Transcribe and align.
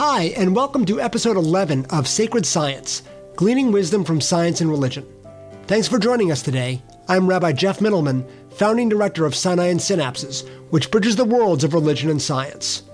Hi, 0.00 0.26
and 0.36 0.54
welcome 0.54 0.84
to 0.84 1.00
episode 1.00 1.36
11 1.36 1.86
of 1.86 2.06
Sacred 2.06 2.46
Science 2.46 3.02
Gleaning 3.34 3.72
Wisdom 3.72 4.04
from 4.04 4.20
Science 4.20 4.60
and 4.60 4.70
Religion. 4.70 5.04
Thanks 5.66 5.88
for 5.88 5.98
joining 5.98 6.30
us 6.30 6.40
today. 6.40 6.80
I'm 7.08 7.26
Rabbi 7.26 7.50
Jeff 7.50 7.80
Mitelman, 7.80 8.24
founding 8.52 8.88
director 8.88 9.26
of 9.26 9.34
Sinai 9.34 9.66
and 9.66 9.80
Synapses, 9.80 10.48
which 10.70 10.92
bridges 10.92 11.16
the 11.16 11.24
worlds 11.24 11.64
of 11.64 11.74
religion 11.74 12.10
and 12.10 12.22
science. 12.22 12.84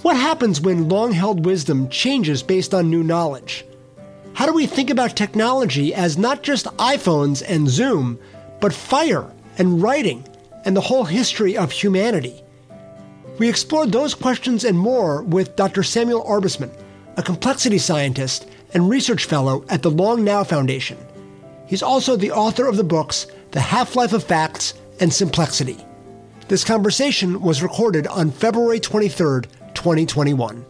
What 0.00 0.16
happens 0.16 0.58
when 0.58 0.88
long 0.88 1.12
held 1.12 1.44
wisdom 1.44 1.86
changes 1.90 2.42
based 2.42 2.72
on 2.72 2.88
new 2.88 3.02
knowledge? 3.02 3.66
How 4.32 4.46
do 4.46 4.54
we 4.54 4.64
think 4.64 4.88
about 4.88 5.16
technology 5.16 5.92
as 5.92 6.16
not 6.16 6.42
just 6.42 6.64
iPhones 6.78 7.44
and 7.46 7.68
Zoom, 7.68 8.18
but 8.62 8.72
fire 8.72 9.30
and 9.58 9.82
writing 9.82 10.26
and 10.64 10.74
the 10.74 10.80
whole 10.80 11.04
history 11.04 11.58
of 11.58 11.72
humanity? 11.72 12.42
We 13.38 13.48
explored 13.48 13.92
those 13.92 14.14
questions 14.14 14.64
and 14.64 14.78
more 14.78 15.22
with 15.22 15.56
Dr. 15.56 15.82
Samuel 15.82 16.24
Arbesman, 16.24 16.70
a 17.16 17.22
complexity 17.22 17.78
scientist 17.78 18.48
and 18.72 18.88
research 18.88 19.24
fellow 19.24 19.64
at 19.68 19.82
the 19.82 19.90
Long 19.90 20.24
Now 20.24 20.42
Foundation. 20.42 20.98
He's 21.66 21.82
also 21.82 22.16
the 22.16 22.30
author 22.30 22.66
of 22.66 22.76
the 22.76 22.84
books 22.84 23.26
The 23.50 23.60
Half 23.60 23.94
Life 23.94 24.12
of 24.12 24.24
Facts 24.24 24.74
and 25.00 25.10
Simplexity. 25.10 25.84
This 26.48 26.64
conversation 26.64 27.40
was 27.40 27.62
recorded 27.62 28.06
on 28.06 28.30
February 28.30 28.80
23rd, 28.80 29.46
2021. 29.74 30.64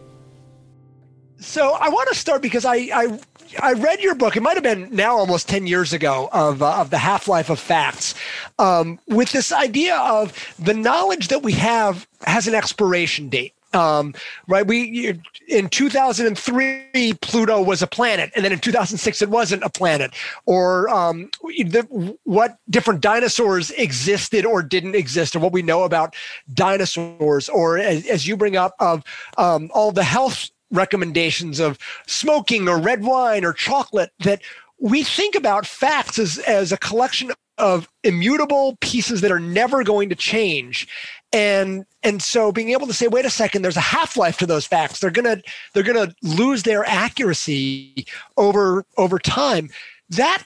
So 1.39 1.73
I 1.79 1.89
want 1.89 2.09
to 2.09 2.15
start 2.15 2.41
because 2.41 2.65
I, 2.65 2.75
I 2.93 3.19
I 3.61 3.73
read 3.73 4.01
your 4.01 4.15
book. 4.15 4.35
It 4.35 4.41
might 4.41 4.55
have 4.55 4.63
been 4.63 4.89
now 4.91 5.17
almost 5.17 5.47
ten 5.49 5.67
years 5.67 5.93
ago 5.93 6.29
of 6.31 6.61
uh, 6.61 6.81
of 6.81 6.89
the 6.89 6.97
half 6.97 7.27
life 7.27 7.49
of 7.49 7.59
facts, 7.59 8.15
um, 8.59 8.99
with 9.07 9.31
this 9.31 9.51
idea 9.51 9.95
of 9.95 10.33
the 10.59 10.73
knowledge 10.73 11.27
that 11.29 11.43
we 11.43 11.53
have 11.53 12.07
has 12.25 12.47
an 12.47 12.55
expiration 12.55 13.29
date. 13.29 13.53
Um, 13.73 14.13
right? 14.47 14.65
We 14.65 15.19
in 15.47 15.69
2003 15.69 17.13
Pluto 17.21 17.61
was 17.61 17.81
a 17.81 17.87
planet, 17.87 18.31
and 18.35 18.43
then 18.43 18.51
in 18.51 18.59
2006 18.59 19.21
it 19.21 19.29
wasn't 19.29 19.63
a 19.63 19.69
planet. 19.69 20.13
Or 20.45 20.89
um, 20.89 21.29
the, 21.43 22.17
what 22.23 22.57
different 22.69 23.01
dinosaurs 23.01 23.71
existed 23.71 24.45
or 24.45 24.63
didn't 24.63 24.95
exist, 24.95 25.35
or 25.35 25.39
what 25.39 25.51
we 25.51 25.61
know 25.61 25.83
about 25.83 26.15
dinosaurs. 26.53 27.49
Or 27.49 27.77
as, 27.77 28.07
as 28.07 28.27
you 28.27 28.37
bring 28.37 28.55
up 28.55 28.73
of 28.79 29.03
um, 29.37 29.69
all 29.73 29.91
the 29.91 30.03
health 30.03 30.49
recommendations 30.71 31.59
of 31.59 31.77
smoking 32.07 32.67
or 32.67 32.77
red 32.79 33.03
wine 33.03 33.45
or 33.45 33.53
chocolate 33.53 34.11
that 34.19 34.41
we 34.79 35.03
think 35.03 35.35
about 35.35 35.65
facts 35.65 36.19
as, 36.19 36.37
as 36.39 36.71
a 36.71 36.77
collection 36.77 37.31
of 37.57 37.89
immutable 38.03 38.77
pieces 38.81 39.21
that 39.21 39.31
are 39.31 39.39
never 39.39 39.83
going 39.83 40.09
to 40.09 40.15
change. 40.15 40.87
And 41.33 41.85
and 42.03 42.21
so 42.21 42.51
being 42.51 42.69
able 42.69 42.87
to 42.87 42.93
say 42.93 43.07
wait 43.07 43.25
a 43.25 43.29
second 43.29 43.61
there's 43.61 43.77
a 43.77 43.81
half-life 43.81 44.37
to 44.37 44.45
those 44.45 44.65
facts. 44.65 44.99
They're 44.99 45.11
gonna 45.11 45.41
they're 45.73 45.83
gonna 45.83 46.13
lose 46.21 46.63
their 46.63 46.85
accuracy 46.85 48.05
over 48.37 48.85
over 48.97 49.19
time. 49.19 49.69
That 50.09 50.43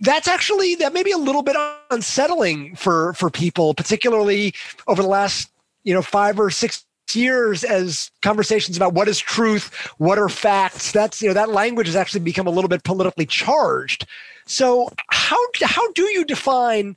that's 0.00 0.28
actually 0.28 0.74
that 0.76 0.92
may 0.92 1.02
be 1.02 1.12
a 1.12 1.18
little 1.18 1.42
bit 1.42 1.56
unsettling 1.90 2.76
for 2.76 3.14
for 3.14 3.30
people 3.30 3.72
particularly 3.72 4.52
over 4.86 5.02
the 5.02 5.08
last 5.08 5.50
you 5.84 5.94
know 5.94 6.02
five 6.02 6.38
or 6.38 6.50
six 6.50 6.85
years 7.14 7.62
as 7.62 8.10
conversations 8.22 8.76
about 8.76 8.94
what 8.94 9.08
is 9.08 9.18
truth, 9.18 9.74
what 9.98 10.18
are 10.18 10.28
facts. 10.28 10.92
That's 10.92 11.22
you 11.22 11.28
know 11.28 11.34
that 11.34 11.50
language 11.50 11.86
has 11.86 11.96
actually 11.96 12.20
become 12.20 12.46
a 12.46 12.50
little 12.50 12.68
bit 12.68 12.84
politically 12.84 13.26
charged. 13.26 14.06
So 14.46 14.88
how 15.08 15.38
how 15.62 15.92
do 15.92 16.04
you 16.04 16.24
define 16.24 16.96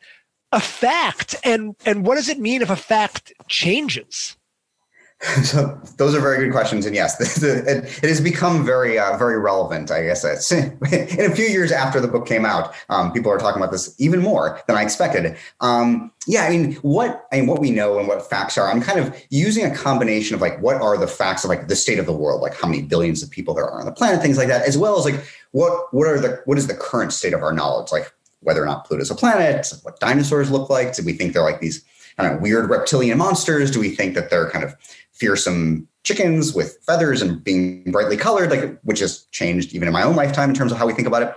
a 0.52 0.60
fact, 0.60 1.36
and 1.44 1.76
and 1.86 2.06
what 2.06 2.16
does 2.16 2.30
it 2.30 2.40
mean 2.40 2.62
if 2.62 2.70
a 2.70 2.76
fact 2.76 3.34
changes? 3.48 4.36
So 5.44 5.80
those 5.98 6.16
are 6.16 6.22
very 6.22 6.38
good 6.38 6.52
questions, 6.52 6.86
and 6.86 6.96
yes, 6.96 7.20
it, 7.44 7.90
has 8.04 8.22
become 8.22 8.66
very, 8.66 8.98
uh, 8.98 9.18
very 9.18 9.38
relevant. 9.38 9.92
I 9.92 10.04
guess 10.04 10.24
it's, 10.24 10.52
in 10.52 11.32
a 11.32 11.36
few 11.36 11.46
years 11.46 11.72
after 11.72 12.00
the 12.00 12.08
book 12.08 12.26
came 12.26 12.46
out, 12.46 12.74
um, 12.90 13.12
people 13.12 13.32
are 13.32 13.38
talking 13.38 13.62
about 13.62 13.72
this 13.72 13.94
even 14.00 14.22
more 14.22 14.62
than 14.68 14.78
I 14.78 14.82
expected. 14.82 15.36
Um, 15.60 16.12
yeah, 16.26 16.44
I 16.44 16.50
mean, 16.50 16.74
what 16.76 17.28
I 17.34 17.38
mean, 17.38 17.48
what 17.48 17.60
we 17.60 17.72
know 17.72 18.00
and 18.00 18.08
what 18.08 18.30
facts 18.30 18.58
are. 18.58 18.70
I'm 18.70 18.82
kind 18.82 19.00
of 19.00 19.14
using 19.30 19.66
a 19.66 19.76
combination 19.76 20.36
of 20.36 20.42
like 20.42 20.62
what 20.62 20.82
are 20.82 20.98
the 20.98 21.08
facts 21.08 21.44
of 21.44 21.50
like 21.50 21.68
the 21.68 21.76
state 21.76 22.00
of 22.00 22.06
the 22.06 22.14
world, 22.14 22.42
like 22.42 22.56
how 22.56 22.68
many 22.68 22.82
billions 22.82 23.22
of 23.22 23.30
people 23.30 23.54
there 23.54 23.66
are 23.66 23.80
on 23.80 23.86
the 23.86 23.92
planet, 23.92 24.22
things 24.22 24.38
like 24.38 24.48
that, 24.48 24.68
as 24.68 24.78
well 24.78 24.98
as 24.98 25.06
like 25.06 25.22
what 25.52 25.94
what 25.94 26.08
are 26.08 26.20
the 26.20 26.42
what 26.46 26.58
is 26.58 26.68
the 26.68 26.76
current 26.76 27.12
state 27.12 27.34
of 27.34 27.44
our 27.44 27.52
knowledge, 27.52 27.92
like 27.92 28.12
whether 28.42 28.64
or 28.64 28.66
not 28.66 28.86
Pluto's 28.86 29.12
a 29.12 29.16
planet, 29.16 29.68
what 29.84 30.00
dinosaurs 30.00 30.50
look 30.50 30.70
like. 30.70 30.96
Do 30.96 31.04
we 31.04 31.14
think 31.14 31.34
they're 31.34 31.44
like 31.44 31.60
these 31.60 31.84
of 32.28 32.42
weird 32.42 32.70
reptilian 32.70 33.18
monsters? 33.18 33.72
Do 33.72 33.80
we 33.80 33.90
think 33.90 34.16
that 34.16 34.30
they're 34.30 34.50
kind 34.50 34.64
of 34.64 34.76
fearsome 35.12 35.88
chickens 36.04 36.54
with 36.54 36.80
feathers 36.86 37.22
and 37.22 37.44
being 37.44 37.92
brightly 37.92 38.18
colored, 38.18 38.50
like 38.50 38.80
which 38.82 39.00
has 39.00 39.26
changed 39.32 39.74
even 39.74 39.88
in 39.88 39.94
my 39.94 40.04
own 40.04 40.16
lifetime 40.16 40.50
in 40.50 40.56
terms 40.56 40.72
of 40.72 40.78
how 40.78 40.88
we 40.88 40.94
think 40.94 41.08
about 41.08 41.22
it. 41.22 41.36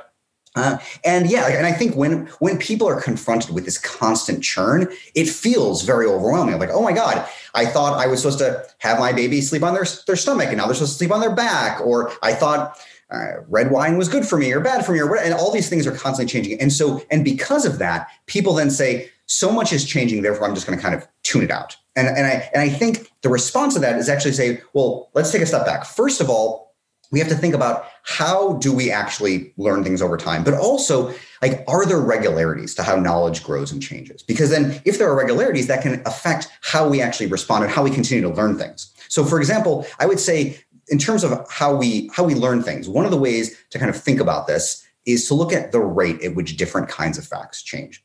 Uh, 0.55 0.77
and 1.05 1.31
yeah, 1.31 1.49
and 1.49 1.67
I 1.67 1.73
think 1.73 1.97
when 1.97 2.27
when 2.39 2.59
people 2.59 2.87
are 2.87 3.01
confronted 3.01 3.55
with 3.55 3.65
this 3.65 3.79
constant 3.79 4.45
churn, 4.45 4.87
it 5.15 5.27
feels 5.27 5.83
very 5.83 6.07
overwhelming. 6.07 6.59
Like, 6.59 6.69
oh 6.71 6.83
my 6.83 6.93
god, 6.93 7.27
I 7.55 7.65
thought 7.65 7.99
I 7.99 8.07
was 8.07 8.21
supposed 8.21 8.39
to 8.41 8.63
have 8.79 8.99
my 8.99 9.13
baby 9.13 9.41
sleep 9.41 9.63
on 9.63 9.73
their 9.73 9.87
their 10.07 10.17
stomach, 10.17 10.49
and 10.49 10.59
now 10.59 10.67
they're 10.67 10.75
supposed 10.75 10.93
to 10.93 10.99
sleep 10.99 11.11
on 11.11 11.21
their 11.21 11.35
back. 11.35 11.81
Or 11.81 12.13
I 12.23 12.35
thought 12.35 12.79
uh, 13.11 13.41
red 13.49 13.71
wine 13.71 13.97
was 13.97 14.11
good 14.11 14.27
for 14.27 14.37
me 14.37 14.53
or 14.53 14.61
bad 14.61 14.85
for 14.85 14.93
me, 14.93 15.01
or 15.01 15.17
and 15.17 15.33
all 15.33 15.53
these 15.53 15.71
things 15.71 15.87
are 15.87 15.93
constantly 15.93 16.31
changing. 16.31 16.61
And 16.61 16.71
so, 16.71 17.03
and 17.11 17.25
because 17.25 17.65
of 17.65 17.79
that, 17.79 18.09
people 18.27 18.53
then 18.53 18.71
say, 18.71 19.11
so 19.33 19.51
much 19.51 19.73
is 19.73 19.85
changing, 19.85 20.23
therefore 20.23 20.47
I'm 20.47 20.55
just 20.55 20.67
going 20.67 20.79
to 20.79 20.83
kind 20.83 20.95
of 20.95 21.09
tune 21.23 21.43
it 21.43 21.51
out. 21.51 21.77
And, 21.97 22.07
and 22.07 22.27
I 22.27 22.51
and 22.53 22.63
I 22.63 22.69
think 22.69 23.11
the 23.23 23.29
response 23.29 23.75
to 23.75 23.81
that 23.81 23.99
is 23.99 24.09
actually 24.09 24.33
say, 24.33 24.61
well, 24.75 25.11
let's 25.15 25.33
take 25.33 25.43
a 25.43 25.47
step 25.47 25.65
back. 25.65 25.85
First 25.85 26.21
of 26.21 26.29
all, 26.29 26.75
we 27.11 27.19
have 27.19 27.29
to 27.29 27.35
think 27.35 27.55
about 27.55 27.87
how 28.05 28.55
do 28.55 28.73
we 28.73 28.91
actually 28.91 29.53
learn 29.57 29.85
things 29.85 30.03
over 30.03 30.17
time, 30.17 30.45
but 30.45 30.55
also 30.55 31.15
like 31.41 31.65
are 31.67 31.87
there 31.87 32.01
regularities 32.01 32.75
to 32.75 32.83
how 32.83 32.97
knowledge 32.97 33.43
grows 33.43 33.73
and 33.73 33.83
changes? 33.83 34.23
Because 34.23 34.51
then 34.51 34.81
if 34.85 34.99
there 34.99 35.09
are 35.09 35.17
regularities, 35.17 35.67
that 35.67 35.83
can 35.83 36.03
affect 36.07 36.49
how 36.63 36.89
we 36.89 37.01
actually 37.01 37.27
respond 37.27 37.65
and 37.65 37.73
how 37.73 37.83
we 37.83 37.91
continue 37.91 38.23
to 38.23 38.35
learn 38.35 38.59
things. 38.59 38.93
So 39.09 39.25
for 39.25 39.39
example, 39.39 39.87
I 39.99 40.07
would 40.07 40.21
say 40.21 40.59
in 40.89 40.99
terms 40.99 41.25
of 41.25 41.47
how 41.51 41.75
we 41.75 42.11
how 42.15 42.25
we 42.25 42.35
learn 42.35 42.63
things, 42.63 42.89
one 42.89 43.05
of 43.05 43.11
the 43.11 43.19
ways 43.19 43.57
to 43.71 43.79
kind 43.79 43.91
of 43.91 43.97
think 43.97 44.21
about 44.21 44.47
this 44.47 44.85
is 45.07 45.27
to 45.29 45.35
look 45.35 45.53
at 45.53 45.73
the 45.73 45.81
rate 45.81 46.23
at 46.23 46.35
which 46.35 46.57
different 46.57 46.89
kinds 46.89 47.19
of 47.19 47.27
facts 47.27 47.63
change. 47.63 48.05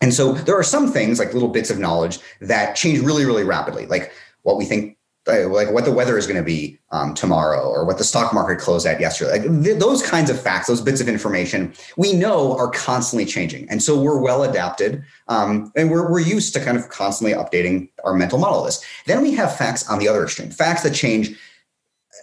And 0.00 0.12
so 0.12 0.32
there 0.32 0.56
are 0.58 0.64
some 0.64 0.90
things 0.90 1.18
like 1.18 1.32
little 1.32 1.48
bits 1.48 1.70
of 1.70 1.78
knowledge 1.78 2.18
that 2.40 2.76
change 2.76 3.00
really, 3.00 3.24
really 3.24 3.44
rapidly, 3.44 3.86
like 3.86 4.12
what 4.42 4.56
we 4.56 4.64
think, 4.64 4.98
uh, 5.26 5.48
like 5.48 5.70
what 5.70 5.86
the 5.86 5.92
weather 5.92 6.18
is 6.18 6.26
going 6.26 6.36
to 6.36 6.44
be 6.44 6.78
um, 6.90 7.14
tomorrow 7.14 7.66
or 7.66 7.86
what 7.86 7.96
the 7.96 8.04
stock 8.04 8.34
market 8.34 8.58
closed 8.58 8.86
at 8.86 9.00
yesterday. 9.00 9.38
Like 9.38 9.64
th- 9.64 9.78
those 9.78 10.02
kinds 10.02 10.28
of 10.28 10.40
facts, 10.40 10.66
those 10.66 10.82
bits 10.82 11.00
of 11.00 11.08
information 11.08 11.72
we 11.96 12.12
know 12.12 12.56
are 12.58 12.68
constantly 12.68 13.24
changing. 13.24 13.68
And 13.70 13.82
so 13.82 13.98
we're 13.98 14.18
well 14.18 14.42
adapted 14.42 15.02
um, 15.28 15.72
and 15.76 15.90
we're, 15.90 16.10
we're 16.10 16.20
used 16.20 16.52
to 16.54 16.60
kind 16.60 16.76
of 16.76 16.90
constantly 16.90 17.34
updating 17.34 17.88
our 18.04 18.12
mental 18.12 18.38
model 18.38 18.60
of 18.60 18.66
this. 18.66 18.84
Then 19.06 19.22
we 19.22 19.32
have 19.32 19.56
facts 19.56 19.88
on 19.88 19.98
the 19.98 20.08
other 20.08 20.24
extreme, 20.24 20.50
facts 20.50 20.82
that 20.82 20.94
change 20.94 21.38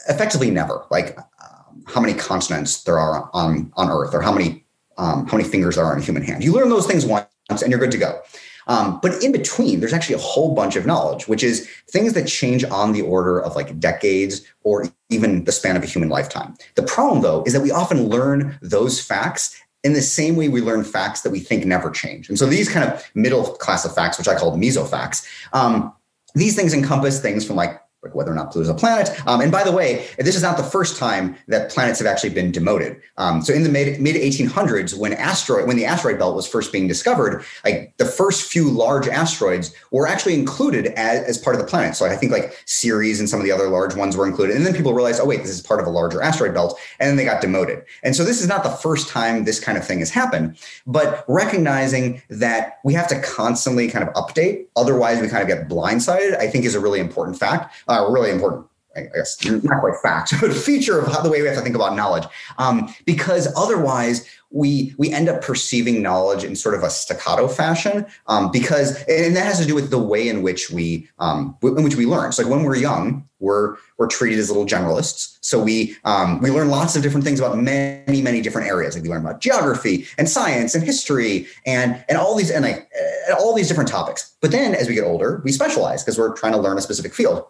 effectively 0.08 0.52
never, 0.52 0.86
like 0.92 1.18
um, 1.18 1.84
how 1.88 2.02
many 2.02 2.14
continents 2.14 2.84
there 2.84 3.00
are 3.00 3.30
on, 3.34 3.72
on 3.76 3.90
Earth 3.90 4.14
or 4.14 4.22
how 4.22 4.32
many 4.32 4.64
um, 4.98 5.26
how 5.26 5.38
many 5.38 5.48
fingers 5.50 5.76
there 5.76 5.86
are 5.86 5.94
in 5.94 6.00
a 6.00 6.06
human 6.06 6.22
hand. 6.22 6.44
You 6.44 6.54
learn 6.54 6.70
those 6.70 6.86
things 6.86 7.06
once 7.06 7.26
and 7.52 7.72
you're 7.72 7.80
good 7.80 7.92
to 7.92 7.98
go. 7.98 8.22
Um, 8.68 9.00
but 9.02 9.24
in 9.24 9.32
between, 9.32 9.80
there's 9.80 9.94
actually 9.94 10.16
a 10.16 10.20
whole 10.20 10.54
bunch 10.54 10.76
of 10.76 10.86
knowledge, 10.86 11.28
which 11.28 11.44
is 11.44 11.68
things 11.90 12.14
that 12.14 12.28
change 12.28 12.64
on 12.64 12.94
the 12.94 13.02
order 13.02 13.42
of 13.42 13.56
like 13.56 13.80
decades 13.80 14.42
or 14.64 14.86
even 15.10 15.44
the 15.46 15.52
span 15.52 15.76
of 15.76 15.84
a 15.84 15.88
human 15.88 16.10
lifetime. 16.10 16.56
The 16.76 16.84
problem, 16.84 17.22
though, 17.22 17.44
is 17.44 17.54
that 17.54 17.62
we 17.62 17.72
often 17.72 18.08
learn 18.08 18.58
those 18.62 19.02
facts 19.02 19.60
in 19.84 19.94
the 19.94 20.02
same 20.02 20.36
way 20.36 20.48
we 20.48 20.62
learn 20.62 20.84
facts 20.84 21.22
that 21.22 21.32
we 21.32 21.40
think 21.40 21.66
never 21.66 21.90
change. 21.90 22.30
And 22.30 22.38
so 22.38 22.46
these 22.46 22.70
kind 22.70 22.88
of 22.90 23.04
middle 23.16 23.44
class 23.44 23.84
of 23.84 23.96
facts, 23.96 24.18
which 24.18 24.28
I 24.28 24.36
call 24.36 24.56
mesofacts, 24.56 25.26
um, 25.54 25.92
these 26.36 26.56
things 26.56 26.74
encompass 26.74 27.20
things 27.20 27.46
from 27.46 27.56
like 27.56 27.81
like 28.04 28.16
whether 28.16 28.32
or 28.32 28.36
not 28.36 28.52
Pluto 28.52 28.64
is 28.64 28.70
a 28.70 28.74
planet. 28.74 29.10
Um, 29.28 29.42
and 29.42 29.52
by 29.52 29.64
the 29.64 29.72
way, 29.72 30.08
this 30.18 30.36
is 30.36 30.42
not 30.42 30.58
the 30.58 30.64
first 30.64 30.98
time 30.98 31.36
that 31.48 31.70
planets 31.70 32.00
have 32.00 32.08
actually 32.08 32.32
been 32.32 32.52
demoted. 32.52 33.00
Um, 33.18 33.44
so 33.44 33.54
in 33.54 33.62
the 33.62 33.70
mid, 33.70 34.02
mid 34.02 34.16
1800s, 34.16 34.98
when 34.98 35.14
asteroid 35.14 35.68
when 35.68 35.78
the 35.78 35.86
asteroid 35.86 36.18
belt 36.18 36.36
was 36.36 36.48
first 36.48 36.72
being 36.72 36.88
discovered, 36.88 37.44
like 37.64 37.96
the 37.98 38.06
first 38.06 38.52
few 38.52 38.72
large 38.72 39.08
asteroids 39.08 39.74
were 39.92 40.08
actually 40.08 40.34
included 40.34 40.88
as, 40.98 41.24
as 41.26 41.38
part 41.38 41.56
of 41.56 41.62
the 41.62 41.68
planet. 41.68 41.96
So 41.96 42.08
I 42.08 42.16
think 42.16 42.32
like 42.32 42.60
Ceres 42.66 43.20
and 43.20 43.30
some 43.30 43.40
of 43.40 43.46
the 43.46 43.52
other 43.52 43.70
large 43.70 43.96
ones 43.96 44.18
were 44.18 44.26
included. 44.26 44.56
And 44.56 44.66
then 44.66 44.74
people 44.74 44.96
realized, 44.96 45.22
oh 45.22 45.26
wait, 45.26 45.42
this 45.42 45.52
is 45.52 45.62
part 45.62 45.80
of 45.80 45.86
a 45.86 45.92
larger 45.92 46.24
asteroid 46.24 46.56
belt, 46.56 46.80
and 47.00 47.08
then 47.08 47.18
they 47.18 47.26
got 47.26 47.40
demoted. 47.42 47.84
And 48.02 48.16
so 48.16 48.24
this 48.24 48.42
is 48.42 48.48
not 48.48 48.64
the 48.64 48.70
first 48.70 49.10
time 49.10 49.44
this 49.44 49.60
kind 49.60 49.78
of 49.78 49.86
thing 49.86 50.00
has 50.00 50.10
happened, 50.10 50.58
but 50.88 51.24
recognizing 51.28 52.24
that 52.30 52.80
we 52.84 52.96
have 52.96 53.08
to 53.10 53.22
constantly 53.22 53.90
kind 53.90 54.08
of 54.08 54.12
update, 54.16 54.66
otherwise 54.76 55.22
we 55.22 55.28
kind 55.28 55.44
of 55.44 55.48
get 55.48 55.70
blindsided, 55.70 56.36
I 56.38 56.48
think 56.48 56.66
is 56.66 56.74
a 56.74 56.80
really 56.80 57.00
important 57.00 57.38
fact 57.38 57.76
uh, 57.92 58.10
really 58.10 58.32
important 58.32 58.68
I 58.96 59.04
guess 59.16 59.44
not 59.46 59.80
quite 59.80 59.96
fact, 60.02 60.34
but 60.42 60.54
feature 60.54 61.00
of 61.00 61.12
how, 61.12 61.22
the 61.22 61.30
way 61.30 61.42
we 61.42 61.48
have 61.48 61.58
to 61.58 61.64
think 61.64 61.76
about 61.76 61.96
knowledge. 61.96 62.26
Um, 62.58 62.94
because 63.06 63.48
otherwise, 63.56 64.28
we 64.50 64.94
we 64.98 65.10
end 65.12 65.30
up 65.30 65.42
perceiving 65.42 66.02
knowledge 66.02 66.44
in 66.44 66.58
sort 66.58 66.76
of 66.76 66.84
a 66.84 66.90
staccato 66.90 67.48
fashion. 67.48 68.06
Um, 68.28 68.52
because 68.52 69.02
and 69.04 69.36
that 69.36 69.46
has 69.46 69.60
to 69.60 69.66
do 69.66 69.76
with 69.76 69.92
the 69.92 69.98
way 69.98 70.28
in 70.28 70.42
which 70.42 70.70
we 70.72 71.08
um, 71.20 71.58
in 71.64 71.84
which 71.84 71.96
we 71.96 72.06
learn. 72.06 72.34
So 72.34 72.44
like 72.44 72.52
when 72.52 72.64
we're 72.64 72.76
young, 72.76 73.30
we're 73.40 73.78
we're 73.98 74.08
treated 74.08 74.40
as 74.40 74.50
little 74.50 74.66
generalists. 74.66 75.38
So 75.40 75.64
we 75.64 75.96
um, 76.04 76.42
we 76.42 76.52
learn 76.52 76.68
lots 76.68 76.98
of 76.98 77.02
different 77.02 77.24
things 77.24 77.40
about 77.40 77.58
many 77.58 78.22
many 78.22 78.42
different 78.42 78.68
areas. 78.68 78.96
Like 78.96 79.04
we 79.04 79.10
learn 79.10 79.22
about 79.22 79.40
geography 79.40 80.06
and 80.18 80.28
science 80.28 80.76
and 80.76 80.84
history 80.84 81.48
and 81.66 82.04
and 82.10 82.18
all 82.18 82.36
these 82.36 82.52
and 82.52 82.66
like 82.66 82.92
all 83.40 83.56
these 83.56 83.70
different 83.70 83.90
topics. 83.90 84.36
But 84.42 84.52
then 84.52 84.76
as 84.76 84.90
we 84.90 84.96
get 84.96 85.06
older, 85.06 85.42
we 85.46 85.54
specialize 85.54 86.04
because 86.04 86.20
we're 86.20 86.36
trying 86.36 86.52
to 86.52 86.60
learn 86.60 86.78
a 86.78 86.82
specific 86.82 87.14
field. 87.14 87.46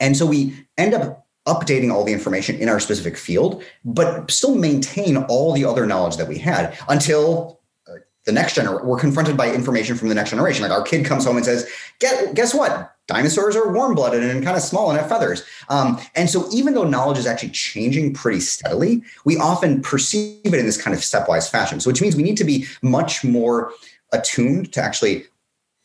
And 0.00 0.16
so 0.16 0.26
we 0.26 0.66
end 0.76 0.94
up 0.94 1.26
updating 1.48 1.90
all 1.90 2.04
the 2.04 2.12
information 2.12 2.56
in 2.56 2.68
our 2.68 2.78
specific 2.78 3.16
field, 3.16 3.62
but 3.84 4.30
still 4.30 4.54
maintain 4.54 5.16
all 5.16 5.52
the 5.52 5.64
other 5.64 5.86
knowledge 5.86 6.16
that 6.18 6.28
we 6.28 6.38
had 6.38 6.76
until 6.88 7.60
uh, 7.88 7.94
the 8.26 8.32
next 8.32 8.54
generation. 8.54 8.86
We're 8.86 8.98
confronted 8.98 9.36
by 9.36 9.52
information 9.52 9.96
from 9.96 10.08
the 10.08 10.14
next 10.14 10.30
generation. 10.30 10.62
Like 10.62 10.72
our 10.72 10.82
kid 10.82 11.06
comes 11.06 11.24
home 11.24 11.36
and 11.36 11.44
says, 11.44 11.68
"Guess, 11.98 12.54
what? 12.54 12.94
Dinosaurs 13.06 13.56
are 13.56 13.72
warm-blooded 13.72 14.22
and 14.22 14.44
kind 14.44 14.58
of 14.58 14.62
small 14.62 14.90
and 14.90 14.98
have 14.98 15.08
feathers." 15.08 15.42
Um, 15.70 15.98
and 16.14 16.28
so, 16.28 16.46
even 16.52 16.74
though 16.74 16.84
knowledge 16.84 17.16
is 17.16 17.26
actually 17.26 17.50
changing 17.50 18.12
pretty 18.12 18.40
steadily, 18.40 19.02
we 19.24 19.38
often 19.38 19.80
perceive 19.80 20.40
it 20.44 20.54
in 20.54 20.66
this 20.66 20.80
kind 20.80 20.94
of 20.94 21.00
stepwise 21.00 21.50
fashion. 21.50 21.80
So, 21.80 21.88
which 21.88 22.02
means 22.02 22.14
we 22.14 22.22
need 22.22 22.36
to 22.36 22.44
be 22.44 22.66
much 22.82 23.24
more 23.24 23.72
attuned 24.12 24.72
to 24.74 24.82
actually 24.82 25.24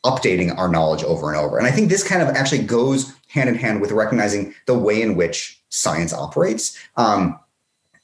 updating 0.06 0.58
our 0.58 0.68
knowledge 0.68 1.04
over 1.04 1.32
and 1.32 1.40
over. 1.40 1.58
And 1.58 1.66
I 1.66 1.72
think 1.72 1.88
this 1.88 2.06
kind 2.06 2.22
of 2.22 2.28
actually 2.36 2.64
goes 2.64 3.14
hand 3.34 3.50
in 3.50 3.56
hand 3.56 3.82
with 3.82 3.92
recognizing 3.92 4.54
the 4.68 4.78
way 4.78 5.02
in 5.02 5.16
which 5.16 5.62
science 5.70 6.14
operates. 6.14 6.78
Um, 6.98 7.40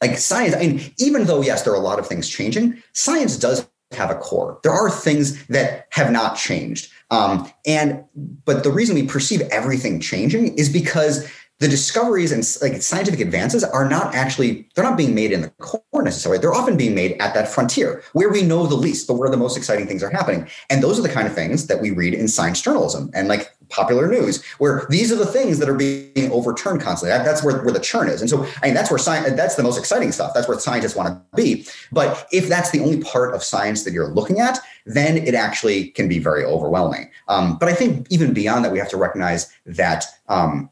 like 0.01 0.17
science, 0.17 0.55
I 0.55 0.59
mean, 0.59 0.93
even 0.97 1.25
though, 1.25 1.41
yes, 1.41 1.63
there 1.63 1.73
are 1.73 1.77
a 1.77 1.79
lot 1.79 1.99
of 1.99 2.07
things 2.07 2.27
changing, 2.27 2.81
science 2.93 3.37
does 3.37 3.67
have 3.91 4.09
a 4.09 4.15
core. 4.15 4.59
There 4.63 4.71
are 4.71 4.89
things 4.89 5.45
that 5.47 5.87
have 5.91 6.11
not 6.11 6.35
changed. 6.35 6.91
Um, 7.11 7.51
and 7.65 8.03
but 8.45 8.63
the 8.63 8.71
reason 8.71 8.95
we 8.95 9.05
perceive 9.05 9.41
everything 9.51 9.99
changing 9.99 10.57
is 10.57 10.69
because 10.69 11.29
the 11.59 11.67
discoveries 11.67 12.31
and 12.31 12.43
like 12.61 12.81
scientific 12.81 13.19
advances 13.19 13.63
are 13.63 13.87
not 13.87 14.15
actually 14.15 14.67
they're 14.75 14.83
not 14.83 14.97
being 14.97 15.13
made 15.13 15.31
in 15.31 15.41
the 15.41 15.49
core 15.59 15.81
necessarily 16.01 16.39
they're 16.39 16.53
often 16.53 16.77
being 16.77 16.95
made 16.95 17.19
at 17.19 17.33
that 17.33 17.49
frontier 17.49 18.01
where 18.13 18.29
we 18.29 18.41
know 18.41 18.65
the 18.65 18.75
least 18.75 19.07
but 19.07 19.15
where 19.15 19.29
the 19.29 19.35
most 19.35 19.57
exciting 19.57 19.85
things 19.85 20.01
are 20.01 20.09
happening 20.09 20.47
and 20.69 20.81
those 20.81 20.97
are 20.97 21.01
the 21.01 21.09
kind 21.09 21.27
of 21.27 21.33
things 21.33 21.67
that 21.67 21.81
we 21.81 21.91
read 21.91 22.13
in 22.13 22.29
science 22.29 22.61
journalism 22.61 23.09
and 23.13 23.27
like 23.27 23.53
popular 23.69 24.07
news 24.07 24.43
where 24.57 24.85
these 24.89 25.11
are 25.11 25.15
the 25.15 25.25
things 25.25 25.59
that 25.59 25.69
are 25.69 25.75
being 25.75 26.31
overturned 26.31 26.81
constantly. 26.81 27.15
That, 27.15 27.23
that's 27.23 27.43
where, 27.43 27.61
where 27.63 27.73
the 27.73 27.79
churn 27.79 28.09
is. 28.09 28.21
And 28.21 28.29
so 28.29 28.45
i 28.61 28.67
mean 28.67 28.73
that's 28.73 28.89
where 28.89 28.97
science 28.97 29.35
that's 29.35 29.55
the 29.55 29.63
most 29.63 29.77
exciting 29.77 30.11
stuff. 30.11 30.33
That's 30.33 30.47
where 30.47 30.59
scientists 30.59 30.95
want 30.95 31.09
to 31.09 31.35
be. 31.35 31.65
But 31.91 32.27
if 32.31 32.47
that's 32.49 32.71
the 32.71 32.79
only 32.79 33.01
part 33.01 33.33
of 33.33 33.43
science 33.43 33.83
that 33.83 33.93
you're 33.93 34.09
looking 34.09 34.39
at 34.39 34.59
then 34.85 35.17
it 35.17 35.35
actually 35.35 35.89
can 35.89 36.07
be 36.07 36.19
very 36.19 36.43
overwhelming. 36.43 37.09
Um, 37.27 37.57
but 37.57 37.69
i 37.69 37.73
think 37.73 38.07
even 38.09 38.33
beyond 38.33 38.65
that 38.65 38.71
we 38.71 38.79
have 38.79 38.89
to 38.89 38.97
recognize 38.97 39.51
that 39.65 40.05
um, 40.27 40.69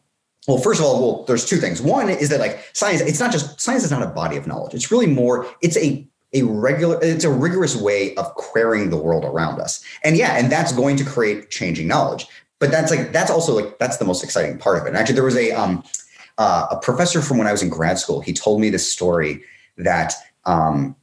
well 0.47 0.57
first 0.57 0.79
of 0.79 0.85
all 0.85 1.01
well 1.01 1.25
there's 1.25 1.45
two 1.45 1.57
things. 1.57 1.81
One 1.81 2.09
is 2.09 2.29
that 2.29 2.39
like 2.39 2.69
science 2.73 3.01
it's 3.01 3.19
not 3.19 3.31
just 3.31 3.59
science 3.59 3.83
is 3.83 3.91
not 3.91 4.01
a 4.01 4.07
body 4.07 4.37
of 4.37 4.47
knowledge. 4.47 4.73
It's 4.73 4.91
really 4.91 5.07
more 5.07 5.47
it's 5.61 5.77
a 5.77 6.07
a 6.33 6.43
regular 6.43 6.99
it's 7.01 7.23
a 7.23 7.29
rigorous 7.29 7.75
way 7.75 8.13
of 8.15 8.33
querying 8.35 8.89
the 8.89 8.97
world 8.97 9.23
around 9.23 9.59
us. 9.61 9.83
And 10.03 10.17
yeah 10.17 10.37
and 10.37 10.51
that's 10.51 10.71
going 10.71 10.97
to 10.97 11.05
create 11.05 11.49
changing 11.49 11.87
knowledge 11.87 12.27
but 12.59 12.71
that's 12.71 12.91
like 12.91 13.11
that's 13.11 13.31
also 13.31 13.53
like 13.53 13.77
that's 13.79 13.97
the 13.97 14.05
most 14.05 14.23
exciting 14.23 14.57
part 14.57 14.77
of 14.77 14.85
it 14.85 14.89
and 14.89 14.97
actually 14.97 15.15
there 15.15 15.23
was 15.23 15.37
a 15.37 15.51
um 15.51 15.83
uh, 16.39 16.67
a 16.71 16.77
professor 16.77 17.21
from 17.21 17.37
when 17.37 17.47
i 17.47 17.51
was 17.51 17.63
in 17.63 17.69
grad 17.69 17.97
school 17.97 18.21
he 18.21 18.33
told 18.33 18.61
me 18.61 18.69
this 18.69 18.91
story 18.91 19.41
that 19.77 20.13
um 20.45 20.95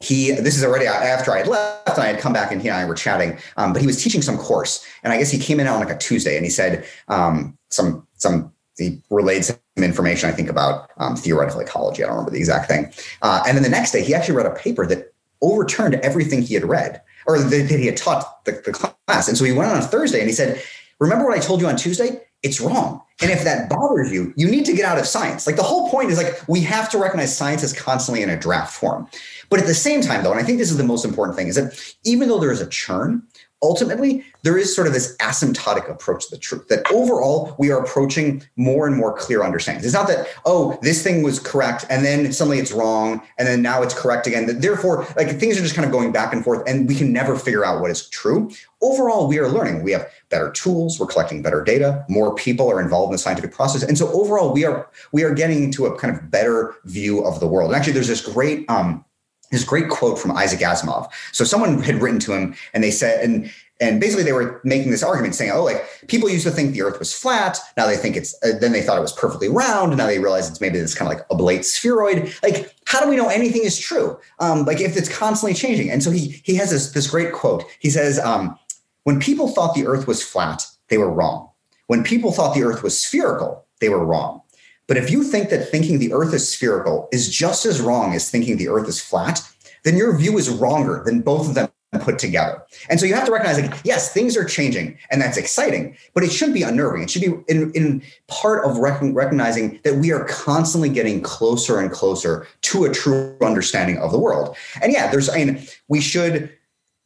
he 0.00 0.32
this 0.32 0.56
is 0.56 0.64
already 0.64 0.86
after 0.86 1.30
I 1.30 1.38
had 1.38 1.46
left 1.46 1.90
and 1.90 2.02
I 2.02 2.06
had 2.06 2.20
come 2.20 2.32
back 2.32 2.50
and 2.52 2.62
he 2.62 2.68
and 2.68 2.76
I 2.78 2.86
were 2.86 2.94
chatting. 2.94 3.38
Um, 3.58 3.74
but 3.74 3.82
he 3.82 3.86
was 3.86 4.02
teaching 4.02 4.22
some 4.22 4.38
course, 4.38 4.84
and 5.02 5.12
I 5.12 5.18
guess 5.18 5.30
he 5.30 5.38
came 5.38 5.60
in 5.60 5.66
on 5.66 5.78
like 5.78 5.90
a 5.90 5.98
Tuesday, 5.98 6.36
and 6.36 6.44
he 6.44 6.50
said 6.50 6.86
um, 7.08 7.56
some 7.68 8.06
some 8.14 8.50
he 8.78 9.02
relayed 9.10 9.44
some 9.44 9.58
information, 9.76 10.28
I 10.28 10.32
think, 10.32 10.48
about 10.48 10.90
um, 10.96 11.16
theoretical 11.16 11.60
ecology. 11.60 12.02
I 12.02 12.06
don't 12.06 12.16
remember 12.16 12.30
the 12.30 12.38
exact 12.38 12.66
thing. 12.66 12.92
Uh, 13.20 13.42
and 13.46 13.56
then 13.56 13.62
the 13.62 13.68
next 13.68 13.92
day, 13.92 14.02
he 14.02 14.14
actually 14.14 14.36
read 14.36 14.46
a 14.46 14.54
paper 14.54 14.86
that 14.86 15.12
overturned 15.42 15.94
everything 15.96 16.42
he 16.42 16.54
had 16.54 16.64
read 16.64 17.02
or 17.26 17.38
that, 17.38 17.70
he 17.70 17.86
had 17.86 17.96
taught 17.96 18.44
the, 18.44 18.52
the 18.64 18.72
class. 18.72 19.28
And 19.28 19.36
so 19.36 19.44
he 19.44 19.52
went 19.52 19.70
on 19.70 19.78
a 19.78 19.82
Thursday 19.82 20.18
and 20.18 20.28
he 20.28 20.34
said, 20.34 20.62
Remember 21.00 21.24
what 21.24 21.36
I 21.36 21.40
told 21.40 21.60
you 21.60 21.66
on 21.66 21.76
Tuesday? 21.76 22.20
It's 22.42 22.60
wrong. 22.60 23.02
And 23.22 23.30
if 23.30 23.44
that 23.44 23.68
bothers 23.68 24.10
you, 24.10 24.32
you 24.36 24.50
need 24.50 24.64
to 24.66 24.72
get 24.72 24.84
out 24.84 24.98
of 24.98 25.06
science. 25.06 25.46
Like 25.46 25.56
the 25.56 25.62
whole 25.62 25.90
point 25.90 26.10
is 26.10 26.16
like 26.16 26.42
we 26.48 26.60
have 26.62 26.90
to 26.90 26.98
recognize 26.98 27.36
science 27.36 27.62
is 27.62 27.72
constantly 27.72 28.22
in 28.22 28.30
a 28.30 28.38
draft 28.38 28.74
form. 28.74 29.08
But 29.50 29.60
at 29.60 29.66
the 29.66 29.74
same 29.74 30.00
time, 30.00 30.22
though, 30.22 30.30
and 30.30 30.40
I 30.40 30.42
think 30.42 30.58
this 30.58 30.70
is 30.70 30.76
the 30.78 30.84
most 30.84 31.04
important 31.04 31.36
thing, 31.36 31.48
is 31.48 31.56
that 31.56 31.94
even 32.04 32.28
though 32.28 32.38
there 32.38 32.52
is 32.52 32.60
a 32.60 32.66
churn, 32.66 33.22
ultimately 33.62 34.24
there 34.42 34.56
is 34.56 34.74
sort 34.74 34.86
of 34.86 34.92
this 34.92 35.16
asymptotic 35.18 35.90
approach 35.90 36.26
to 36.26 36.34
the 36.34 36.40
truth 36.40 36.68
that 36.68 36.90
overall 36.90 37.54
we 37.58 37.70
are 37.70 37.78
approaching 37.78 38.42
more 38.56 38.86
and 38.86 38.96
more 38.96 39.16
clear 39.16 39.42
understandings. 39.42 39.84
It's 39.84 39.94
not 39.94 40.08
that 40.08 40.28
oh 40.46 40.78
this 40.82 41.02
thing 41.02 41.22
was 41.22 41.38
correct 41.38 41.84
and 41.90 42.04
then 42.04 42.32
suddenly 42.32 42.58
it's 42.58 42.72
wrong 42.72 43.22
and 43.38 43.46
then 43.46 43.62
now 43.62 43.82
it's 43.82 43.94
correct 43.94 44.26
again. 44.26 44.60
Therefore 44.60 45.06
like 45.16 45.38
things 45.38 45.58
are 45.58 45.62
just 45.62 45.74
kind 45.74 45.84
of 45.84 45.92
going 45.92 46.12
back 46.12 46.32
and 46.32 46.42
forth 46.42 46.62
and 46.66 46.88
we 46.88 46.94
can 46.94 47.12
never 47.12 47.36
figure 47.36 47.64
out 47.64 47.80
what 47.80 47.90
is 47.90 48.08
true. 48.08 48.50
Overall 48.80 49.26
we 49.26 49.38
are 49.38 49.48
learning. 49.48 49.82
We 49.82 49.92
have 49.92 50.08
better 50.30 50.50
tools. 50.52 50.98
We're 50.98 51.06
collecting 51.06 51.42
better 51.42 51.62
data. 51.62 52.04
More 52.08 52.34
people 52.34 52.70
are 52.70 52.80
involved 52.80 53.10
in 53.10 53.12
the 53.12 53.18
scientific 53.18 53.52
process. 53.52 53.82
And 53.82 53.98
so 53.98 54.10
overall 54.12 54.52
we 54.52 54.64
are 54.64 54.88
we 55.12 55.22
are 55.22 55.34
getting 55.34 55.70
to 55.72 55.86
a 55.86 55.98
kind 55.98 56.16
of 56.16 56.30
better 56.30 56.76
view 56.84 57.24
of 57.24 57.40
the 57.40 57.46
world. 57.46 57.70
And 57.70 57.76
actually 57.76 57.92
there's 57.92 58.08
this 58.08 58.26
great 58.26 58.68
um 58.70 59.04
this 59.50 59.64
great 59.64 59.88
quote 59.88 60.18
from 60.18 60.32
Isaac 60.32 60.60
Asimov. 60.60 61.10
So 61.32 61.44
someone 61.44 61.82
had 61.82 62.00
written 62.00 62.20
to 62.20 62.32
him 62.32 62.54
and 62.72 62.82
they 62.82 62.90
said, 62.90 63.24
and 63.24 63.50
and 63.80 63.98
basically 63.98 64.24
they 64.24 64.32
were 64.32 64.60
making 64.62 64.90
this 64.90 65.02
argument 65.02 65.34
saying, 65.34 65.52
oh, 65.52 65.64
like 65.64 65.82
people 66.06 66.28
used 66.28 66.44
to 66.44 66.50
think 66.50 66.74
the 66.74 66.82
earth 66.82 66.98
was 66.98 67.14
flat. 67.14 67.58
Now 67.78 67.86
they 67.86 67.96
think 67.96 68.14
it's, 68.14 68.34
uh, 68.42 68.58
then 68.60 68.72
they 68.72 68.82
thought 68.82 68.98
it 68.98 69.00
was 69.00 69.12
perfectly 69.12 69.48
round. 69.48 69.96
Now 69.96 70.06
they 70.06 70.18
realize 70.18 70.50
it's 70.50 70.60
maybe 70.60 70.78
this 70.78 70.94
kind 70.94 71.10
of 71.10 71.16
like 71.16 71.26
oblate 71.30 71.64
spheroid. 71.64 72.30
Like, 72.42 72.74
how 72.84 73.00
do 73.00 73.08
we 73.08 73.16
know 73.16 73.28
anything 73.28 73.62
is 73.64 73.78
true? 73.78 74.18
Um, 74.38 74.66
like 74.66 74.82
if 74.82 74.98
it's 74.98 75.08
constantly 75.08 75.54
changing. 75.54 75.90
And 75.90 76.02
so 76.02 76.10
he, 76.10 76.42
he 76.44 76.56
has 76.56 76.70
this, 76.70 76.92
this 76.92 77.10
great 77.10 77.32
quote. 77.32 77.64
He 77.78 77.88
says, 77.88 78.18
um, 78.18 78.58
when 79.04 79.18
people 79.18 79.48
thought 79.48 79.74
the 79.74 79.86
earth 79.86 80.06
was 80.06 80.22
flat, 80.22 80.66
they 80.88 80.98
were 80.98 81.10
wrong. 81.10 81.48
When 81.86 82.04
people 82.04 82.32
thought 82.32 82.54
the 82.54 82.64
earth 82.64 82.82
was 82.82 83.00
spherical, 83.00 83.64
they 83.80 83.88
were 83.88 84.04
wrong. 84.04 84.42
But 84.90 84.96
if 84.96 85.08
you 85.08 85.22
think 85.22 85.50
that 85.50 85.68
thinking 85.68 86.00
the 86.00 86.12
earth 86.12 86.34
is 86.34 86.52
spherical 86.52 87.08
is 87.12 87.28
just 87.28 87.64
as 87.64 87.80
wrong 87.80 88.12
as 88.12 88.28
thinking 88.28 88.56
the 88.56 88.66
earth 88.66 88.88
is 88.88 89.00
flat, 89.00 89.40
then 89.84 89.96
your 89.96 90.18
view 90.18 90.36
is 90.36 90.50
wronger 90.50 91.04
than 91.06 91.20
both 91.20 91.48
of 91.48 91.54
them 91.54 91.68
put 92.00 92.18
together. 92.18 92.60
And 92.88 92.98
so 92.98 93.06
you 93.06 93.14
have 93.14 93.24
to 93.26 93.30
recognize 93.30 93.60
like, 93.60 93.80
yes, 93.84 94.12
things 94.12 94.36
are 94.36 94.44
changing 94.44 94.98
and 95.12 95.22
that's 95.22 95.36
exciting, 95.36 95.96
but 96.12 96.24
it 96.24 96.32
shouldn't 96.32 96.56
be 96.56 96.64
unnerving. 96.64 97.02
It 97.02 97.10
should 97.10 97.22
be 97.22 97.34
in, 97.46 97.70
in 97.70 98.02
part 98.26 98.64
of 98.64 98.78
rec- 98.78 98.98
recognizing 99.00 99.78
that 99.84 99.94
we 99.94 100.10
are 100.10 100.24
constantly 100.24 100.88
getting 100.88 101.22
closer 101.22 101.78
and 101.78 101.92
closer 101.92 102.48
to 102.62 102.84
a 102.84 102.92
true 102.92 103.36
understanding 103.42 103.96
of 103.98 104.10
the 104.10 104.18
world. 104.18 104.56
And 104.82 104.92
yeah, 104.92 105.08
there's, 105.08 105.28
I 105.28 105.44
mean, 105.44 105.64
we 105.86 106.00
should 106.00 106.52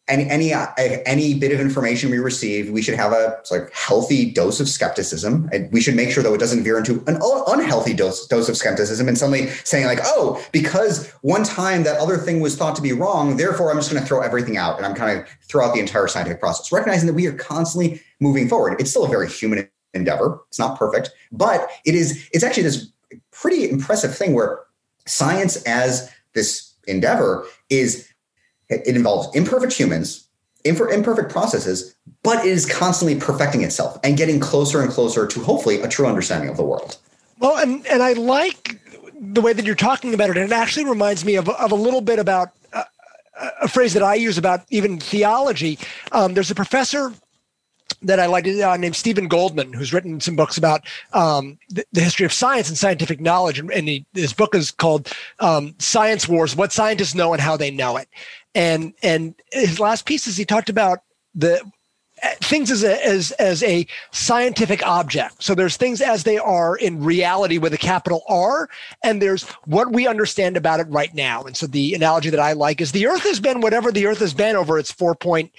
any 0.06 0.28
any 0.28 0.52
uh, 0.52 0.66
any 0.76 1.34
bit 1.34 1.50
of 1.52 1.60
information 1.60 2.10
we 2.10 2.18
receive, 2.18 2.70
we 2.70 2.82
should 2.82 2.94
have 2.94 3.12
a 3.12 3.38
like 3.50 3.72
healthy 3.72 4.30
dose 4.30 4.60
of 4.60 4.68
skepticism, 4.68 5.48
and 5.52 5.72
we 5.72 5.80
should 5.80 5.94
make 5.94 6.10
sure 6.10 6.22
though 6.22 6.34
it 6.34 6.40
doesn't 6.40 6.62
veer 6.62 6.76
into 6.76 7.02
an 7.06 7.18
unhealthy 7.46 7.94
dose 7.94 8.26
dose 8.26 8.48
of 8.48 8.56
skepticism 8.56 9.08
and 9.08 9.16
suddenly 9.16 9.48
saying 9.64 9.86
like, 9.86 10.00
oh, 10.02 10.44
because 10.52 11.10
one 11.22 11.42
time 11.42 11.84
that 11.84 11.98
other 11.98 12.18
thing 12.18 12.40
was 12.40 12.54
thought 12.54 12.76
to 12.76 12.82
be 12.82 12.92
wrong, 12.92 13.36
therefore 13.38 13.70
I'm 13.70 13.78
just 13.78 13.90
going 13.90 14.02
to 14.02 14.06
throw 14.06 14.20
everything 14.20 14.58
out 14.58 14.76
and 14.76 14.84
I'm 14.84 14.94
kind 14.94 15.18
of 15.18 15.26
throw 15.42 15.64
out 15.66 15.74
the 15.74 15.80
entire 15.80 16.06
scientific 16.06 16.40
process, 16.40 16.70
recognizing 16.70 17.06
that 17.06 17.14
we 17.14 17.26
are 17.26 17.32
constantly 17.32 18.02
moving 18.20 18.48
forward. 18.48 18.78
It's 18.80 18.90
still 18.90 19.06
a 19.06 19.08
very 19.08 19.28
human 19.30 19.68
endeavor. 19.94 20.40
It's 20.48 20.58
not 20.58 20.78
perfect, 20.78 21.10
but 21.32 21.70
it 21.86 21.94
is. 21.94 22.28
It's 22.32 22.44
actually 22.44 22.64
this 22.64 22.92
pretty 23.30 23.70
impressive 23.70 24.14
thing 24.14 24.34
where 24.34 24.60
science 25.06 25.62
as 25.64 26.10
this 26.34 26.74
endeavor 26.86 27.46
is 27.70 28.08
it 28.68 28.96
involves 28.96 29.34
imperfect 29.36 29.72
humans, 29.72 30.26
imperfect 30.64 31.30
processes, 31.30 31.94
but 32.22 32.44
it 32.44 32.50
is 32.50 32.66
constantly 32.66 33.18
perfecting 33.18 33.62
itself 33.62 33.98
and 34.02 34.16
getting 34.16 34.40
closer 34.40 34.80
and 34.82 34.90
closer 34.90 35.26
to 35.26 35.40
hopefully 35.40 35.80
a 35.80 35.88
true 35.88 36.06
understanding 36.06 36.48
of 36.48 36.56
the 36.56 36.64
world. 36.64 36.96
Well, 37.38 37.58
and, 37.58 37.86
and 37.86 38.02
I 38.02 38.14
like 38.14 38.80
the 39.20 39.40
way 39.40 39.52
that 39.52 39.64
you're 39.64 39.74
talking 39.74 40.14
about 40.14 40.30
it. 40.30 40.36
And 40.36 40.50
it 40.50 40.54
actually 40.54 40.86
reminds 40.86 41.24
me 41.24 41.36
of, 41.36 41.48
of 41.48 41.72
a 41.72 41.76
little 41.76 42.00
bit 42.00 42.18
about 42.18 42.50
uh, 42.72 42.84
a 43.60 43.68
phrase 43.68 43.92
that 43.94 44.02
I 44.02 44.14
use 44.14 44.38
about 44.38 44.64
even 44.70 44.98
theology. 44.98 45.78
Um, 46.12 46.34
there's 46.34 46.50
a 46.50 46.54
professor 46.54 47.12
that 48.04 48.20
I 48.20 48.26
like 48.26 48.46
uh, 48.46 48.76
named 48.76 48.96
Steven 48.96 49.28
Goldman, 49.28 49.72
who's 49.72 49.92
written 49.92 50.20
some 50.20 50.36
books 50.36 50.56
about 50.56 50.82
um, 51.12 51.58
the, 51.70 51.84
the, 51.92 52.00
history 52.00 52.26
of 52.26 52.32
science 52.32 52.68
and 52.68 52.78
scientific 52.78 53.20
knowledge. 53.20 53.58
And, 53.58 53.70
and 53.72 53.88
he, 53.88 54.06
his 54.14 54.32
book 54.32 54.54
is 54.54 54.70
called 54.70 55.12
um, 55.40 55.74
Science 55.78 56.28
Wars 56.28 56.54
What 56.54 56.72
Scientists 56.72 57.14
Know 57.14 57.32
and 57.32 57.40
How 57.40 57.56
They 57.56 57.70
Know 57.70 57.96
It 57.96 58.08
and 58.54 58.94
and 59.02 59.34
his 59.52 59.80
last 59.80 60.06
piece 60.06 60.26
is 60.26 60.36
he 60.36 60.44
talked 60.44 60.68
about 60.68 61.00
the 61.34 61.60
things 62.40 62.70
as 62.70 62.84
a 62.84 63.04
as 63.04 63.32
as 63.32 63.62
a 63.64 63.86
scientific 64.12 64.86
object. 64.86 65.42
So 65.42 65.54
there's 65.54 65.76
things 65.76 66.00
as 66.00 66.22
they 66.22 66.38
are 66.38 66.76
in 66.76 67.02
reality 67.02 67.58
with 67.58 67.74
a 67.74 67.78
capital 67.78 68.22
R, 68.28 68.68
and 69.02 69.20
there's 69.20 69.44
what 69.64 69.92
we 69.92 70.06
understand 70.06 70.56
about 70.56 70.80
it 70.80 70.86
right 70.88 71.12
now. 71.14 71.42
And 71.42 71.56
so 71.56 71.66
the 71.66 71.94
analogy 71.94 72.30
that 72.30 72.40
I 72.40 72.52
like 72.52 72.80
is 72.80 72.92
the 72.92 73.06
Earth 73.06 73.22
has 73.22 73.40
been 73.40 73.60
whatever 73.60 73.90
the 73.90 74.06
Earth 74.06 74.20
has 74.20 74.34
been 74.34 74.56
over 74.56 74.78
its 74.78 74.92
four 74.92 75.14
point 75.14 75.52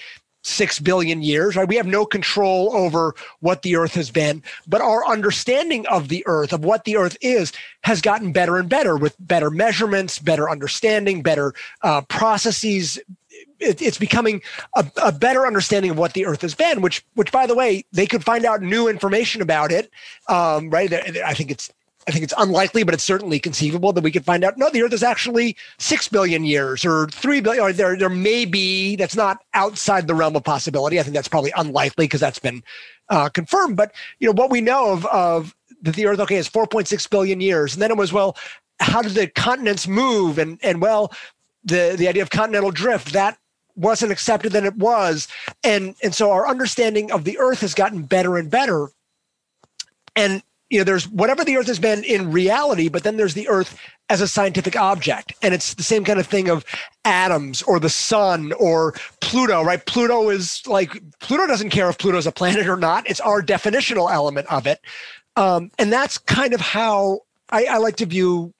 six 0.45 0.79
billion 0.79 1.21
years, 1.21 1.55
right? 1.55 1.67
We 1.67 1.75
have 1.75 1.87
no 1.87 2.05
control 2.05 2.75
over 2.75 3.15
what 3.39 3.63
the 3.63 3.75
earth 3.75 3.95
has 3.95 4.11
been, 4.11 4.43
but 4.67 4.81
our 4.81 5.05
understanding 5.07 5.85
of 5.87 6.07
the 6.07 6.23
earth, 6.27 6.53
of 6.53 6.63
what 6.63 6.83
the 6.85 6.97
earth 6.97 7.17
is, 7.21 7.51
has 7.81 8.01
gotten 8.01 8.31
better 8.31 8.57
and 8.57 8.69
better 8.69 8.95
with 8.95 9.15
better 9.19 9.49
measurements, 9.49 10.19
better 10.19 10.49
understanding, 10.49 11.21
better 11.21 11.53
uh, 11.81 12.01
processes. 12.01 12.99
It, 13.59 13.81
it's 13.81 13.97
becoming 13.97 14.41
a, 14.75 14.85
a, 15.01 15.11
better 15.11 15.47
understanding 15.47 15.91
of 15.91 15.97
what 15.97 16.13
the 16.13 16.25
earth 16.25 16.41
has 16.41 16.53
been, 16.53 16.81
which, 16.81 17.03
which, 17.15 17.31
by 17.31 17.47
the 17.47 17.55
way, 17.55 17.85
they 17.91 18.05
could 18.05 18.23
find 18.23 18.45
out 18.45 18.61
new 18.61 18.87
information 18.87 19.41
about 19.41 19.71
it. 19.71 19.89
Um, 20.27 20.69
right? 20.69 20.91
I 20.93 21.33
think 21.33 21.51
it's 21.51 21.71
I 22.07 22.11
think 22.11 22.23
it's 22.23 22.33
unlikely, 22.37 22.83
but 22.83 22.93
it's 22.93 23.03
certainly 23.03 23.39
conceivable 23.39 23.91
that 23.93 24.03
we 24.03 24.11
could 24.11 24.25
find 24.25 24.43
out 24.43 24.57
no, 24.57 24.69
the 24.69 24.83
Earth 24.83 24.93
is 24.93 25.01
actually 25.01 25.57
six 25.79 26.07
billion 26.07 26.45
years 26.45 26.85
or 26.85 27.07
three 27.07 27.41
billion, 27.41 27.63
or 27.63 27.73
there 27.73 27.97
there 27.97 28.09
may 28.09 28.45
be 28.45 28.95
that's 28.95 29.15
not 29.15 29.39
outside 29.53 30.05
the 30.05 30.13
realm 30.13 30.35
of 30.35 30.43
possibility. 30.43 30.99
I 30.99 31.03
think 31.03 31.15
that's 31.15 31.27
probably 31.27 31.51
unlikely 31.57 32.05
because 32.05 32.21
that's 32.21 32.39
been 32.39 32.63
uh, 33.09 33.29
confirmed. 33.29 33.75
But 33.75 33.91
you 34.19 34.27
know 34.27 34.33
what 34.33 34.51
we 34.51 34.61
know 34.61 34.91
of 34.91 35.05
of 35.07 35.55
that 35.81 35.95
the 35.95 36.05
Earth 36.05 36.19
okay 36.19 36.35
is 36.35 36.49
4.6 36.49 37.09
billion 37.09 37.41
years, 37.41 37.73
and 37.73 37.81
then 37.81 37.89
it 37.89 37.97
was 37.97 38.13
well, 38.13 38.37
how 38.79 39.01
did 39.01 39.13
the 39.13 39.27
continents 39.27 39.87
move? 39.87 40.37
And 40.37 40.59
and 40.61 40.81
well, 40.81 41.11
the 41.63 41.95
the 41.97 42.07
idea 42.07 42.21
of 42.21 42.29
continental 42.29 42.71
drift 42.71 43.13
that 43.13 43.39
wasn't 43.75 44.11
accepted 44.11 44.51
than 44.51 44.65
it 44.65 44.75
was, 44.75 45.27
and 45.63 45.95
and 46.03 46.13
so 46.13 46.29
our 46.29 46.47
understanding 46.47 47.11
of 47.11 47.23
the 47.23 47.39
Earth 47.39 47.61
has 47.61 47.73
gotten 47.73 48.03
better 48.03 48.37
and 48.37 48.51
better. 48.51 48.89
And 50.15 50.43
you 50.69 50.79
know, 50.79 50.83
there's 50.83 51.07
whatever 51.07 51.43
the 51.43 51.57
Earth 51.57 51.67
has 51.67 51.79
been 51.79 52.03
in 52.03 52.31
reality, 52.31 52.89
but 52.89 53.03
then 53.03 53.17
there's 53.17 53.35
the 53.35 53.47
Earth 53.47 53.79
as 54.09 54.21
a 54.21 54.27
scientific 54.27 54.75
object. 54.75 55.33
And 55.41 55.53
it's 55.53 55.75
the 55.75 55.83
same 55.83 56.03
kind 56.03 56.19
of 56.19 56.27
thing 56.27 56.49
of 56.49 56.65
atoms 57.03 57.61
or 57.63 57.79
the 57.79 57.89
sun 57.89 58.51
or 58.53 58.93
Pluto, 59.21 59.63
right? 59.63 59.83
Pluto 59.85 60.29
is 60.29 60.65
like, 60.65 61.01
Pluto 61.19 61.47
doesn't 61.47 61.69
care 61.69 61.89
if 61.89 61.97
Pluto's 61.97 62.27
a 62.27 62.31
planet 62.31 62.67
or 62.67 62.77
not. 62.77 63.09
It's 63.09 63.19
our 63.19 63.41
definitional 63.41 64.11
element 64.11 64.47
of 64.51 64.65
it. 64.65 64.79
Um, 65.35 65.71
and 65.77 65.91
that's 65.91 66.17
kind 66.17 66.53
of 66.53 66.61
how 66.61 67.21
I, 67.49 67.65
I, 67.65 67.77
like 67.77 67.97
to 67.97 68.05
view 68.05 68.53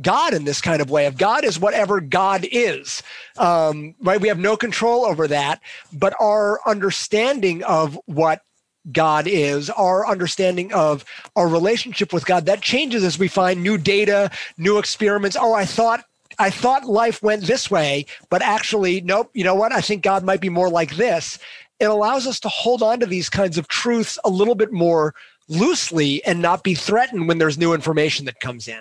God 0.00 0.32
in 0.32 0.44
this 0.44 0.62
kind 0.62 0.80
of 0.80 0.90
way 0.90 1.04
of 1.04 1.18
God 1.18 1.44
is 1.44 1.60
whatever 1.60 2.00
God 2.00 2.46
is, 2.50 3.02
um, 3.36 3.94
right? 4.00 4.20
We 4.20 4.28
have 4.28 4.38
no 4.38 4.56
control 4.56 5.04
over 5.04 5.28
that, 5.28 5.60
but 5.92 6.14
our 6.18 6.58
understanding 6.66 7.62
of 7.64 8.00
what 8.06 8.42
God 8.90 9.26
is, 9.28 9.70
our 9.70 10.06
understanding 10.06 10.72
of 10.72 11.04
our 11.36 11.46
relationship 11.46 12.12
with 12.12 12.26
God, 12.26 12.46
that 12.46 12.62
changes 12.62 13.04
as 13.04 13.18
we 13.18 13.28
find 13.28 13.62
new 13.62 13.78
data, 13.78 14.30
new 14.58 14.78
experiments. 14.78 15.36
Oh, 15.38 15.54
I 15.54 15.64
thought 15.64 16.04
I 16.38 16.50
thought 16.50 16.86
life 16.86 17.22
went 17.22 17.42
this 17.42 17.70
way, 17.70 18.06
but 18.30 18.42
actually, 18.42 19.02
nope, 19.02 19.30
you 19.34 19.44
know 19.44 19.54
what? 19.54 19.72
I 19.72 19.80
think 19.80 20.02
God 20.02 20.24
might 20.24 20.40
be 20.40 20.48
more 20.48 20.70
like 20.70 20.96
this. 20.96 21.38
It 21.78 21.90
allows 21.90 22.26
us 22.26 22.40
to 22.40 22.48
hold 22.48 22.82
on 22.82 23.00
to 23.00 23.06
these 23.06 23.28
kinds 23.28 23.58
of 23.58 23.68
truths 23.68 24.18
a 24.24 24.30
little 24.30 24.54
bit 24.54 24.72
more 24.72 25.14
loosely 25.48 26.24
and 26.24 26.40
not 26.40 26.62
be 26.62 26.74
threatened 26.74 27.28
when 27.28 27.38
there's 27.38 27.58
new 27.58 27.74
information 27.74 28.24
that 28.26 28.40
comes 28.40 28.68
in. 28.68 28.80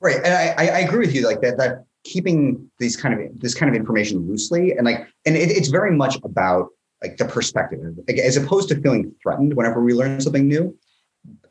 Right. 0.00 0.16
And 0.16 0.34
I, 0.34 0.76
I 0.76 0.78
agree 0.80 1.00
with 1.00 1.14
you 1.14 1.26
like 1.26 1.40
that 1.40 1.58
that 1.58 1.84
keeping 2.04 2.70
these 2.78 2.96
kind 2.96 3.14
of 3.14 3.40
this 3.40 3.54
kind 3.54 3.68
of 3.68 3.74
information 3.74 4.26
loosely 4.28 4.72
and 4.72 4.84
like 4.84 5.06
and 5.26 5.36
it, 5.36 5.50
it's 5.50 5.68
very 5.68 5.94
much 5.94 6.16
about 6.22 6.68
like 7.02 7.16
the 7.16 7.24
perspective, 7.24 7.80
as 8.08 8.36
opposed 8.36 8.68
to 8.70 8.80
feeling 8.80 9.14
threatened 9.22 9.54
whenever 9.54 9.82
we 9.82 9.94
learn 9.94 10.20
something 10.20 10.46
new. 10.46 10.76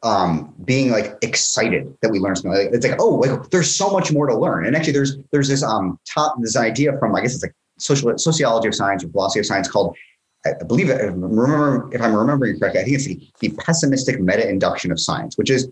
Um, 0.04 0.54
being 0.64 0.92
like 0.92 1.16
excited 1.22 1.94
that 2.02 2.10
we 2.10 2.20
learn 2.20 2.36
something. 2.36 2.52
Like, 2.52 2.70
it's 2.72 2.86
like, 2.86 3.00
oh, 3.00 3.16
like 3.16 3.50
there's 3.50 3.76
so 3.76 3.90
much 3.90 4.12
more 4.12 4.28
to 4.28 4.36
learn. 4.36 4.66
And 4.66 4.76
actually, 4.76 4.94
there's 4.94 5.18
there's 5.32 5.48
this 5.48 5.64
um 5.64 6.00
top 6.08 6.36
this 6.40 6.56
idea 6.56 6.98
from 7.00 7.16
I 7.16 7.22
guess 7.22 7.34
it's 7.34 7.44
like 7.44 7.54
social 7.80 8.18
sociology 8.18 8.68
of 8.68 8.76
science 8.76 9.04
or 9.04 9.10
philosophy 9.10 9.40
of 9.40 9.46
science 9.46 9.68
called 9.68 9.96
I 10.46 10.64
believe 10.64 10.90
if 10.90 11.00
remember 11.02 11.90
if 11.94 12.02
I'm 12.02 12.16
remembering 12.16 12.60
correctly, 12.60 12.82
I 12.82 12.84
think 12.84 12.96
it's 12.96 13.06
the, 13.06 13.30
the 13.40 13.50
pessimistic 13.58 14.20
meta 14.20 14.48
induction 14.48 14.92
of 14.92 15.00
science, 15.00 15.38
which 15.38 15.50
is 15.50 15.70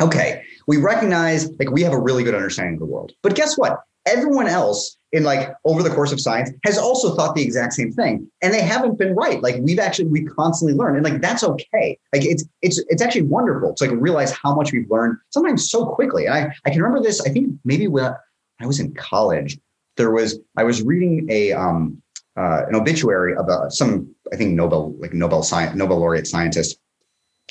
okay. 0.00 0.42
We 0.66 0.78
recognize 0.78 1.50
like 1.58 1.70
we 1.70 1.82
have 1.82 1.92
a 1.92 1.98
really 1.98 2.24
good 2.24 2.34
understanding 2.34 2.74
of 2.74 2.80
the 2.80 2.86
world, 2.86 3.12
but 3.22 3.34
guess 3.34 3.56
what? 3.56 3.80
Everyone 4.06 4.46
else 4.46 4.96
in 5.16 5.24
like 5.24 5.48
over 5.64 5.82
the 5.82 5.90
course 5.90 6.12
of 6.12 6.20
science 6.20 6.50
has 6.64 6.76
also 6.76 7.14
thought 7.14 7.34
the 7.34 7.42
exact 7.42 7.72
same 7.72 7.90
thing. 7.90 8.30
And 8.42 8.52
they 8.52 8.60
haven't 8.60 8.98
been 8.98 9.14
right. 9.14 9.42
Like 9.42 9.56
we've 9.60 9.78
actually 9.78 10.08
we 10.08 10.24
constantly 10.24 10.76
learn. 10.76 10.94
And 10.94 11.04
like 11.04 11.22
that's 11.22 11.42
okay. 11.42 11.98
Like 12.12 12.24
it's 12.24 12.44
it's 12.60 12.78
it's 12.88 13.00
actually 13.00 13.22
wonderful 13.22 13.74
to 13.74 13.84
like 13.84 13.96
realize 13.98 14.30
how 14.32 14.54
much 14.54 14.72
we've 14.72 14.90
learned 14.90 15.16
sometimes 15.30 15.70
so 15.70 15.86
quickly. 15.86 16.26
And 16.26 16.34
i 16.34 16.52
i 16.66 16.70
can 16.70 16.82
remember 16.82 17.02
this 17.02 17.20
i 17.22 17.30
think 17.30 17.54
maybe 17.64 17.88
when 17.88 18.14
i 18.60 18.66
was 18.66 18.78
in 18.80 18.92
college 18.94 19.58
there 19.96 20.10
was 20.10 20.38
i 20.56 20.64
was 20.64 20.82
reading 20.82 21.26
a 21.30 21.52
um 21.52 22.02
uh, 22.36 22.62
an 22.68 22.74
obituary 22.74 23.34
of 23.34 23.46
some 23.72 24.14
i 24.32 24.36
think 24.36 24.52
nobel 24.52 24.94
like 24.98 25.14
nobel 25.14 25.42
science 25.42 25.74
nobel 25.74 25.98
laureate 25.98 26.26
scientist. 26.26 26.78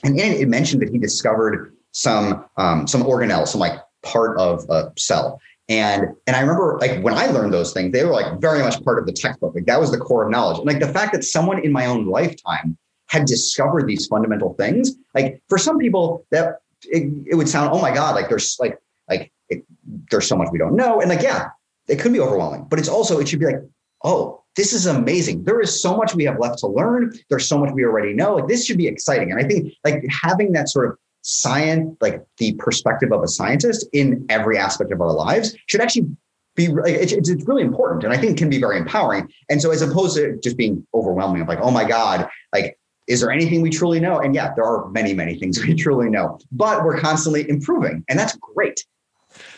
And 0.04 0.20
in 0.20 0.34
it, 0.34 0.42
it 0.42 0.50
mentioned 0.50 0.82
that 0.84 0.90
he 0.90 1.00
discovered 1.00 1.74
some 1.92 2.46
um 2.58 2.86
some 2.88 3.04
organelle 3.04 3.48
some 3.48 3.60
like 3.60 3.80
part 4.04 4.38
of 4.38 4.66
a 4.70 4.92
cell 4.98 5.40
and 5.68 6.08
and 6.28 6.36
I 6.36 6.42
remember 6.42 6.78
like 6.80 7.02
when 7.02 7.14
I 7.14 7.28
learned 7.28 7.54
those 7.54 7.74
things, 7.74 7.92
they 7.92 8.04
were 8.06 8.12
like 8.12 8.40
very 8.40 8.60
much 8.60 8.84
part 8.84 9.00
of 9.00 9.06
the 9.06 9.12
textbook. 9.12 9.56
Like 9.56 9.66
that 9.66 9.80
was 9.80 9.92
the 9.92 9.98
core 9.98 10.24
of 10.26 10.32
knowledge. 10.32 10.58
And 10.60 10.68
like 10.68 10.80
the 10.80 10.88
fact 10.88 11.14
that 11.14 11.24
someone 11.24 11.64
in 11.64 11.72
my 11.72 11.86
own 11.86 12.08
lifetime 12.08 12.78
had 13.08 13.26
discovered 13.26 13.88
these 13.88 14.08
fundamental 14.08 14.54
things, 14.56 14.96
like 15.14 15.42
for 15.50 15.58
some 15.58 15.78
people 15.78 16.26
that 16.32 16.60
it, 16.84 17.12
it 17.28 17.36
would 17.36 17.50
sound, 17.50 17.72
oh 17.74 17.82
my 17.82 17.94
God, 17.94 18.16
like 18.16 18.30
there's 18.30 18.58
like 18.60 18.80
like 19.10 19.32
it, 19.50 19.64
there's 20.12 20.28
so 20.28 20.36
much 20.36 20.50
we 20.52 20.60
don't 20.60 20.76
know. 20.76 21.02
And 21.02 21.10
like, 21.10 21.22
yeah, 21.22 21.50
it 21.88 22.00
could 22.00 22.14
be 22.14 22.20
overwhelming, 22.20 22.66
but 22.70 22.80
it's 22.80 22.90
also, 22.90 23.20
it 23.20 23.28
should 23.28 23.40
be 23.40 23.46
like, 23.46 23.62
oh, 24.04 24.44
this 24.56 24.74
is 24.74 24.86
amazing. 24.86 25.44
There 25.44 25.60
is 25.60 25.82
so 25.82 25.96
much 25.98 26.16
we 26.16 26.24
have 26.26 26.40
left 26.40 26.60
to 26.60 26.68
learn. 26.68 27.14
There's 27.30 27.48
so 27.48 27.58
much 27.58 27.74
we 27.74 27.84
already 27.84 28.14
know. 28.14 28.36
Like 28.36 28.48
this 28.48 28.66
should 28.66 28.78
be 28.78 28.88
exciting. 28.88 29.32
And 29.32 29.40
I 29.40 29.48
think 29.48 29.74
like 29.84 30.04
having 30.10 30.54
that 30.54 30.70
sort 30.70 30.90
of 30.90 30.98
science, 31.26 31.98
like 32.02 32.24
the 32.38 32.54
perspective 32.54 33.12
of 33.12 33.24
a 33.24 33.28
scientist 33.28 33.88
in 33.94 34.24
every 34.30 34.60
aspect 34.60 34.92
of 34.92 35.02
our 35.02 35.12
lives 35.12 35.56
should 35.66 35.82
actually 35.82 36.08
be 36.56 36.68
it's, 36.86 37.12
it's 37.12 37.30
really 37.48 37.64
important 37.64 38.04
and 38.04 38.14
i 38.14 38.18
think 38.18 38.38
can 38.38 38.50
be 38.50 38.60
very 38.60 38.78
empowering. 38.78 39.28
And 39.50 39.62
so 39.62 39.72
as 39.72 39.82
opposed 39.82 40.16
to 40.18 40.40
just 40.42 40.56
being 40.56 40.86
overwhelming 40.94 41.42
of 41.42 41.48
like 41.48 41.60
oh 41.62 41.72
my 41.72 41.84
god 41.84 42.30
like 42.54 42.78
is 43.08 43.22
there 43.22 43.32
anything 43.32 43.62
we 43.62 43.70
truly 43.70 44.00
know? 44.00 44.20
And 44.20 44.36
yeah 44.36 44.54
there 44.56 44.64
are 44.64 44.88
many 44.92 45.14
many 45.14 45.38
things 45.38 45.60
we 45.66 45.74
truly 45.74 46.10
know 46.10 46.40
but 46.52 46.84
we're 46.86 47.00
constantly 47.00 47.50
improving 47.50 48.06
and 48.08 48.20
that's 48.20 48.38
great. 48.38 48.86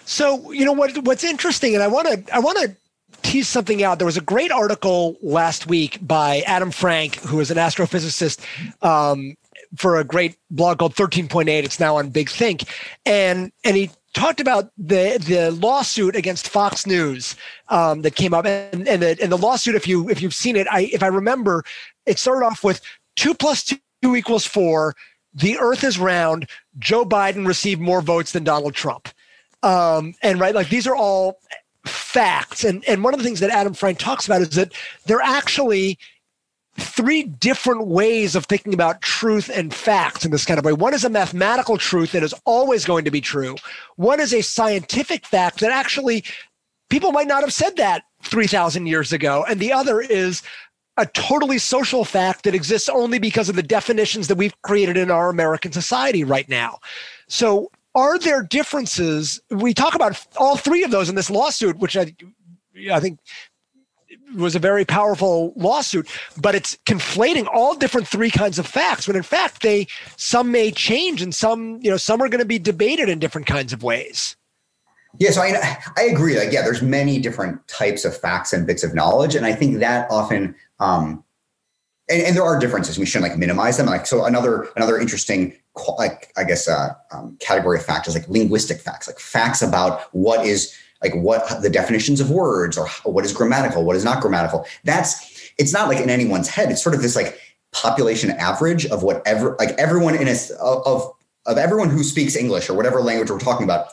So 0.06 0.52
you 0.54 0.64
know 0.64 0.74
what 0.74 0.98
what's 1.04 1.26
interesting 1.26 1.76
and 1.76 1.84
i 1.84 1.88
want 1.88 2.08
to 2.08 2.34
i 2.36 2.40
want 2.40 2.58
to 2.60 2.76
tease 3.24 3.48
something 3.48 3.84
out. 3.84 3.98
There 3.98 4.06
was 4.06 4.16
a 4.16 4.22
great 4.22 4.52
article 4.52 5.18
last 5.22 5.68
week 5.68 6.00
by 6.02 6.44
adam 6.48 6.72
frank 6.72 7.18
who 7.18 7.42
is 7.42 7.52
an 7.52 7.58
astrophysicist 7.58 8.40
um, 8.82 9.36
for 9.76 9.98
a 9.98 10.04
great 10.04 10.38
blog 10.50 10.80
called 10.80 10.96
13.8. 10.96 11.48
It's 11.64 11.80
now 11.80 11.98
on 11.98 12.10
Big 12.10 12.30
Think. 12.30 12.64
And 13.06 13.52
and 13.64 13.76
he 13.76 13.92
talked 14.14 14.40
about 14.40 14.72
the 14.78 15.18
the 15.20 15.52
lawsuit 15.52 16.16
against 16.16 16.50
Fox 16.50 16.88
News 16.88 17.36
um, 17.70 18.02
that 18.02 18.16
came 18.16 18.34
up, 18.34 18.46
and 18.46 18.88
and 18.88 19.02
the, 19.02 19.18
and 19.22 19.32
the 19.32 19.38
lawsuit. 19.38 19.76
If 19.76 19.88
you 19.88 20.10
if 20.10 20.22
you've 20.22 20.34
seen 20.34 20.56
it, 20.56 20.68
I 20.72 20.90
if 20.94 21.04
I 21.04 21.08
remember, 21.08 21.64
it 22.06 22.20
started 22.20 22.46
off 22.46 22.64
with 22.64 22.82
two 23.16 23.34
plus 23.34 23.64
two 23.64 24.16
equals 24.16 24.46
four. 24.46 24.96
The 25.34 25.58
Earth 25.60 25.84
is 25.84 26.00
round. 26.00 26.50
Joe 26.80 27.06
Biden 27.06 27.46
received 27.46 27.80
more 27.80 28.02
votes 28.02 28.32
than 28.32 28.44
Donald 28.44 28.74
Trump, 28.74 29.10
um, 29.64 30.16
and 30.24 30.40
right 30.40 30.56
like 30.56 30.70
these 30.70 30.88
are 30.88 30.96
all 30.96 31.40
facts. 31.86 32.64
And 32.64 32.84
and 32.86 33.04
one 33.04 33.14
of 33.14 33.20
the 33.20 33.24
things 33.24 33.40
that 33.42 33.52
Adam 33.52 33.74
Frank 33.74 34.00
talks 34.00 34.26
about 34.26 34.42
is 34.42 34.50
that 34.52 34.74
they're 35.06 35.22
actually 35.22 36.00
three 36.80 37.24
different 37.24 37.88
ways 37.88 38.36
of 38.36 38.46
thinking 38.46 38.74
about 38.74 39.02
truth 39.02 39.50
and 39.54 39.74
facts 39.74 40.26
in 40.26 40.32
this 40.32 40.46
kind 40.46 40.60
of 40.60 40.66
way. 40.66 40.74
One 40.74 40.94
is 40.94 41.04
a 41.04 41.10
mathematical 41.10 41.78
truth 41.78 42.12
that 42.12 42.24
is 42.24 42.36
always 42.46 42.86
going 42.86 43.06
to 43.06 43.12
be 43.12 43.22
true. 43.22 43.56
One 43.96 44.20
is 44.20 44.34
a 44.34 44.42
scientific 44.42 45.26
fact 45.26 45.60
that 45.60 45.72
actually 45.72 46.24
people 46.90 47.12
might 47.12 47.28
not 47.28 47.42
have 47.42 47.54
said 47.54 47.78
that 47.78 48.04
3,000 48.24 48.86
years 48.86 49.12
ago. 49.12 49.46
And 49.48 49.60
the 49.60 49.74
other 49.74 50.02
is 50.02 50.44
a 50.98 51.06
totally 51.06 51.58
social 51.58 52.04
fact 52.04 52.44
that 52.44 52.56
exists 52.56 52.90
only 52.90 53.20
because 53.20 53.50
of 53.50 53.56
the 53.56 53.64
definitions 53.64 54.28
that 54.28 54.36
we've 54.36 54.60
created 54.62 54.98
in 54.98 55.12
our 55.12 55.30
American 55.30 55.72
society 55.72 56.24
right 56.24 56.50
now. 56.50 56.80
So, 57.28 57.72
are 57.96 58.20
there 58.20 58.44
differences? 58.44 59.40
We 59.50 59.74
talk 59.74 59.96
about 59.96 60.24
all 60.38 60.56
three 60.56 60.84
of 60.84 60.92
those 60.92 61.10
in 61.10 61.16
this 61.16 61.32
lawsuit, 61.32 61.80
which 61.80 61.98
I, 61.98 62.14
I 62.92 63.00
think 63.00 63.20
was 64.36 64.56
a 64.56 64.60
very 64.60 64.86
powerful 64.86 65.54
lawsuit, 65.56 66.08
but 66.38 66.56
it's 66.56 66.78
conflating 66.86 67.48
all 67.54 67.76
different 67.76 68.08
three 68.08 68.30
kinds 68.30 68.60
of 68.60 68.68
facts 68.68 69.08
when 69.08 69.16
in 69.16 69.24
fact 69.24 69.62
they 69.62 69.88
some 70.18 70.52
may 70.52 70.72
change 70.72 71.22
and 71.22 71.34
some, 71.34 71.80
you 71.82 71.90
know, 71.90 71.98
some 71.98 72.22
are 72.22 72.30
going 72.30 72.40
to 72.40 72.46
be 72.46 72.60
debated 72.60 73.10
in 73.10 73.20
different 73.20 73.48
kinds 73.48 73.74
of 73.74 73.84
ways. 73.84 74.36
Yeah, 75.20 75.32
so 75.32 75.42
I 75.42 75.78
I 75.98 76.04
agree. 76.04 76.38
Like, 76.38 76.52
yeah, 76.52 76.62
there's 76.62 76.82
many 76.82 77.20
different 77.20 77.66
types 77.68 78.06
of 78.06 78.16
facts 78.16 78.54
and 78.54 78.68
bits 78.68 78.84
of 78.84 78.94
knowledge, 78.94 79.36
and 79.36 79.46
I 79.46 79.54
think 79.54 79.80
that 79.80 80.10
often 80.12 80.54
um, 80.80 81.24
and, 82.10 82.22
and, 82.22 82.36
there 82.36 82.44
are 82.44 82.60
differences. 82.60 82.98
We 82.98 83.06
shouldn't 83.06 83.30
like 83.30 83.38
minimize 83.38 83.78
them. 83.78 83.88
Like 83.88 84.06
so, 84.06 84.26
another 84.26 84.68
another 84.76 85.00
interesting 85.00 85.58
like 85.98 86.32
I 86.38 86.44
guess 86.44 86.68
uh, 86.68 86.90
um, 87.12 87.38
category 87.40 87.78
of 87.78 87.86
facts 87.86 88.08
is 88.08 88.16
like 88.16 88.28
linguistic 88.28 88.80
facts, 88.80 89.08
like 89.08 89.20
facts 89.20 89.62
about 89.62 90.02
what 90.14 90.46
is 90.46 90.74
like 91.02 91.14
what 91.16 91.62
the 91.62 91.70
definitions 91.70 92.20
of 92.20 92.32
words 92.32 92.78
or 92.78 92.88
what 93.04 93.26
is 93.26 93.34
grammatical, 93.34 93.84
what 93.84 93.96
is 93.96 94.04
not 94.04 94.22
grammatical. 94.22 94.66
That's 94.84 95.52
it's 95.58 95.74
not 95.74 95.88
like 95.88 96.00
in 96.00 96.10
anyone's 96.10 96.48
head. 96.48 96.72
It's 96.72 96.84
sort 96.84 96.96
of 96.96 97.02
this 97.02 97.16
like 97.16 97.40
population 97.72 98.32
average 98.32 98.86
of 98.86 99.04
whatever 99.04 99.56
like 99.60 99.70
everyone 99.72 100.16
in 100.16 100.28
a 100.28 100.38
of 100.62 101.14
of 101.46 101.58
everyone 101.58 101.90
who 101.90 102.04
speaks 102.04 102.36
English 102.36 102.70
or 102.70 102.74
whatever 102.76 103.02
language 103.02 103.30
we're 103.30 103.40
talking 103.40 103.64
about 103.64 103.88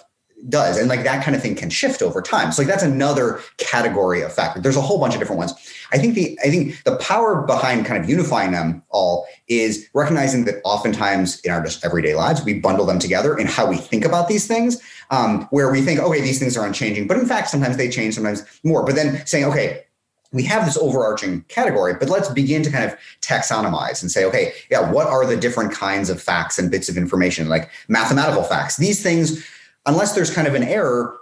does. 0.48 0.78
And 0.78 0.88
like 0.88 1.04
that 1.04 1.24
kind 1.24 1.34
of 1.34 1.42
thing 1.42 1.54
can 1.54 1.70
shift 1.70 2.02
over 2.02 2.20
time. 2.20 2.52
So 2.52 2.62
like 2.62 2.68
that's 2.68 2.82
another 2.82 3.40
category 3.56 4.22
of 4.22 4.32
factor. 4.32 4.60
There's 4.60 4.76
a 4.76 4.82
whole 4.82 4.98
bunch 4.98 5.14
of 5.14 5.20
different 5.20 5.38
ones. 5.38 5.54
I 5.92 5.98
think 5.98 6.14
the 6.14 6.38
i 6.44 6.50
think 6.50 6.82
the 6.84 6.96
power 6.96 7.42
behind 7.42 7.86
kind 7.86 8.02
of 8.02 8.10
unifying 8.10 8.50
them 8.52 8.82
all 8.90 9.26
is 9.46 9.88
recognizing 9.94 10.44
that 10.46 10.56
oftentimes 10.64 11.40
in 11.40 11.50
our 11.50 11.62
just 11.62 11.84
everyday 11.84 12.14
lives 12.14 12.44
we 12.44 12.58
bundle 12.58 12.84
them 12.84 12.98
together 12.98 13.38
in 13.38 13.46
how 13.46 13.66
we 13.66 13.76
think 13.76 14.04
about 14.04 14.26
these 14.28 14.46
things 14.46 14.82
um, 15.10 15.42
where 15.50 15.70
we 15.70 15.80
think 15.80 16.00
okay 16.00 16.20
these 16.20 16.38
things 16.38 16.56
are 16.56 16.66
unchanging 16.66 17.06
but 17.06 17.16
in 17.16 17.26
fact 17.26 17.48
sometimes 17.48 17.76
they 17.76 17.88
change 17.88 18.14
sometimes 18.14 18.44
more 18.62 18.84
but 18.84 18.94
then 18.94 19.24
saying 19.26 19.44
okay 19.44 19.80
we 20.32 20.42
have 20.42 20.64
this 20.64 20.76
overarching 20.76 21.42
category, 21.42 21.94
but 21.94 22.08
let's 22.08 22.28
begin 22.28 22.64
to 22.64 22.70
kind 22.70 22.84
of 22.84 22.98
taxonomize 23.20 24.02
and 24.02 24.10
say, 24.10 24.24
okay, 24.24 24.52
yeah, 24.68 24.90
what 24.90 25.06
are 25.06 25.24
the 25.24 25.36
different 25.36 25.70
kinds 25.72 26.10
of 26.10 26.20
facts 26.20 26.58
and 26.58 26.72
bits 26.72 26.88
of 26.88 26.96
information, 26.96 27.48
like 27.48 27.70
mathematical 27.86 28.42
facts? 28.42 28.76
These 28.76 29.00
things 29.00 29.46
unless 29.86 30.14
there's 30.14 30.30
kind 30.30 30.46
of 30.46 30.54
an 30.54 30.62
error, 30.62 31.18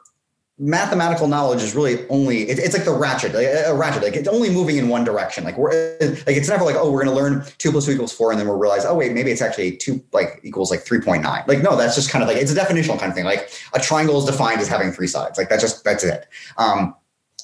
mathematical 0.62 1.26
knowledge 1.26 1.60
is 1.60 1.74
really 1.74 2.06
only 2.08 2.48
it, 2.48 2.56
it's 2.56 2.72
like 2.72 2.84
the 2.84 2.92
ratchet 2.92 3.34
like 3.34 3.48
a 3.66 3.74
ratchet 3.74 4.00
like 4.00 4.14
it's 4.14 4.28
only 4.28 4.48
moving 4.48 4.76
in 4.76 4.88
one 4.88 5.02
direction. 5.02 5.42
Like 5.42 5.58
we're 5.58 5.72
like 6.00 6.36
it's 6.36 6.48
never 6.48 6.64
like 6.64 6.76
oh 6.76 6.88
we're 6.90 7.04
going 7.04 7.14
to 7.14 7.20
learn 7.20 7.44
two 7.58 7.72
plus 7.72 7.86
two 7.86 7.92
equals 7.92 8.12
four 8.12 8.30
and 8.30 8.38
then 8.38 8.46
we'll 8.46 8.58
realize 8.58 8.84
oh 8.84 8.94
wait 8.94 9.12
maybe 9.12 9.32
it's 9.32 9.42
actually 9.42 9.76
two 9.76 10.00
like 10.12 10.40
equals 10.44 10.70
like 10.70 10.84
3.9 10.84 11.48
like 11.48 11.62
no 11.62 11.76
that's 11.76 11.96
just 11.96 12.10
kind 12.10 12.22
of 12.22 12.28
like 12.28 12.36
it's 12.36 12.52
a 12.52 12.54
definitional 12.54 12.96
kind 12.96 13.10
of 13.10 13.14
thing. 13.14 13.24
Like 13.24 13.50
a 13.74 13.80
triangle 13.80 14.16
is 14.20 14.24
defined 14.24 14.60
as 14.60 14.68
having 14.68 14.92
three 14.92 15.08
sides. 15.08 15.36
Like 15.36 15.48
that's 15.48 15.62
just 15.62 15.82
that's 15.82 16.04
it. 16.04 16.28
Um 16.56 16.94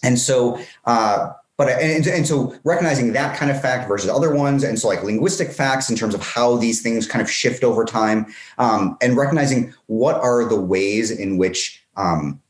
and 0.05 0.17
so 0.17 0.61
uh 0.85 1.33
but 1.57 1.69
and, 1.71 2.07
and 2.07 2.25
so 2.25 2.55
recognizing 2.63 3.15
that 3.15 3.37
kind 3.37 3.51
of 3.51 3.61
fact 3.61 3.89
versus 3.89 4.09
other 4.09 4.33
ones 4.33 4.63
and 4.63 4.79
so 4.79 4.87
like 4.87 5.03
linguistic 5.03 5.51
facts 5.51 5.91
in 5.91 5.97
terms 5.97 6.15
of 6.15 6.23
how 6.23 6.57
these 6.57 6.83
things 6.83 7.05
kind 7.05 7.21
of 7.21 7.29
shift 7.29 7.65
over 7.65 7.85
time 7.85 8.33
um, 8.59 8.97
and 9.03 9.17
recognizing 9.17 9.75
what 9.87 10.15
are 10.21 10.49
the 10.49 10.55
ways 10.55 11.11
in 11.11 11.37
which 11.37 11.85
um, 11.97 12.41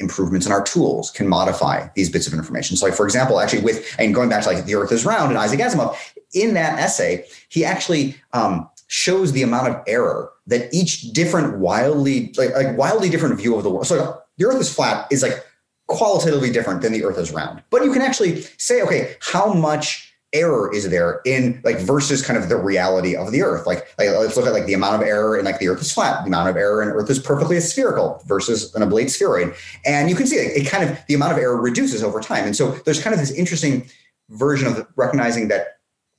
improvements 0.00 0.46
in 0.46 0.52
our 0.52 0.62
tools 0.62 1.10
can 1.10 1.26
modify 1.28 1.86
these 1.94 2.10
bits 2.10 2.26
of 2.26 2.32
information 2.32 2.76
so 2.76 2.86
like 2.86 2.94
for 2.94 3.04
example 3.04 3.40
actually 3.40 3.62
with 3.62 3.94
and 3.98 4.14
going 4.14 4.28
back 4.28 4.42
to 4.42 4.48
like 4.50 4.64
the 4.64 4.74
earth 4.74 4.92
is 4.92 5.04
round 5.04 5.30
and 5.30 5.38
isaac 5.38 5.60
asimov 5.60 5.96
in 6.34 6.54
that 6.54 6.78
essay 6.78 7.24
he 7.48 7.64
actually 7.64 8.14
um, 8.32 8.68
shows 8.88 9.32
the 9.32 9.42
amount 9.42 9.68
of 9.68 9.82
error 9.86 10.30
that 10.46 10.72
each 10.72 11.12
different 11.12 11.58
wildly 11.58 12.32
like, 12.36 12.50
like 12.54 12.76
wildly 12.76 13.08
different 13.08 13.36
view 13.38 13.56
of 13.56 13.62
the 13.62 13.70
world 13.70 13.86
so 13.86 14.20
the 14.38 14.44
earth 14.44 14.60
is 14.60 14.72
flat 14.72 15.06
is 15.10 15.22
like 15.22 15.44
qualitatively 15.88 16.50
different 16.50 16.82
than 16.82 16.92
the 16.92 17.04
earth 17.04 17.18
is 17.18 17.32
round. 17.32 17.62
But 17.70 17.84
you 17.84 17.92
can 17.92 18.02
actually 18.02 18.42
say, 18.58 18.82
okay, 18.82 19.16
how 19.20 19.52
much 19.52 20.07
error 20.32 20.72
is 20.74 20.88
there 20.90 21.20
in 21.24 21.60
like 21.64 21.78
versus 21.78 22.24
kind 22.24 22.38
of 22.38 22.48
the 22.48 22.56
reality 22.56 23.16
of 23.16 23.32
the 23.32 23.42
earth. 23.42 23.66
Like, 23.66 23.78
like 23.98 24.08
let's 24.10 24.36
look 24.36 24.46
at 24.46 24.52
like 24.52 24.66
the 24.66 24.74
amount 24.74 25.00
of 25.00 25.06
error 25.06 25.38
in 25.38 25.44
like 25.44 25.58
the 25.58 25.68
earth 25.68 25.80
is 25.80 25.92
flat 25.92 26.22
the 26.22 26.28
amount 26.28 26.48
of 26.48 26.56
error 26.56 26.82
in 26.82 26.88
earth 26.88 27.08
is 27.08 27.18
perfectly 27.18 27.58
spherical 27.60 28.22
versus 28.26 28.74
an 28.74 28.82
oblate 28.82 29.10
spheroid. 29.10 29.54
And 29.86 30.10
you 30.10 30.16
can 30.16 30.26
see 30.26 30.36
it, 30.36 30.62
it 30.62 30.68
kind 30.68 30.88
of 30.88 30.98
the 31.08 31.14
amount 31.14 31.32
of 31.32 31.38
error 31.38 31.60
reduces 31.60 32.02
over 32.02 32.20
time. 32.20 32.44
And 32.44 32.54
so 32.54 32.72
there's 32.84 33.02
kind 33.02 33.14
of 33.14 33.20
this 33.20 33.30
interesting 33.30 33.88
version 34.30 34.68
of 34.68 34.86
recognizing 34.96 35.48
that 35.48 35.78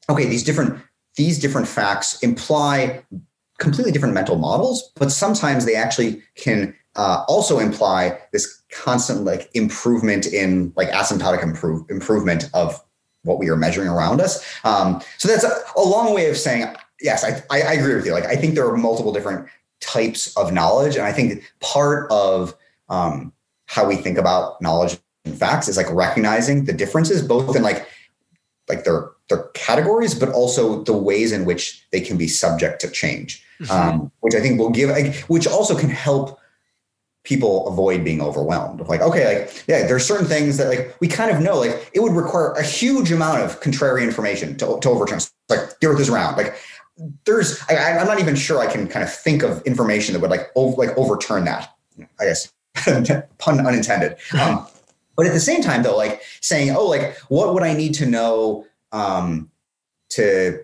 okay 0.09 0.25
these 0.25 0.43
different 0.43 0.81
these 1.15 1.37
different 1.37 1.67
facts 1.67 2.21
imply 2.23 3.03
completely 3.59 3.91
different 3.91 4.15
mental 4.15 4.35
models 4.35 4.91
but 4.95 5.11
sometimes 5.11 5.65
they 5.65 5.75
actually 5.75 6.23
can 6.35 6.73
uh, 6.95 7.23
also 7.27 7.59
imply 7.59 8.19
this 8.33 8.61
constant 8.71 9.23
like 9.23 9.49
improvement 9.53 10.25
in 10.25 10.73
like 10.75 10.89
asymptotic 10.89 11.43
improve, 11.43 11.89
improvement 11.89 12.49
of 12.53 12.83
what 13.23 13.39
we 13.39 13.49
are 13.49 13.55
measuring 13.55 13.87
around 13.87 14.21
us. 14.21 14.43
Um, 14.63 15.01
so 15.17 15.27
that's 15.27 15.43
a, 15.43 15.61
a, 15.75 15.81
long 15.81 16.13
way 16.13 16.29
of 16.29 16.37
saying 16.37 16.73
yes. 17.01 17.23
I, 17.23 17.43
I, 17.49 17.61
I 17.61 17.73
agree 17.73 17.95
with 17.95 18.05
you. 18.05 18.13
Like 18.13 18.25
I 18.25 18.35
think 18.35 18.55
there 18.55 18.67
are 18.67 18.77
multiple 18.77 19.11
different 19.11 19.47
types 19.81 20.35
of 20.37 20.53
knowledge, 20.53 20.95
and 20.95 21.05
I 21.05 21.11
think 21.11 21.51
part 21.59 22.11
of 22.11 22.55
um, 22.89 23.33
how 23.65 23.87
we 23.87 23.95
think 23.95 24.17
about 24.17 24.61
knowledge 24.61 24.97
and 25.25 25.37
facts 25.37 25.67
is 25.67 25.77
like 25.77 25.89
recognizing 25.91 26.65
the 26.65 26.73
differences, 26.73 27.21
both 27.21 27.55
in 27.55 27.61
like 27.61 27.87
like 28.67 28.83
their 28.83 29.11
their 29.29 29.43
categories, 29.53 30.15
but 30.15 30.29
also 30.29 30.83
the 30.83 30.93
ways 30.93 31.31
in 31.31 31.45
which 31.45 31.85
they 31.91 32.01
can 32.01 32.17
be 32.17 32.27
subject 32.27 32.81
to 32.81 32.89
change. 32.89 33.45
Mm-hmm. 33.61 33.71
Um, 33.71 34.11
which 34.21 34.35
I 34.35 34.39
think 34.39 34.57
will 34.57 34.69
give, 34.69 34.89
like, 34.89 35.17
which 35.23 35.45
also 35.45 35.77
can 35.77 35.89
help 35.89 36.38
people 37.23 37.67
avoid 37.67 38.03
being 38.03 38.21
overwhelmed. 38.21 38.81
Like 38.87 39.01
okay 39.01 39.39
like 39.39 39.63
yeah 39.67 39.85
there's 39.87 40.05
certain 40.05 40.27
things 40.27 40.57
that 40.57 40.67
like 40.67 40.95
we 40.99 41.07
kind 41.07 41.31
of 41.31 41.41
know 41.41 41.59
like 41.59 41.91
it 41.93 41.99
would 41.99 42.13
require 42.13 42.51
a 42.53 42.63
huge 42.63 43.11
amount 43.11 43.41
of 43.41 43.59
contrary 43.61 44.03
information 44.03 44.57
to, 44.57 44.79
to 44.81 44.89
overturn. 44.89 45.19
Like 45.49 45.79
the 45.79 45.87
earth 45.87 45.99
is 45.99 46.09
round. 46.09 46.37
Like 46.37 46.55
there's 47.25 47.61
I, 47.69 47.97
i'm 47.97 48.07
not 48.07 48.19
even 48.19 48.35
sure 48.35 48.59
i 48.59 48.71
can 48.71 48.87
kind 48.87 49.03
of 49.03 49.13
think 49.13 49.41
of 49.43 49.61
information 49.63 50.13
that 50.13 50.19
would 50.19 50.29
like 50.29 50.51
over, 50.55 50.75
like 50.75 50.97
overturn 50.97 51.45
that 51.45 51.73
i 52.19 52.25
guess. 52.25 52.51
Pun 53.39 53.65
unintended. 53.65 54.15
Um, 54.39 54.65
but 55.15 55.25
at 55.25 55.33
the 55.33 55.39
same 55.39 55.61
time 55.61 55.83
though 55.83 55.97
like 55.97 56.21
saying 56.41 56.75
oh 56.75 56.85
like 56.85 57.17
what 57.29 57.53
would 57.53 57.63
i 57.63 57.73
need 57.73 57.93
to 57.95 58.05
know 58.05 58.65
um, 58.91 59.49
to 60.09 60.63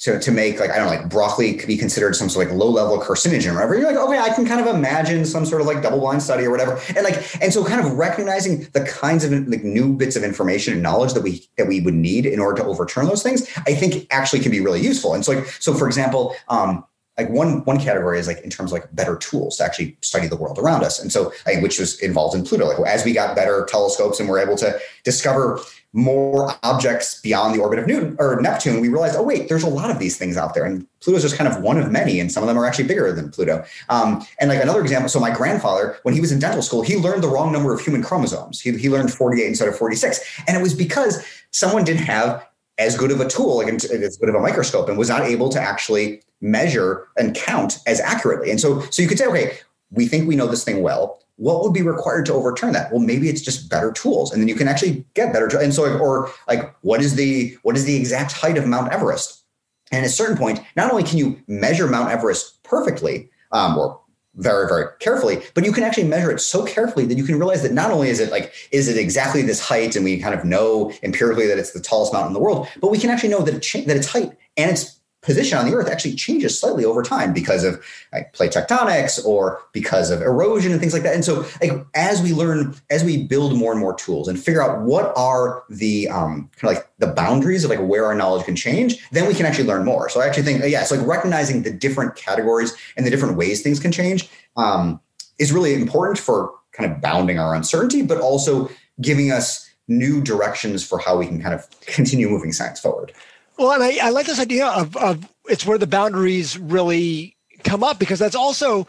to, 0.00 0.18
to 0.18 0.30
make 0.30 0.58
like 0.58 0.70
I 0.70 0.76
don't 0.76 0.86
know 0.86 0.98
like 0.98 1.08
broccoli 1.08 1.54
could 1.54 1.66
be 1.66 1.76
considered 1.76 2.16
some 2.16 2.28
sort 2.28 2.46
of 2.46 2.52
like 2.52 2.58
low 2.58 2.70
level 2.70 2.98
carcinogen 2.98 3.50
or 3.50 3.54
whatever. 3.54 3.76
You're 3.76 3.92
like, 3.92 3.96
okay, 3.96 4.18
I 4.18 4.34
can 4.34 4.46
kind 4.46 4.60
of 4.60 4.74
imagine 4.74 5.24
some 5.24 5.44
sort 5.44 5.60
of 5.60 5.66
like 5.66 5.82
double 5.82 6.00
blind 6.00 6.22
study 6.22 6.44
or 6.44 6.50
whatever. 6.50 6.80
And 6.88 7.04
like 7.04 7.42
and 7.42 7.52
so 7.52 7.64
kind 7.64 7.84
of 7.84 7.92
recognizing 7.92 8.66
the 8.72 8.84
kinds 8.84 9.24
of 9.24 9.32
like 9.48 9.62
new 9.62 9.92
bits 9.92 10.16
of 10.16 10.24
information 10.24 10.74
and 10.74 10.82
knowledge 10.82 11.12
that 11.14 11.22
we 11.22 11.46
that 11.58 11.68
we 11.68 11.80
would 11.80 11.94
need 11.94 12.26
in 12.26 12.40
order 12.40 12.62
to 12.62 12.68
overturn 12.68 13.06
those 13.06 13.22
things, 13.22 13.48
I 13.66 13.74
think 13.74 14.06
actually 14.10 14.40
can 14.40 14.50
be 14.50 14.60
really 14.60 14.80
useful. 14.80 15.14
And 15.14 15.24
so 15.24 15.32
like 15.32 15.46
so 15.46 15.74
for 15.74 15.86
example, 15.86 16.34
um, 16.48 16.84
like 17.18 17.30
one 17.30 17.64
one 17.64 17.78
category 17.78 18.18
is 18.18 18.26
like 18.26 18.40
in 18.40 18.50
terms 18.50 18.72
of 18.72 18.80
like 18.80 18.94
better 18.94 19.16
tools 19.16 19.58
to 19.58 19.64
actually 19.64 19.96
study 20.00 20.26
the 20.26 20.36
world 20.36 20.58
around 20.58 20.82
us 20.82 20.98
and 20.98 21.12
so 21.12 21.32
which 21.60 21.78
was 21.78 22.00
involved 22.00 22.34
in 22.34 22.44
pluto 22.44 22.66
like 22.66 22.78
as 22.86 23.04
we 23.04 23.12
got 23.12 23.36
better 23.36 23.66
telescopes 23.68 24.20
and 24.20 24.28
we're 24.28 24.38
able 24.38 24.56
to 24.56 24.78
discover 25.04 25.60
more 25.92 26.54
objects 26.62 27.20
beyond 27.20 27.54
the 27.54 27.60
orbit 27.60 27.78
of 27.78 27.86
Newton 27.86 28.16
or 28.18 28.40
Neptune, 28.40 28.80
we 28.80 28.88
realized, 28.88 29.16
oh 29.16 29.22
wait, 29.22 29.48
there's 29.48 29.64
a 29.64 29.68
lot 29.68 29.90
of 29.90 29.98
these 29.98 30.16
things 30.16 30.36
out 30.36 30.54
there, 30.54 30.64
and 30.64 30.86
Pluto's 31.00 31.22
just 31.22 31.36
kind 31.36 31.52
of 31.52 31.62
one 31.62 31.78
of 31.78 31.90
many, 31.90 32.20
and 32.20 32.30
some 32.30 32.42
of 32.42 32.46
them 32.46 32.56
are 32.56 32.64
actually 32.64 32.86
bigger 32.86 33.10
than 33.12 33.30
Pluto. 33.30 33.64
Um, 33.88 34.24
and 34.38 34.50
like 34.50 34.62
another 34.62 34.80
example, 34.80 35.08
so 35.08 35.18
my 35.18 35.30
grandfather, 35.30 35.98
when 36.04 36.14
he 36.14 36.20
was 36.20 36.30
in 36.30 36.38
dental 36.38 36.62
school, 36.62 36.82
he 36.82 36.96
learned 36.96 37.22
the 37.22 37.28
wrong 37.28 37.52
number 37.52 37.74
of 37.74 37.80
human 37.80 38.02
chromosomes. 38.02 38.60
He, 38.60 38.76
he 38.76 38.88
learned 38.88 39.12
48 39.12 39.46
instead 39.46 39.68
of 39.68 39.76
46, 39.76 40.42
and 40.46 40.56
it 40.56 40.62
was 40.62 40.74
because 40.74 41.24
someone 41.50 41.84
didn't 41.84 42.04
have 42.04 42.46
as 42.78 42.96
good 42.96 43.10
of 43.10 43.20
a 43.20 43.28
tool, 43.28 43.58
like 43.58 43.68
as 43.68 44.16
good 44.16 44.28
of 44.28 44.34
a 44.34 44.40
microscope, 44.40 44.88
and 44.88 44.96
was 44.96 45.08
not 45.08 45.22
able 45.22 45.48
to 45.50 45.60
actually 45.60 46.22
measure 46.40 47.08
and 47.16 47.34
count 47.34 47.78
as 47.86 48.00
accurately. 48.00 48.50
And 48.50 48.60
so, 48.60 48.80
so 48.90 49.02
you 49.02 49.08
could 49.08 49.18
say, 49.18 49.26
okay, 49.26 49.58
we 49.90 50.06
think 50.06 50.28
we 50.28 50.36
know 50.36 50.46
this 50.46 50.64
thing 50.64 50.82
well 50.82 51.20
what 51.40 51.62
would 51.62 51.72
be 51.72 51.80
required 51.80 52.26
to 52.26 52.34
overturn 52.34 52.72
that? 52.72 52.92
Well 52.92 53.00
maybe 53.00 53.30
it's 53.30 53.40
just 53.40 53.70
better 53.70 53.90
tools 53.92 54.30
and 54.30 54.42
then 54.42 54.48
you 54.48 54.54
can 54.54 54.68
actually 54.68 55.04
get 55.14 55.32
better 55.32 55.48
and 55.58 55.72
so 55.72 55.98
or 55.98 56.30
like 56.46 56.74
what 56.82 57.00
is 57.00 57.14
the 57.14 57.56
what 57.62 57.76
is 57.76 57.86
the 57.86 57.96
exact 57.96 58.32
height 58.32 58.58
of 58.58 58.66
mount 58.66 58.92
everest? 58.92 59.42
And 59.90 60.04
at 60.04 60.10
a 60.10 60.12
certain 60.12 60.36
point 60.36 60.60
not 60.76 60.90
only 60.90 61.02
can 61.02 61.16
you 61.16 61.40
measure 61.48 61.86
mount 61.86 62.10
everest 62.10 62.62
perfectly 62.62 63.30
um, 63.52 63.78
or 63.78 63.98
very 64.36 64.68
very 64.68 64.84
carefully 65.00 65.42
but 65.54 65.64
you 65.64 65.72
can 65.72 65.82
actually 65.82 66.06
measure 66.06 66.30
it 66.30 66.40
so 66.40 66.64
carefully 66.64 67.06
that 67.06 67.16
you 67.16 67.24
can 67.24 67.36
realize 67.36 67.62
that 67.62 67.72
not 67.72 67.90
only 67.90 68.10
is 68.10 68.20
it 68.20 68.30
like 68.30 68.52
is 68.70 68.86
it 68.86 68.96
exactly 68.96 69.42
this 69.42 69.60
height 69.60 69.96
and 69.96 70.04
we 70.04 70.20
kind 70.20 70.34
of 70.34 70.44
know 70.44 70.92
empirically 71.02 71.46
that 71.46 71.58
it's 71.58 71.72
the 71.72 71.80
tallest 71.80 72.12
mountain 72.12 72.28
in 72.28 72.34
the 72.34 72.40
world 72.40 72.68
but 72.80 72.90
we 72.90 72.98
can 72.98 73.10
actually 73.10 73.30
know 73.30 73.40
that 73.40 73.54
it 73.54 73.60
cha- 73.60 73.80
that 73.86 73.96
its 73.96 74.06
height 74.06 74.30
and 74.56 74.70
its 74.70 74.99
position 75.22 75.58
on 75.58 75.66
the 75.66 75.74
earth 75.74 75.88
actually 75.88 76.14
changes 76.14 76.58
slightly 76.58 76.84
over 76.84 77.02
time 77.02 77.32
because 77.32 77.62
of 77.62 77.84
like 78.12 78.32
plate 78.32 78.52
tectonics 78.52 79.22
or 79.24 79.60
because 79.72 80.10
of 80.10 80.22
erosion 80.22 80.72
and 80.72 80.80
things 80.80 80.94
like 80.94 81.02
that. 81.02 81.14
And 81.14 81.24
so 81.24 81.46
like 81.60 81.72
as 81.94 82.22
we 82.22 82.32
learn 82.32 82.74
as 82.90 83.04
we 83.04 83.24
build 83.24 83.54
more 83.54 83.72
and 83.72 83.80
more 83.80 83.94
tools 83.94 84.28
and 84.28 84.38
figure 84.38 84.62
out 84.62 84.80
what 84.80 85.12
are 85.16 85.64
the 85.68 86.08
um, 86.08 86.50
kind 86.56 86.72
of 86.72 86.76
like 86.76 86.90
the 86.98 87.08
boundaries 87.08 87.64
of 87.64 87.70
like 87.70 87.80
where 87.80 88.06
our 88.06 88.14
knowledge 88.14 88.46
can 88.46 88.56
change 88.56 89.06
then 89.10 89.26
we 89.26 89.34
can 89.34 89.44
actually 89.44 89.66
learn 89.66 89.84
more. 89.84 90.08
So 90.08 90.20
i 90.20 90.26
actually 90.26 90.44
think 90.44 90.62
yeah 90.64 90.80
it's 90.80 90.90
like 90.90 91.06
recognizing 91.06 91.62
the 91.62 91.70
different 91.70 92.16
categories 92.16 92.74
and 92.96 93.04
the 93.04 93.10
different 93.10 93.36
ways 93.36 93.62
things 93.62 93.80
can 93.80 93.92
change 93.92 94.28
um, 94.56 95.00
is 95.38 95.52
really 95.52 95.74
important 95.74 96.18
for 96.18 96.54
kind 96.72 96.90
of 96.90 97.00
bounding 97.00 97.38
our 97.38 97.54
uncertainty 97.54 98.02
but 98.02 98.18
also 98.20 98.70
giving 99.00 99.30
us 99.30 99.68
new 99.88 100.22
directions 100.22 100.86
for 100.86 100.98
how 100.98 101.18
we 101.18 101.26
can 101.26 101.42
kind 101.42 101.54
of 101.54 101.68
continue 101.80 102.28
moving 102.28 102.52
science 102.52 102.80
forward 102.80 103.12
well, 103.60 103.72
and 103.72 103.82
I, 103.82 104.06
I 104.06 104.10
like 104.10 104.26
this 104.26 104.40
idea 104.40 104.66
of, 104.66 104.96
of 104.96 105.30
it's 105.44 105.66
where 105.66 105.76
the 105.76 105.86
boundaries 105.86 106.58
really 106.58 107.36
come 107.62 107.84
up 107.84 107.98
because 107.98 108.18
that's 108.18 108.34
also 108.34 108.86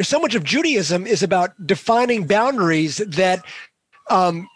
so 0.00 0.18
much 0.18 0.34
of 0.34 0.42
Judaism 0.42 1.06
is 1.06 1.22
about 1.22 1.52
defining 1.66 2.26
boundaries 2.26 2.96
that 2.96 3.44
um, 4.08 4.48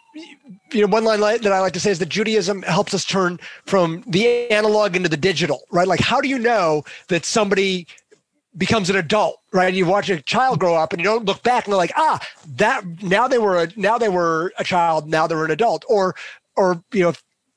you 0.71 0.81
know, 0.81 0.87
one 0.87 1.03
line 1.03 1.19
that 1.19 1.51
I 1.51 1.59
like 1.59 1.73
to 1.73 1.79
say 1.79 1.91
is 1.91 1.99
that 1.99 2.09
Judaism 2.09 2.63
helps 2.63 2.93
us 2.93 3.05
turn 3.05 3.39
from 3.65 4.03
the 4.07 4.49
analog 4.51 4.95
into 4.95 5.07
the 5.07 5.17
digital, 5.17 5.61
right? 5.71 5.87
Like, 5.87 5.99
how 5.99 6.19
do 6.19 6.27
you 6.27 6.39
know 6.39 6.83
that 7.07 7.25
somebody 7.25 7.87
becomes 8.57 8.89
an 8.89 8.95
adult, 8.95 9.39
right? 9.53 9.73
You 9.73 9.85
watch 9.85 10.09
a 10.09 10.21
child 10.21 10.59
grow 10.59 10.75
up 10.75 10.93
and 10.93 10.99
you 10.99 11.05
don't 11.05 11.25
look 11.25 11.43
back 11.43 11.65
and 11.65 11.71
they're 11.71 11.77
like, 11.77 11.93
ah, 11.95 12.19
that 12.55 12.83
now 13.03 13.27
they 13.27 13.37
were 13.37 13.63
a, 13.63 13.67
now 13.75 13.97
they 13.97 14.09
were 14.09 14.51
a 14.57 14.63
child, 14.63 15.07
now 15.07 15.27
they're 15.27 15.45
an 15.45 15.51
adult, 15.51 15.85
or 15.87 16.15
or 16.55 16.83
you 16.91 17.03
know, 17.03 17.13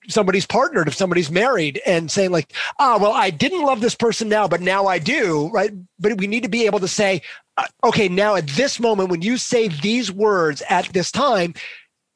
somebody's 0.09 0.47
partnered, 0.47 0.88
if 0.88 0.95
somebody's 0.95 1.31
married, 1.31 1.81
and 1.87 2.11
saying 2.11 2.31
like, 2.31 2.53
ah, 2.79 2.99
well, 3.01 3.12
I 3.12 3.31
didn't 3.31 3.62
love 3.62 3.81
this 3.81 3.95
person 3.95 4.29
now, 4.29 4.49
but 4.49 4.61
now 4.61 4.87
I 4.87 4.99
do, 4.99 5.49
right? 5.51 5.71
But 5.99 6.19
we 6.19 6.27
need 6.27 6.43
to 6.43 6.49
be 6.49 6.67
able 6.67 6.81
to 6.81 6.88
say, 6.88 7.23
uh, 7.57 7.67
okay, 7.85 8.09
now 8.09 8.35
at 8.35 8.47
this 8.49 8.81
moment, 8.81 9.11
when 9.11 9.23
you 9.23 9.37
say 9.37 9.69
these 9.69 10.11
words 10.11 10.62
at 10.69 10.87
this 10.93 11.11
time, 11.11 11.55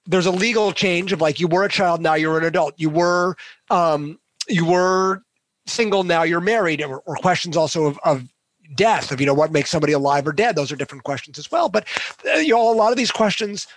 there's 0.06 0.26
a 0.26 0.30
legal 0.30 0.72
change 0.72 1.12
of 1.12 1.20
like 1.20 1.40
you 1.40 1.48
were 1.48 1.64
a 1.64 1.68
child, 1.68 2.00
now 2.00 2.14
you're 2.14 2.38
an 2.38 2.44
adult. 2.44 2.74
You 2.76 2.90
were 2.90 3.36
um, 3.70 4.18
you 4.48 4.64
were 4.64 5.22
single, 5.66 6.04
now 6.04 6.22
you're 6.22 6.40
married, 6.40 6.82
or, 6.82 7.00
or 7.00 7.16
questions 7.16 7.56
also 7.56 7.86
of, 7.86 7.98
of 8.04 8.28
death 8.74 9.12
of 9.12 9.20
you 9.20 9.26
know 9.26 9.34
what 9.34 9.52
makes 9.52 9.70
somebody 9.70 9.92
alive 9.92 10.26
or 10.26 10.32
dead 10.32 10.56
those 10.56 10.72
are 10.72 10.76
different 10.76 11.04
questions 11.04 11.38
as 11.38 11.50
well 11.52 11.68
but 11.68 11.86
uh, 12.34 12.38
you 12.38 12.52
know 12.52 12.70
a 12.70 12.74
lot 12.74 12.90
of 12.90 12.96
these 12.96 13.12
questions 13.12 13.68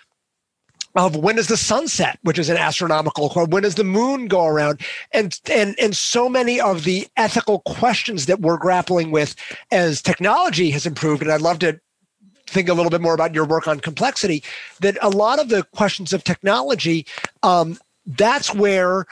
of 0.96 1.16
when 1.16 1.36
does 1.36 1.48
the 1.48 1.58
sun 1.58 1.88
set, 1.88 2.18
which 2.24 2.40
is 2.40 2.50
an 2.50 2.58
astronomical 2.58 3.30
when 3.48 3.64
does 3.64 3.76
the 3.76 3.84
moon 3.84 4.28
go 4.28 4.46
around? 4.46 4.82
And 5.12 5.40
and 5.52 5.76
and 5.80 5.96
so 5.96 6.28
many 6.28 6.60
of 6.60 6.84
the 6.84 7.08
ethical 7.18 7.60
questions 7.60 8.26
that 8.26 8.42
we're 8.42 8.58
grappling 8.58 9.12
with 9.12 9.36
as 9.72 10.02
technology 10.02 10.70
has 10.72 10.86
improved 10.86 11.22
and 11.22 11.32
i'd 11.32 11.42
love 11.42 11.60
to 11.60 11.80
think 12.48 12.70
a 12.70 12.74
little 12.74 12.90
bit 12.90 13.02
more 13.02 13.14
about 13.14 13.34
your 13.34 13.46
work 13.46 13.68
on 13.68 13.80
complexity 13.80 14.44
that 14.82 14.98
a 15.02 15.10
lot 15.10 15.40
of 15.40 15.50
the 15.50 15.64
questions 15.76 16.14
of 16.14 16.24
technology 16.24 17.06
um, 17.44 17.78
that's 18.06 18.54
where 18.54 19.06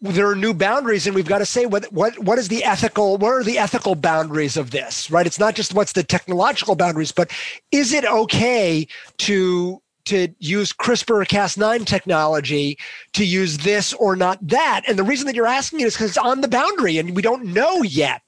there 0.00 0.28
are 0.28 0.34
new 0.34 0.52
boundaries 0.52 1.06
and 1.06 1.14
we've 1.14 1.26
got 1.26 1.38
to 1.38 1.46
say 1.46 1.66
what 1.66 1.90
what 1.92 2.18
what 2.18 2.38
is 2.38 2.48
the 2.48 2.62
ethical 2.64 3.16
what 3.16 3.32
are 3.32 3.44
the 3.44 3.58
ethical 3.58 3.94
boundaries 3.94 4.56
of 4.56 4.70
this 4.70 5.10
right? 5.10 5.26
It's 5.26 5.38
not 5.38 5.54
just 5.54 5.74
what's 5.74 5.92
the 5.92 6.02
technological 6.02 6.74
boundaries 6.74 7.12
but 7.12 7.30
is 7.70 7.92
it 7.92 8.04
okay 8.04 8.86
to 9.18 9.80
to 10.06 10.28
use 10.38 10.72
CRISPR 10.72 11.26
Cas9 11.26 11.86
technology 11.86 12.78
to 13.12 13.24
use 13.24 13.58
this 13.58 13.92
or 13.94 14.16
not 14.16 14.38
that 14.46 14.82
and 14.86 14.98
the 14.98 15.02
reason 15.02 15.26
that 15.26 15.34
you're 15.34 15.46
asking 15.46 15.80
it 15.80 15.86
is 15.86 15.94
because 15.94 16.10
it's 16.10 16.18
on 16.18 16.40
the 16.40 16.48
boundary 16.48 16.98
and 16.98 17.14
we 17.16 17.22
don't 17.22 17.44
know 17.44 17.82
yet 17.82 18.22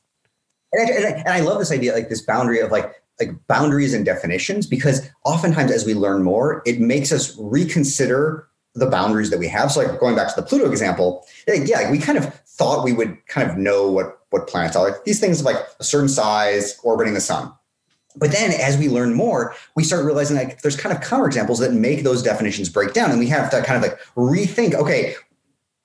and 0.72 0.88
I, 0.88 0.92
and 0.92 1.06
I, 1.06 1.10
and 1.10 1.28
I 1.28 1.40
love 1.40 1.58
this 1.58 1.72
idea 1.72 1.92
like 1.92 2.08
this 2.08 2.22
boundary 2.22 2.60
of 2.60 2.70
like 2.70 2.94
like 3.20 3.30
boundaries 3.46 3.94
and 3.94 4.04
definitions 4.04 4.66
because 4.66 5.08
oftentimes 5.24 5.70
as 5.70 5.86
we 5.86 5.94
learn 5.94 6.22
more 6.22 6.62
it 6.66 6.80
makes 6.80 7.12
us 7.12 7.36
reconsider 7.38 8.48
the 8.76 8.86
boundaries 8.86 9.30
that 9.30 9.38
we 9.38 9.48
have. 9.48 9.72
So 9.72 9.82
like 9.82 9.98
going 9.98 10.14
back 10.14 10.28
to 10.32 10.40
the 10.40 10.46
Pluto 10.46 10.70
example, 10.70 11.26
yeah, 11.48 11.78
like 11.78 11.90
we 11.90 11.98
kind 11.98 12.18
of 12.18 12.32
thought 12.44 12.84
we 12.84 12.92
would 12.92 13.26
kind 13.26 13.50
of 13.50 13.56
know 13.56 13.90
what 13.90 14.20
what 14.30 14.46
planets 14.46 14.76
are 14.76 14.88
like. 14.88 15.04
These 15.04 15.18
things 15.18 15.42
like 15.42 15.56
a 15.80 15.84
certain 15.84 16.08
size 16.08 16.78
orbiting 16.84 17.14
the 17.14 17.20
sun. 17.20 17.52
But 18.16 18.32
then 18.32 18.52
as 18.52 18.78
we 18.78 18.88
learn 18.88 19.14
more, 19.14 19.54
we 19.74 19.84
start 19.84 20.04
realizing 20.04 20.36
like 20.36 20.62
there's 20.62 20.76
kind 20.76 20.94
of 20.94 21.02
counterexamples 21.02 21.58
that 21.60 21.72
make 21.72 22.02
those 22.02 22.22
definitions 22.22 22.68
break 22.68 22.92
down. 22.92 23.10
And 23.10 23.18
we 23.18 23.28
have 23.28 23.50
to 23.50 23.62
kind 23.62 23.76
of 23.76 23.82
like 23.82 24.00
rethink, 24.16 24.74
okay, 24.74 25.14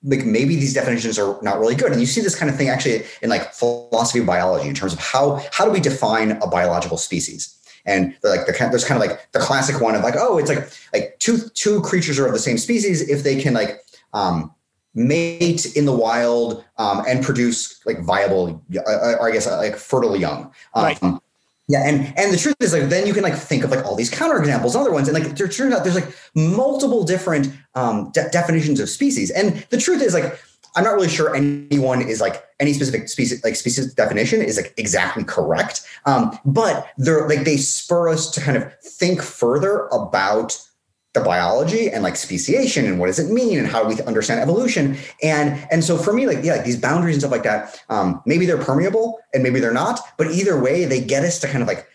like 0.04 0.24
maybe 0.24 0.56
these 0.56 0.74
definitions 0.74 1.18
are 1.18 1.40
not 1.42 1.60
really 1.60 1.74
good. 1.74 1.92
And 1.92 2.00
you 2.00 2.06
see 2.06 2.20
this 2.20 2.34
kind 2.34 2.50
of 2.50 2.56
thing 2.56 2.68
actually 2.68 3.04
in 3.22 3.30
like 3.30 3.52
philosophy 3.52 4.20
of 4.20 4.26
biology 4.26 4.68
in 4.68 4.74
terms 4.74 4.92
of 4.92 4.98
how 4.98 5.42
how 5.52 5.64
do 5.64 5.70
we 5.70 5.80
define 5.80 6.32
a 6.42 6.46
biological 6.46 6.96
species? 6.96 7.58
and 7.84 8.14
like 8.22 8.46
the 8.46 8.52
there's 8.70 8.84
kind 8.84 9.02
of 9.02 9.08
like 9.08 9.32
the 9.32 9.40
classic 9.40 9.80
one 9.80 9.96
of 9.96 10.02
like 10.02 10.14
oh 10.16 10.38
it's 10.38 10.48
like 10.48 10.70
like 10.92 11.18
two 11.18 11.38
two 11.54 11.80
creatures 11.80 12.16
are 12.16 12.26
of 12.26 12.32
the 12.32 12.38
same 12.38 12.56
species 12.56 13.08
if 13.08 13.24
they 13.24 13.42
can 13.42 13.54
like 13.54 13.80
um, 14.12 14.54
mate 14.94 15.74
in 15.76 15.86
the 15.86 15.92
wild 15.92 16.64
um, 16.76 17.02
and 17.08 17.24
produce 17.24 17.84
like 17.86 18.00
viable 18.00 18.62
uh, 18.76 18.80
uh, 18.80 19.16
or 19.20 19.28
I 19.28 19.32
guess 19.32 19.46
uh, 19.46 19.56
like 19.56 19.76
fertile 19.76 20.16
young. 20.16 20.52
Um, 20.74 20.84
right. 20.84 21.02
Yeah, 21.68 21.88
and 21.88 22.12
and 22.18 22.32
the 22.32 22.36
truth 22.36 22.56
is 22.60 22.72
like 22.72 22.88
then 22.88 23.06
you 23.06 23.14
can 23.14 23.22
like 23.22 23.34
think 23.34 23.62
of 23.62 23.70
like 23.70 23.84
all 23.84 23.94
these 23.94 24.10
counterexamples, 24.10 24.74
other 24.74 24.92
ones, 24.92 25.08
and 25.08 25.16
like 25.16 25.36
there 25.36 25.48
turns 25.48 25.72
out 25.72 25.84
there's 25.84 25.94
like 25.94 26.12
multiple 26.34 27.04
different 27.04 27.52
um, 27.74 28.10
de- 28.10 28.28
definitions 28.30 28.80
of 28.80 28.88
species, 28.88 29.30
and 29.30 29.64
the 29.70 29.78
truth 29.78 30.02
is 30.02 30.12
like 30.12 30.38
I'm 30.74 30.84
not 30.84 30.94
really 30.94 31.08
sure 31.08 31.34
anyone 31.34 32.02
is 32.02 32.20
like 32.20 32.44
any 32.58 32.72
specific 32.72 33.08
species 33.08 33.44
like 33.44 33.56
species 33.56 33.92
definition 33.94 34.42
is 34.42 34.56
like 34.56 34.74
exactly 34.76 35.22
correct. 35.24 35.86
Um, 36.04 36.36
but 36.44 36.88
they're 36.96 37.28
like 37.28 37.44
they 37.44 37.56
spur 37.56 38.08
us 38.08 38.30
to 38.32 38.40
kind 38.40 38.56
of 38.56 38.72
think 38.80 39.22
further 39.22 39.86
about 39.88 40.60
the 41.14 41.20
biology 41.20 41.90
and 41.90 42.02
like 42.02 42.16
speciation 42.16 42.86
and 42.86 42.98
what 42.98 43.06
does 43.06 43.18
it 43.18 43.30
mean 43.30 43.58
and 43.58 43.68
how 43.68 43.82
do 43.82 43.94
we 43.94 44.00
understand 44.02 44.40
evolution. 44.40 44.96
And 45.22 45.66
and 45.70 45.84
so 45.84 45.98
for 45.98 46.12
me 46.12 46.26
like 46.26 46.42
yeah 46.42 46.54
like 46.54 46.64
these 46.64 46.78
boundaries 46.80 47.16
and 47.16 47.22
stuff 47.22 47.32
like 47.32 47.42
that 47.42 47.82
um, 47.88 48.22
maybe 48.24 48.46
they're 48.46 48.62
permeable 48.62 49.18
and 49.34 49.42
maybe 49.42 49.60
they're 49.60 49.72
not 49.72 50.00
but 50.16 50.30
either 50.30 50.60
way 50.60 50.84
they 50.84 51.00
get 51.00 51.24
us 51.24 51.38
to 51.40 51.48
kind 51.48 51.62
of 51.62 51.68
like 51.68 51.86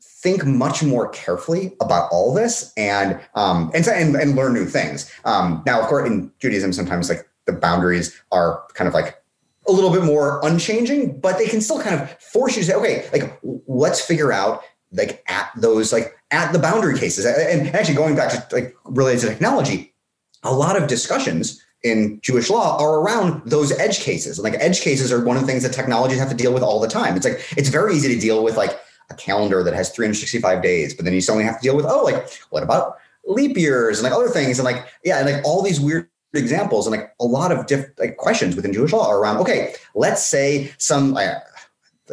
think 0.00 0.44
much 0.44 0.82
more 0.82 1.08
carefully 1.08 1.74
about 1.80 2.08
all 2.12 2.32
this 2.32 2.72
and 2.76 3.18
um 3.34 3.70
and 3.74 3.86
and, 3.88 4.14
and 4.16 4.36
learn 4.36 4.52
new 4.52 4.66
things. 4.66 5.10
Um 5.24 5.62
now 5.66 5.80
of 5.80 5.86
course 5.86 6.08
in 6.08 6.30
judaism 6.38 6.72
sometimes 6.72 7.08
like 7.08 7.28
the 7.46 7.52
boundaries 7.52 8.14
are 8.30 8.62
kind 8.74 8.86
of 8.86 8.94
like 8.94 9.22
a 9.68 9.72
little 9.72 9.90
bit 9.90 10.02
more 10.02 10.40
unchanging, 10.44 11.20
but 11.20 11.38
they 11.38 11.46
can 11.46 11.60
still 11.60 11.80
kind 11.80 12.00
of 12.00 12.10
force 12.20 12.56
you 12.56 12.62
to 12.62 12.68
say, 12.68 12.74
okay, 12.74 13.08
like 13.12 13.38
let's 13.66 14.00
figure 14.00 14.32
out 14.32 14.62
like 14.92 15.24
at 15.28 15.50
those 15.56 15.92
like 15.92 16.14
at 16.32 16.52
the 16.52 16.58
boundary 16.58 16.98
cases. 16.98 17.24
And 17.24 17.68
actually 17.74 17.94
going 17.94 18.16
back 18.16 18.48
to 18.48 18.54
like 18.54 18.74
related 18.84 19.20
to 19.20 19.26
technology, 19.28 19.94
a 20.42 20.52
lot 20.52 20.80
of 20.80 20.88
discussions 20.88 21.62
in 21.84 22.20
Jewish 22.22 22.48
law 22.48 22.78
are 22.78 23.00
around 23.00 23.42
those 23.44 23.72
edge 23.78 24.00
cases. 24.00 24.38
Like 24.38 24.54
edge 24.54 24.80
cases 24.80 25.12
are 25.12 25.24
one 25.24 25.36
of 25.36 25.42
the 25.42 25.46
things 25.46 25.62
that 25.62 25.72
technologies 25.72 26.18
have 26.18 26.30
to 26.30 26.34
deal 26.34 26.52
with 26.52 26.62
all 26.62 26.80
the 26.80 26.88
time. 26.88 27.16
It's 27.16 27.26
like 27.26 27.44
it's 27.56 27.68
very 27.68 27.94
easy 27.94 28.12
to 28.14 28.20
deal 28.20 28.42
with 28.42 28.56
like 28.56 28.78
a 29.10 29.14
calendar 29.14 29.62
that 29.62 29.74
has 29.74 29.90
365 29.90 30.62
days, 30.62 30.94
but 30.94 31.04
then 31.04 31.14
you 31.14 31.20
suddenly 31.20 31.44
have 31.44 31.60
to 31.60 31.62
deal 31.62 31.76
with, 31.76 31.84
oh, 31.86 32.02
like 32.02 32.28
what 32.50 32.62
about 32.62 32.96
leap 33.26 33.56
years 33.56 33.98
and 33.98 34.04
like 34.04 34.12
other 34.12 34.28
things 34.28 34.58
and 34.58 34.64
like 34.64 34.84
yeah 35.04 35.18
and 35.18 35.30
like 35.30 35.44
all 35.44 35.62
these 35.62 35.80
weird 35.80 36.08
examples 36.34 36.88
and 36.88 36.96
like 36.96 37.12
a 37.20 37.24
lot 37.24 37.52
of 37.52 37.66
different 37.66 37.96
like 38.00 38.16
questions 38.16 38.56
within 38.56 38.72
Jewish 38.72 38.92
law 38.92 39.08
are 39.08 39.18
around. 39.18 39.36
Okay, 39.38 39.74
let's 39.94 40.26
say 40.26 40.72
some 40.78 41.16
uh, 41.16 41.34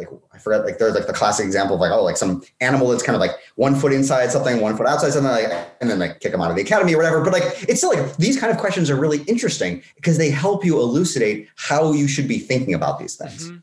like 0.00 0.20
I 0.32 0.38
forgot 0.38 0.64
like 0.64 0.78
there's 0.78 0.94
like 0.94 1.06
the 1.06 1.12
classic 1.12 1.46
example 1.46 1.74
of 1.74 1.80
like 1.80 1.92
oh 1.92 2.02
like 2.02 2.16
some 2.16 2.42
animal 2.60 2.88
that's 2.88 3.02
kind 3.02 3.14
of 3.14 3.20
like 3.20 3.32
one 3.56 3.74
foot 3.74 3.92
inside 3.92 4.30
something, 4.30 4.60
one 4.60 4.76
foot 4.76 4.86
outside 4.86 5.12
something, 5.12 5.30
like, 5.30 5.52
and 5.80 5.88
then 5.88 5.98
like 5.98 6.20
kick 6.20 6.32
them 6.32 6.40
out 6.40 6.50
of 6.50 6.56
the 6.56 6.62
academy 6.62 6.94
or 6.94 6.98
whatever. 6.98 7.22
But 7.22 7.32
like 7.32 7.44
it's 7.68 7.80
still 7.80 7.94
like 7.94 8.16
these 8.16 8.38
kind 8.38 8.52
of 8.52 8.58
questions 8.58 8.90
are 8.90 8.96
really 8.96 9.22
interesting 9.22 9.82
because 9.96 10.18
they 10.18 10.30
help 10.30 10.64
you 10.64 10.78
elucidate 10.78 11.48
how 11.56 11.92
you 11.92 12.08
should 12.08 12.28
be 12.28 12.38
thinking 12.38 12.74
about 12.74 12.98
these 12.98 13.16
things. 13.16 13.46
Mm-hmm. 13.46 13.58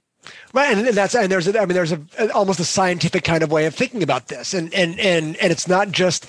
Right, 0.54 0.78
and, 0.78 0.88
that's 0.88 1.16
and 1.16 1.32
there's 1.32 1.48
a, 1.48 1.60
I 1.60 1.66
mean 1.66 1.76
there's 1.76 1.92
a, 1.92 2.02
almost 2.34 2.60
a 2.60 2.66
scientific 2.66 3.24
kind 3.24 3.44
of 3.44 3.52
way 3.52 3.66
of 3.66 3.76
thinking 3.76 4.04
about 4.04 4.28
this, 4.28 4.54
and 4.54 4.74
and 4.74 5.00
and 5.00 5.36
and 5.38 5.52
it's 5.52 5.68
not 5.68 5.92
just 5.92 6.26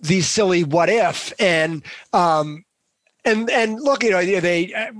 these 0.00 0.26
silly 0.26 0.64
what 0.64 0.88
if 0.88 1.32
and 1.38 1.82
um 2.12 2.64
and 3.24 3.48
and 3.50 3.80
look, 3.80 4.02
you 4.02 4.10
know, 4.10 4.24
they 4.24 4.72
uh, 4.74 4.92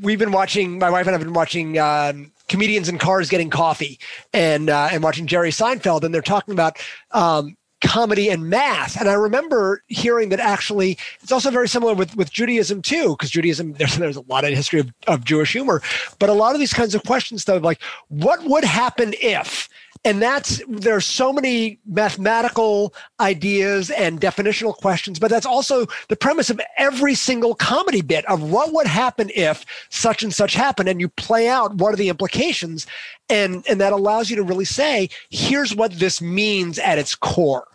we've 0.00 0.18
been 0.18 0.32
watching. 0.32 0.78
My 0.78 0.90
wife 0.90 1.06
and 1.06 1.14
I've 1.14 1.22
been 1.22 1.32
watching 1.32 1.78
um, 1.78 2.32
comedians 2.48 2.88
in 2.88 2.98
cars 2.98 3.28
getting 3.28 3.50
coffee, 3.50 3.98
and 4.32 4.70
uh, 4.70 4.88
and 4.92 5.02
watching 5.02 5.26
Jerry 5.26 5.50
Seinfeld, 5.50 6.04
and 6.04 6.14
they're 6.14 6.22
talking 6.22 6.52
about. 6.52 6.78
Um, 7.12 7.56
comedy 7.84 8.30
and 8.30 8.48
math 8.48 8.98
and 8.98 9.06
i 9.06 9.12
remember 9.12 9.82
hearing 9.88 10.30
that 10.30 10.40
actually 10.40 10.96
it's 11.22 11.30
also 11.30 11.50
very 11.50 11.68
similar 11.68 11.92
with, 11.94 12.16
with 12.16 12.32
judaism 12.32 12.80
too 12.80 13.10
because 13.10 13.28
judaism 13.30 13.74
there's, 13.74 13.96
there's 13.98 14.16
a 14.16 14.22
lot 14.22 14.44
of 14.44 14.50
history 14.50 14.80
of, 14.80 14.90
of 15.06 15.24
jewish 15.24 15.52
humor 15.52 15.82
but 16.18 16.30
a 16.30 16.32
lot 16.32 16.54
of 16.54 16.58
these 16.58 16.72
kinds 16.72 16.94
of 16.94 17.02
questions 17.04 17.44
though 17.44 17.58
like 17.58 17.80
what 18.08 18.42
would 18.44 18.64
happen 18.64 19.14
if 19.20 19.68
and 20.04 20.20
that's 20.20 20.60
there's 20.68 21.06
so 21.06 21.32
many 21.32 21.78
mathematical 21.86 22.94
ideas 23.20 23.90
and 23.90 24.20
definitional 24.20 24.76
questions 24.76 25.18
but 25.18 25.30
that's 25.30 25.46
also 25.46 25.86
the 26.08 26.16
premise 26.16 26.50
of 26.50 26.60
every 26.76 27.14
single 27.14 27.54
comedy 27.54 28.02
bit 28.02 28.24
of 28.26 28.42
what 28.42 28.72
would 28.72 28.86
happen 28.86 29.30
if 29.34 29.64
such 29.90 30.22
and 30.22 30.34
such 30.34 30.54
happened 30.54 30.88
and 30.88 31.00
you 31.00 31.08
play 31.08 31.48
out 31.48 31.74
what 31.76 31.92
are 31.92 31.96
the 31.96 32.08
implications 32.08 32.86
and 33.28 33.64
and 33.68 33.80
that 33.80 33.92
allows 33.92 34.30
you 34.30 34.36
to 34.36 34.42
really 34.42 34.64
say 34.64 35.08
here's 35.30 35.74
what 35.74 35.92
this 35.92 36.20
means 36.20 36.78
at 36.78 36.98
its 36.98 37.14
core 37.14 37.66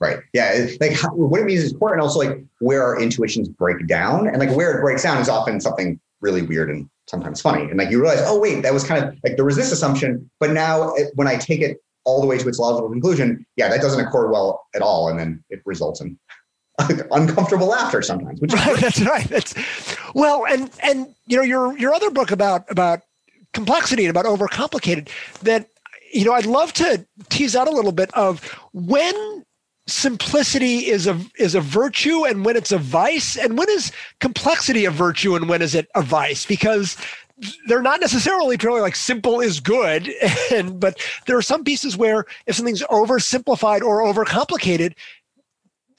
Right. 0.00 0.18
Yeah. 0.32 0.68
Like 0.80 0.92
how, 0.92 1.12
what 1.12 1.40
it 1.40 1.46
means 1.46 1.64
is 1.64 1.72
core, 1.72 1.92
and 1.92 2.00
also 2.00 2.20
like 2.20 2.40
where 2.60 2.84
our 2.84 3.00
intuitions 3.00 3.48
break 3.48 3.88
down, 3.88 4.28
and 4.28 4.38
like 4.38 4.54
where 4.54 4.78
it 4.78 4.80
breaks 4.80 5.02
down 5.02 5.20
is 5.20 5.28
often 5.28 5.60
something 5.60 5.98
really 6.20 6.42
weird 6.42 6.70
and 6.70 6.88
sometimes 7.08 7.40
funny. 7.40 7.62
And 7.62 7.78
like 7.78 7.90
you 7.90 8.00
realize, 8.00 8.22
oh 8.22 8.38
wait, 8.38 8.62
that 8.62 8.72
was 8.72 8.84
kind 8.84 9.04
of 9.04 9.16
like 9.24 9.36
there 9.36 9.44
was 9.44 9.56
this 9.56 9.72
assumption, 9.72 10.30
but 10.40 10.50
now 10.50 10.94
it, 10.94 11.10
when 11.14 11.26
I 11.26 11.36
take 11.36 11.60
it 11.60 11.78
all 12.04 12.20
the 12.20 12.26
way 12.26 12.38
to 12.38 12.48
its 12.48 12.58
logical 12.58 12.90
conclusion, 12.90 13.44
yeah, 13.56 13.68
that 13.68 13.80
doesn't 13.80 14.04
accord 14.04 14.30
well 14.30 14.66
at 14.74 14.82
all, 14.82 15.08
and 15.08 15.18
then 15.18 15.44
it 15.50 15.60
results 15.64 16.00
in 16.00 16.18
uncomfortable 17.10 17.66
laughter 17.66 18.02
sometimes. 18.02 18.40
Which 18.40 18.52
right, 18.52 18.80
that's 18.80 19.00
right. 19.00 19.28
That's 19.28 19.54
well, 20.14 20.46
and 20.46 20.70
and 20.82 21.14
you 21.26 21.36
know 21.36 21.42
your 21.42 21.76
your 21.78 21.92
other 21.92 22.10
book 22.10 22.30
about 22.30 22.64
about 22.70 23.00
complexity 23.52 24.06
and 24.06 24.16
about 24.16 24.26
overcomplicated 24.26 25.08
that 25.42 25.68
you 26.12 26.24
know 26.24 26.32
I'd 26.32 26.46
love 26.46 26.72
to 26.74 27.04
tease 27.28 27.56
out 27.56 27.68
a 27.68 27.72
little 27.72 27.92
bit 27.92 28.12
of 28.14 28.44
when 28.72 29.44
simplicity 29.88 30.86
is 30.88 31.06
a 31.06 31.18
is 31.38 31.54
a 31.54 31.60
virtue 31.60 32.24
and 32.24 32.44
when 32.44 32.56
it's 32.56 32.72
a 32.72 32.78
vice 32.78 33.36
and 33.36 33.56
when 33.56 33.68
is 33.70 33.90
complexity 34.20 34.84
a 34.84 34.90
virtue 34.90 35.34
and 35.34 35.48
when 35.48 35.62
is 35.62 35.74
it 35.74 35.88
a 35.94 36.02
vice? 36.02 36.46
Because 36.46 36.96
they're 37.66 37.82
not 37.82 38.00
necessarily 38.00 38.56
purely 38.58 38.80
like 38.80 38.96
simple 38.96 39.40
is 39.40 39.60
good 39.60 40.10
and 40.52 40.78
but 40.78 41.00
there 41.26 41.36
are 41.36 41.42
some 41.42 41.64
pieces 41.64 41.96
where 41.96 42.24
if 42.46 42.56
something's 42.56 42.82
oversimplified 42.84 43.80
or 43.80 44.02
overcomplicated 44.02 44.94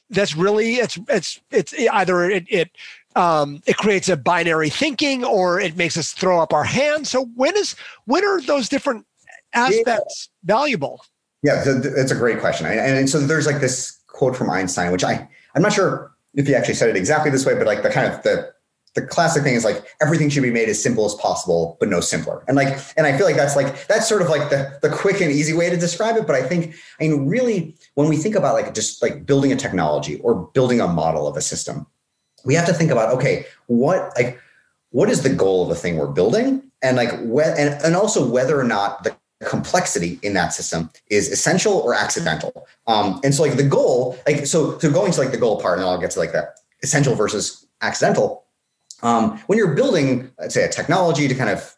that's 0.09 0.35
really 0.35 0.75
it's 0.75 0.99
it's 1.07 1.39
it's 1.51 1.73
either 1.91 2.29
it 2.29 2.45
it 2.49 2.71
um, 3.15 3.61
it 3.65 3.77
creates 3.77 4.07
a 4.07 4.15
binary 4.15 4.69
thinking 4.69 5.23
or 5.23 5.59
it 5.59 5.75
makes 5.75 5.97
us 5.97 6.11
throw 6.11 6.39
up 6.39 6.53
our 6.53 6.63
hands. 6.63 7.09
So 7.09 7.25
when 7.35 7.57
is 7.57 7.75
when 8.05 8.23
are 8.23 8.41
those 8.41 8.69
different 8.69 9.05
aspects 9.53 10.29
yeah. 10.43 10.55
valuable 10.55 11.01
yeah, 11.43 11.63
that's 11.63 12.11
a 12.11 12.15
great 12.15 12.39
question. 12.39 12.65
And 12.65 13.09
so 13.09 13.19
there's 13.19 13.45
like 13.45 13.61
this 13.61 13.97
quote 14.07 14.35
from 14.35 14.49
Einstein, 14.49 14.91
which 14.91 15.03
I 15.03 15.27
I'm 15.55 15.61
not 15.61 15.73
sure 15.73 16.11
if 16.33 16.47
he 16.47 16.55
actually 16.55 16.75
said 16.75 16.89
it 16.89 16.95
exactly 16.95 17.31
this 17.31 17.45
way, 17.45 17.55
but 17.55 17.65
like 17.65 17.83
the 17.83 17.89
kind 17.89 18.11
of 18.11 18.21
the 18.23 18.53
the 18.95 19.03
classic 19.03 19.43
thing 19.43 19.53
is 19.53 19.63
like 19.63 19.85
everything 20.01 20.29
should 20.29 20.43
be 20.43 20.51
made 20.51 20.67
as 20.67 20.81
simple 20.81 21.05
as 21.05 21.13
possible, 21.15 21.77
but 21.79 21.89
no 21.89 22.01
simpler. 22.01 22.43
And 22.47 22.57
like, 22.57 22.79
and 22.97 23.05
I 23.05 23.15
feel 23.15 23.25
like 23.25 23.35
that's 23.35 23.55
like 23.55 23.87
that's 23.87 24.07
sort 24.07 24.21
of 24.21 24.29
like 24.29 24.49
the 24.49 24.77
the 24.81 24.89
quick 24.89 25.21
and 25.21 25.31
easy 25.31 25.53
way 25.53 25.69
to 25.69 25.77
describe 25.77 26.17
it. 26.17 26.25
But 26.25 26.35
I 26.35 26.43
think, 26.43 26.75
I 26.99 27.03
mean, 27.07 27.27
really, 27.27 27.75
when 27.95 28.09
we 28.09 28.17
think 28.17 28.35
about 28.35 28.55
like 28.55 28.73
just 28.73 29.01
like 29.01 29.25
building 29.25 29.51
a 29.51 29.55
technology 29.55 30.19
or 30.21 30.49
building 30.53 30.81
a 30.81 30.87
model 30.87 31.27
of 31.27 31.37
a 31.37 31.41
system, 31.41 31.85
we 32.45 32.55
have 32.55 32.65
to 32.65 32.73
think 32.73 32.91
about 32.91 33.13
okay, 33.15 33.45
what 33.67 34.11
like 34.17 34.39
what 34.91 35.09
is 35.09 35.21
the 35.21 35.29
goal 35.29 35.63
of 35.63 35.69
the 35.69 35.75
thing 35.75 35.97
we're 35.97 36.07
building, 36.07 36.63
and 36.81 36.97
like 36.97 37.11
when 37.21 37.49
and, 37.57 37.81
and 37.83 37.95
also 37.95 38.27
whether 38.27 38.59
or 38.59 38.63
not 38.63 39.03
the 39.03 39.15
complexity 39.45 40.19
in 40.21 40.33
that 40.33 40.53
system 40.53 40.89
is 41.09 41.29
essential 41.29 41.73
or 41.73 41.93
accidental. 41.93 42.67
Um, 42.87 43.21
and 43.23 43.33
so 43.33 43.43
like 43.43 43.55
the 43.55 43.63
goal, 43.63 44.17
like 44.27 44.45
so 44.45 44.77
so 44.79 44.91
going 44.91 45.11
to 45.13 45.19
like 45.19 45.31
the 45.31 45.37
goal 45.37 45.61
part, 45.61 45.79
and 45.79 45.87
I'll 45.87 45.97
get 45.97 46.11
to 46.11 46.19
like 46.19 46.33
that 46.33 46.59
essential 46.83 47.15
versus 47.15 47.65
accidental. 47.81 48.45
Um, 49.01 49.37
when 49.47 49.57
you're 49.57 49.75
building, 49.75 50.29
let's 50.37 50.53
say, 50.53 50.65
a 50.65 50.69
technology 50.69 51.27
to 51.27 51.35
kind 51.35 51.49
of 51.49 51.75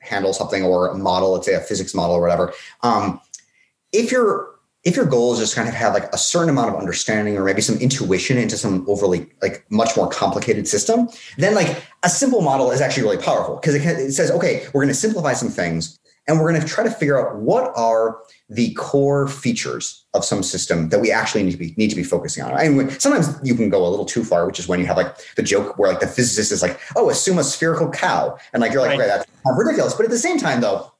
handle 0.00 0.32
something 0.32 0.64
or 0.64 0.88
a 0.88 0.98
model, 0.98 1.32
let's 1.32 1.46
say 1.46 1.54
a 1.54 1.60
physics 1.60 1.94
model 1.94 2.16
or 2.16 2.20
whatever, 2.20 2.52
um, 2.82 3.20
if 3.92 4.10
your 4.10 4.50
if 4.82 4.96
your 4.96 5.06
goal 5.06 5.32
is 5.32 5.38
just 5.38 5.54
kind 5.54 5.68
of 5.68 5.74
have 5.74 5.94
like 5.94 6.12
a 6.12 6.18
certain 6.18 6.50
amount 6.50 6.68
of 6.68 6.78
understanding 6.78 7.38
or 7.38 7.44
maybe 7.44 7.62
some 7.62 7.78
intuition 7.78 8.36
into 8.36 8.58
some 8.58 8.84
overly 8.86 9.26
like 9.40 9.64
much 9.70 9.96
more 9.96 10.08
complicated 10.10 10.68
system, 10.68 11.08
then 11.38 11.54
like 11.54 11.82
a 12.02 12.10
simple 12.10 12.42
model 12.42 12.70
is 12.70 12.82
actually 12.82 13.02
really 13.02 13.22
powerful 13.22 13.56
because 13.56 13.74
it, 13.74 13.82
it 13.82 14.12
says, 14.12 14.30
okay, 14.30 14.66
we're 14.74 14.82
going 14.82 14.88
to 14.88 14.94
simplify 14.94 15.32
some 15.32 15.48
things 15.48 15.98
and 16.26 16.40
we're 16.40 16.50
going 16.50 16.60
to 16.60 16.66
try 16.66 16.84
to 16.84 16.90
figure 16.90 17.18
out 17.18 17.36
what 17.36 17.72
are 17.76 18.18
the 18.48 18.72
core 18.74 19.28
features 19.28 20.04
of 20.14 20.24
some 20.24 20.42
system 20.42 20.88
that 20.88 21.00
we 21.00 21.10
actually 21.10 21.42
need 21.42 21.52
to 21.52 21.56
be 21.56 21.74
need 21.76 21.90
to 21.90 21.96
be 21.96 22.02
focusing 22.02 22.42
on. 22.42 22.54
I 22.54 22.68
mean, 22.68 22.90
sometimes 22.98 23.38
you 23.42 23.54
can 23.54 23.68
go 23.68 23.86
a 23.86 23.88
little 23.88 24.04
too 24.04 24.24
far, 24.24 24.46
which 24.46 24.58
is 24.58 24.68
when 24.68 24.80
you 24.80 24.86
have 24.86 24.96
like 24.96 25.14
the 25.36 25.42
joke 25.42 25.78
where 25.78 25.90
like 25.90 26.00
the 26.00 26.06
physicist 26.06 26.52
is 26.52 26.62
like, 26.62 26.78
"Oh, 26.96 27.10
assume 27.10 27.38
a 27.38 27.44
spherical 27.44 27.90
cow," 27.90 28.38
and 28.52 28.60
like 28.60 28.72
you're 28.72 28.82
like, 28.82 28.98
right. 28.98 29.00
"Right, 29.00 29.06
that's 29.08 29.26
ridiculous." 29.58 29.94
But 29.94 30.04
at 30.04 30.10
the 30.10 30.18
same 30.18 30.38
time, 30.38 30.60
though, 30.60 30.92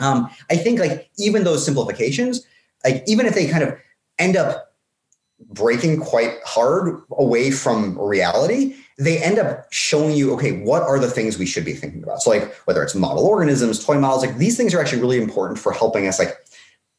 um, 0.00 0.30
I 0.50 0.56
think 0.56 0.80
like 0.80 1.10
even 1.18 1.44
those 1.44 1.64
simplifications, 1.64 2.46
like 2.84 3.02
even 3.06 3.26
if 3.26 3.34
they 3.34 3.48
kind 3.48 3.64
of 3.64 3.76
end 4.18 4.36
up 4.36 4.67
breaking 5.48 6.00
quite 6.00 6.34
hard 6.44 7.00
away 7.12 7.50
from 7.50 7.98
reality, 7.98 8.74
they 8.98 9.22
end 9.22 9.38
up 9.38 9.66
showing 9.72 10.14
you, 10.14 10.32
okay, 10.34 10.60
what 10.62 10.82
are 10.82 10.98
the 10.98 11.10
things 11.10 11.38
we 11.38 11.46
should 11.46 11.64
be 11.64 11.72
thinking 11.72 12.02
about? 12.02 12.20
So, 12.20 12.30
like 12.30 12.54
whether 12.66 12.82
it's 12.82 12.94
model 12.94 13.24
organisms, 13.24 13.84
toy 13.84 13.98
models, 13.98 14.24
like 14.24 14.36
these 14.36 14.56
things 14.56 14.74
are 14.74 14.80
actually 14.80 15.00
really 15.00 15.20
important 15.20 15.58
for 15.58 15.72
helping 15.72 16.06
us 16.06 16.18
like 16.18 16.36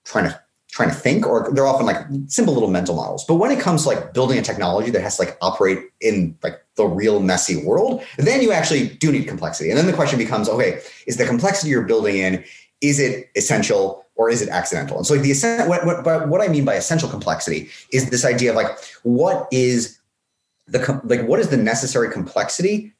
trying 0.05 0.25
to 0.25 0.39
trying 0.71 0.89
to 0.89 0.95
think, 0.95 1.25
or 1.25 1.51
they're 1.51 1.65
often 1.65 1.85
like 1.85 1.97
simple 2.27 2.53
little 2.53 2.69
mental 2.69 2.95
models. 2.95 3.25
But 3.25 3.35
when 3.35 3.51
it 3.51 3.59
comes 3.59 3.83
to 3.83 3.89
like 3.89 4.13
building 4.13 4.37
a 4.37 4.41
technology 4.41 4.91
that 4.91 5.01
has 5.01 5.17
to 5.17 5.23
like 5.23 5.37
operate 5.41 5.79
in 5.99 6.37
like 6.43 6.63
the 6.75 6.85
real 6.85 7.19
messy 7.19 7.63
world, 7.63 8.03
then 8.17 8.41
you 8.41 8.51
actually 8.51 8.87
do 8.87 9.11
need 9.11 9.27
complexity. 9.27 9.69
And 9.69 9.77
then 9.77 9.87
the 9.87 9.93
question 9.93 10.19
becomes, 10.19 10.47
okay, 10.47 10.79
is 11.07 11.17
the 11.17 11.25
complexity 11.25 11.71
you're 11.71 11.81
building 11.81 12.17
in, 12.17 12.43
is 12.81 12.99
it 12.99 13.29
essential 13.35 14.05
or 14.19 14.29
is 14.29 14.41
it 14.41 14.49
accidental? 14.49 14.97
And 14.97 15.07
so 15.07 15.13
like 15.13 15.23
the 15.23 15.65
what, 15.65 15.85
what, 15.85 16.03
but 16.03 16.27
what 16.27 16.41
I 16.41 16.49
mean 16.49 16.65
by 16.65 16.75
essential 16.75 17.07
complexity 17.07 17.69
is 17.93 18.09
this 18.09 18.25
idea 18.25 18.49
of 18.49 18.57
like 18.57 18.67
what 19.03 19.47
is 19.49 19.97
the 20.67 21.01
like 21.05 21.23
what 21.23 21.39
is 21.39 21.47
the 21.47 21.57
necessary 21.57 22.11
complexity 22.11 22.93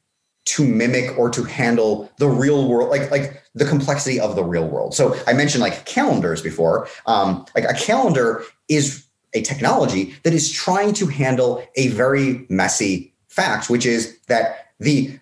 to 0.46 0.66
mimic 0.66 1.16
or 1.18 1.28
to 1.28 1.44
handle 1.44 2.10
the 2.16 2.26
real 2.26 2.66
world 2.66 2.88
like 2.88 3.10
like 3.10 3.42
the 3.54 3.66
complexity 3.66 4.18
of 4.18 4.34
the 4.34 4.42
real 4.42 4.66
world 4.66 4.94
so 4.94 5.14
i 5.26 5.34
mentioned 5.34 5.60
like 5.60 5.84
calendars 5.84 6.40
before 6.40 6.88
um, 7.06 7.44
like 7.54 7.64
a 7.64 7.74
calendar 7.74 8.42
is 8.68 9.04
a 9.34 9.42
technology 9.42 10.14
that 10.22 10.32
is 10.32 10.50
trying 10.50 10.94
to 10.94 11.06
handle 11.06 11.62
a 11.76 11.88
very 11.88 12.46
messy 12.48 13.12
fact 13.28 13.68
which 13.68 13.84
is 13.84 14.18
that 14.28 14.72
the 14.80 15.16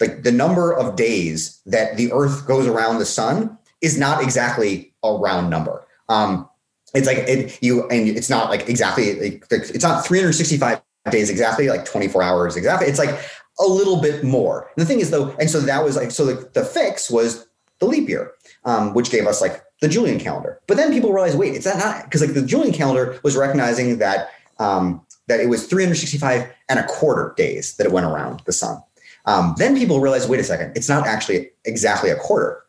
like 0.00 0.22
the 0.22 0.32
number 0.32 0.72
of 0.72 0.94
days 0.94 1.60
that 1.66 1.96
the 1.96 2.12
earth 2.12 2.46
goes 2.46 2.66
around 2.68 2.98
the 2.98 3.04
sun 3.04 3.58
is 3.82 3.98
not 3.98 4.22
exactly 4.22 4.94
a 5.02 5.12
round 5.12 5.50
number. 5.50 5.84
Um, 6.08 6.48
it's 6.94 7.06
like 7.06 7.18
it, 7.18 7.58
you 7.62 7.88
and 7.88 8.08
it's 8.08 8.30
not 8.30 8.50
like 8.50 8.68
exactly 8.68 9.14
like, 9.18 9.44
it's 9.50 9.82
not 9.82 10.06
365 10.06 10.80
days 11.10 11.30
exactly 11.30 11.68
like 11.68 11.84
24 11.84 12.22
hours 12.22 12.56
exactly. 12.56 12.86
It's 12.86 12.98
like 12.98 13.18
a 13.60 13.66
little 13.66 14.00
bit 14.00 14.24
more. 14.24 14.70
And 14.76 14.82
the 14.82 14.86
thing 14.86 15.00
is 15.00 15.10
though 15.10 15.34
and 15.40 15.50
so 15.50 15.60
that 15.60 15.84
was 15.84 15.96
like 15.96 16.10
so 16.10 16.26
the, 16.26 16.48
the 16.52 16.64
fix 16.64 17.10
was 17.10 17.46
the 17.78 17.86
leap 17.86 18.08
year 18.08 18.32
um, 18.64 18.94
which 18.94 19.10
gave 19.10 19.26
us 19.26 19.40
like 19.40 19.62
the 19.80 19.88
julian 19.88 20.20
calendar. 20.20 20.60
But 20.66 20.76
then 20.76 20.92
people 20.92 21.12
realized 21.12 21.38
wait 21.38 21.54
it's 21.54 21.66
not 21.66 22.04
because 22.04 22.20
like 22.20 22.34
the 22.34 22.42
julian 22.42 22.74
calendar 22.74 23.18
was 23.22 23.36
recognizing 23.36 23.98
that 23.98 24.30
um, 24.58 25.04
that 25.28 25.40
it 25.40 25.48
was 25.48 25.66
365 25.66 26.52
and 26.68 26.78
a 26.78 26.84
quarter 26.84 27.34
days 27.36 27.76
that 27.76 27.86
it 27.86 27.92
went 27.92 28.06
around 28.06 28.42
the 28.44 28.52
sun. 28.52 28.80
Um, 29.24 29.54
then 29.56 29.76
people 29.76 30.00
realized 30.00 30.28
wait 30.28 30.40
a 30.40 30.44
second 30.44 30.72
it's 30.76 30.90
not 30.90 31.06
actually 31.06 31.50
exactly 31.64 32.10
a 32.10 32.16
quarter 32.16 32.61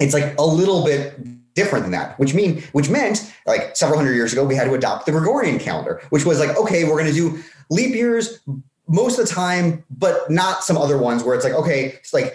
it's 0.00 0.14
like 0.14 0.36
a 0.38 0.44
little 0.44 0.84
bit 0.84 1.18
different 1.54 1.84
than 1.84 1.92
that, 1.92 2.18
which 2.18 2.34
mean 2.34 2.62
which 2.72 2.90
meant 2.90 3.32
like 3.46 3.76
several 3.76 3.98
hundred 3.98 4.14
years 4.14 4.32
ago 4.32 4.44
we 4.44 4.54
had 4.54 4.64
to 4.64 4.74
adopt 4.74 5.06
the 5.06 5.12
Gregorian 5.12 5.58
calendar, 5.58 6.02
which 6.10 6.24
was 6.24 6.38
like 6.38 6.56
okay, 6.56 6.84
we're 6.84 7.00
going 7.00 7.06
to 7.06 7.12
do 7.12 7.42
leap 7.70 7.94
years 7.94 8.40
most 8.86 9.18
of 9.18 9.26
the 9.26 9.32
time, 9.32 9.82
but 9.90 10.30
not 10.30 10.62
some 10.62 10.76
other 10.76 10.98
ones 10.98 11.22
where 11.22 11.34
it's 11.34 11.44
like 11.44 11.54
okay, 11.54 11.86
it's 11.86 12.12
like 12.12 12.34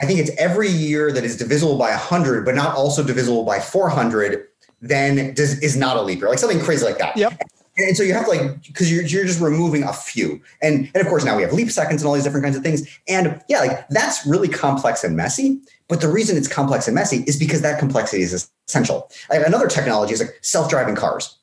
I 0.00 0.06
think 0.06 0.18
it's 0.18 0.30
every 0.36 0.68
year 0.68 1.12
that 1.12 1.24
is 1.24 1.36
divisible 1.36 1.78
by 1.78 1.90
100, 1.90 2.44
but 2.44 2.56
not 2.56 2.74
also 2.74 3.04
divisible 3.04 3.44
by 3.44 3.60
400, 3.60 4.48
then 4.80 5.32
does, 5.34 5.60
is 5.60 5.76
not 5.76 5.96
a 5.96 6.02
leap 6.02 6.18
year, 6.18 6.28
like 6.28 6.40
something 6.40 6.60
crazy 6.60 6.84
like 6.84 6.98
that. 6.98 7.16
Yep. 7.16 7.40
And 7.78 7.96
so 7.96 8.02
you 8.02 8.12
have 8.12 8.24
to 8.24 8.30
like 8.30 8.66
because 8.66 8.92
you're 8.92 9.02
you're 9.02 9.24
just 9.24 9.40
removing 9.40 9.82
a 9.82 9.92
few, 9.94 10.42
and 10.60 10.90
and 10.94 10.96
of 10.96 11.06
course 11.06 11.24
now 11.24 11.36
we 11.36 11.42
have 11.42 11.54
leap 11.54 11.70
seconds 11.70 12.02
and 12.02 12.08
all 12.08 12.14
these 12.14 12.24
different 12.24 12.44
kinds 12.44 12.56
of 12.56 12.62
things, 12.62 12.86
and 13.08 13.40
yeah, 13.48 13.60
like 13.60 13.88
that's 13.88 14.26
really 14.26 14.48
complex 14.48 15.04
and 15.04 15.16
messy. 15.16 15.60
But 15.88 16.00
the 16.00 16.08
reason 16.08 16.36
it's 16.36 16.48
complex 16.48 16.88
and 16.88 16.94
messy 16.94 17.24
is 17.26 17.38
because 17.38 17.60
that 17.62 17.78
complexity 17.78 18.22
is 18.22 18.50
essential. 18.68 19.10
Like 19.30 19.46
another 19.46 19.68
technology 19.68 20.14
is 20.14 20.20
like 20.20 20.38
self-driving 20.40 20.94
cars. 20.94 21.36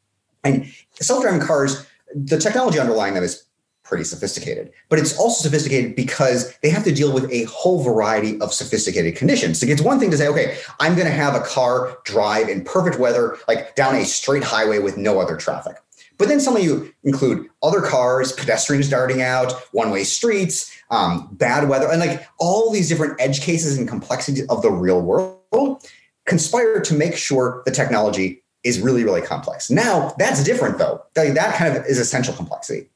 And 0.43 0.71
self-driving 0.99 1.41
cars, 1.41 1.85
the 2.15 2.39
technology 2.39 2.79
underlying 2.79 3.13
them 3.13 3.23
is 3.23 3.43
pretty 3.83 4.03
sophisticated. 4.03 4.71
But 4.87 4.99
it's 4.99 5.17
also 5.17 5.41
sophisticated 5.43 5.95
because 5.95 6.55
they 6.61 6.69
have 6.69 6.83
to 6.83 6.93
deal 6.93 7.11
with 7.11 7.29
a 7.31 7.43
whole 7.45 7.83
variety 7.83 8.39
of 8.39 8.53
sophisticated 8.53 9.15
conditions. 9.15 9.59
So 9.59 9.65
it's 9.65 9.81
one 9.81 9.99
thing 9.99 10.11
to 10.11 10.17
say, 10.17 10.27
okay, 10.27 10.57
I'm 10.79 10.93
going 10.93 11.07
to 11.07 11.13
have 11.13 11.35
a 11.35 11.41
car 11.41 11.97
drive 12.05 12.49
in 12.49 12.63
perfect 12.63 12.99
weather, 12.99 13.37
like 13.47 13.75
down 13.75 13.95
a 13.95 14.05
straight 14.05 14.43
highway 14.43 14.77
with 14.79 14.95
no 14.95 15.19
other 15.19 15.35
traffic. 15.35 15.75
But 16.19 16.27
then 16.27 16.41
suddenly 16.41 16.65
you 16.65 16.93
include 17.03 17.47
other 17.63 17.81
cars, 17.81 18.33
pedestrians 18.33 18.89
darting 18.89 19.21
out, 19.21 19.53
one 19.71 19.89
way 19.89 20.03
streets, 20.03 20.77
um, 20.91 21.29
bad 21.31 21.67
weather, 21.69 21.89
and 21.89 21.99
like 21.99 22.27
all 22.39 22.71
these 22.71 22.89
different 22.89 23.19
edge 23.19 23.41
cases 23.41 23.77
and 23.77 23.87
complexities 23.87 24.45
of 24.47 24.61
the 24.61 24.69
real 24.69 25.01
world 25.01 25.89
conspire 26.27 26.81
to 26.81 26.93
make 26.93 27.15
sure 27.15 27.63
the 27.65 27.71
technology 27.71 28.43
is 28.63 28.81
really, 28.81 29.05
really 29.05 29.21
complex. 29.21 29.71
Now, 29.71 30.13
that's 30.19 30.43
different 30.43 30.77
though. 30.77 31.01
That 31.15 31.55
kind 31.55 31.75
of 31.75 31.85
is 31.85 31.97
essential 31.97 32.33
complexity. 32.33 32.89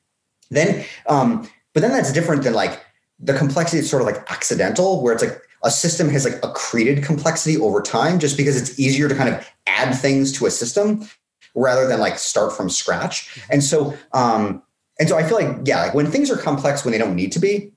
Then, 0.52 0.86
um, 1.08 1.50
but 1.74 1.80
then 1.80 1.92
that's 1.92 2.12
different 2.12 2.44
than 2.44 2.54
like 2.54 2.80
the 3.20 3.34
complexity 3.34 3.80
is 3.80 3.90
sort 3.90 4.02
of 4.02 4.06
like 4.06 4.30
accidental, 4.30 5.02
where 5.02 5.14
it's 5.14 5.24
like 5.24 5.42
a 5.64 5.72
system 5.72 6.10
has 6.10 6.26
like 6.26 6.42
accreted 6.42 7.04
complexity 7.04 7.58
over 7.58 7.82
time 7.82 8.20
just 8.20 8.36
because 8.36 8.62
it's 8.62 8.78
easier 8.78 9.08
to 9.08 9.16
kind 9.16 9.34
of 9.34 9.50
add 9.66 9.94
things 9.94 10.34
to 10.34 10.46
a 10.46 10.52
system 10.52 11.08
rather 11.56 11.88
than 11.88 12.00
like 12.00 12.18
start 12.18 12.54
from 12.54 12.70
scratch. 12.70 13.40
And 13.50 13.64
so, 13.64 13.96
um, 14.14 14.62
and 15.00 15.10
so 15.10 15.18
I 15.18 15.24
feel 15.24 15.38
like, 15.38 15.66
yeah, 15.66 15.82
like 15.82 15.94
when 15.94 16.10
things 16.10 16.30
are 16.32 16.38
complex 16.38 16.84
when 16.84 16.92
they 16.92 16.98
don't 16.98 17.16
need 17.16 17.32
to 17.34 17.40
be, 17.40 17.72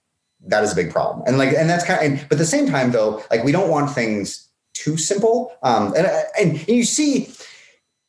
that 0.47 0.63
is 0.63 0.73
a 0.73 0.77
big 0.77 0.91
problem. 0.91 1.25
And 1.27 1.39
like, 1.39 1.53
and 1.55 1.69
that's 1.69 1.85
kind 1.85 1.99
of, 1.99 2.05
and, 2.05 2.29
but 2.29 2.37
at 2.37 2.39
the 2.39 2.47
same 2.47 2.69
time 2.69 2.93
though, 2.93 3.23
like 3.31 3.45
we 3.45 3.53
don't 3.53 3.71
want 3.71 3.91
things 3.91 4.49
too 4.75 4.97
simple. 4.97 5.57
Um, 5.63 5.95
and, 5.97 6.07
and 6.39 6.69
you 6.69 6.85
see, 6.85 7.33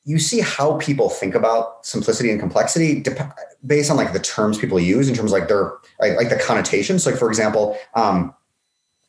you 0.04 0.20
see 0.20 0.40
how 0.40 0.78
people 0.78 1.10
think 1.10 1.36
about 1.36 1.86
simplicity 1.86 2.32
and 2.32 2.40
complexity 2.40 3.02
dep- 3.02 3.38
based 3.66 3.92
on 3.92 3.98
like 3.98 4.14
the 4.14 4.20
terms 4.20 4.58
people 4.58 4.80
use 4.80 5.10
in 5.10 5.16
terms 5.16 5.34
of 5.34 5.40
like 5.40 5.50
their 5.50 5.74
like, 6.00 6.16
like 6.16 6.30
the 6.30 6.38
connotations. 6.38 7.04
So 7.04 7.10
like 7.10 7.20
for 7.20 7.28
example, 7.28 7.78
um, 7.94 8.34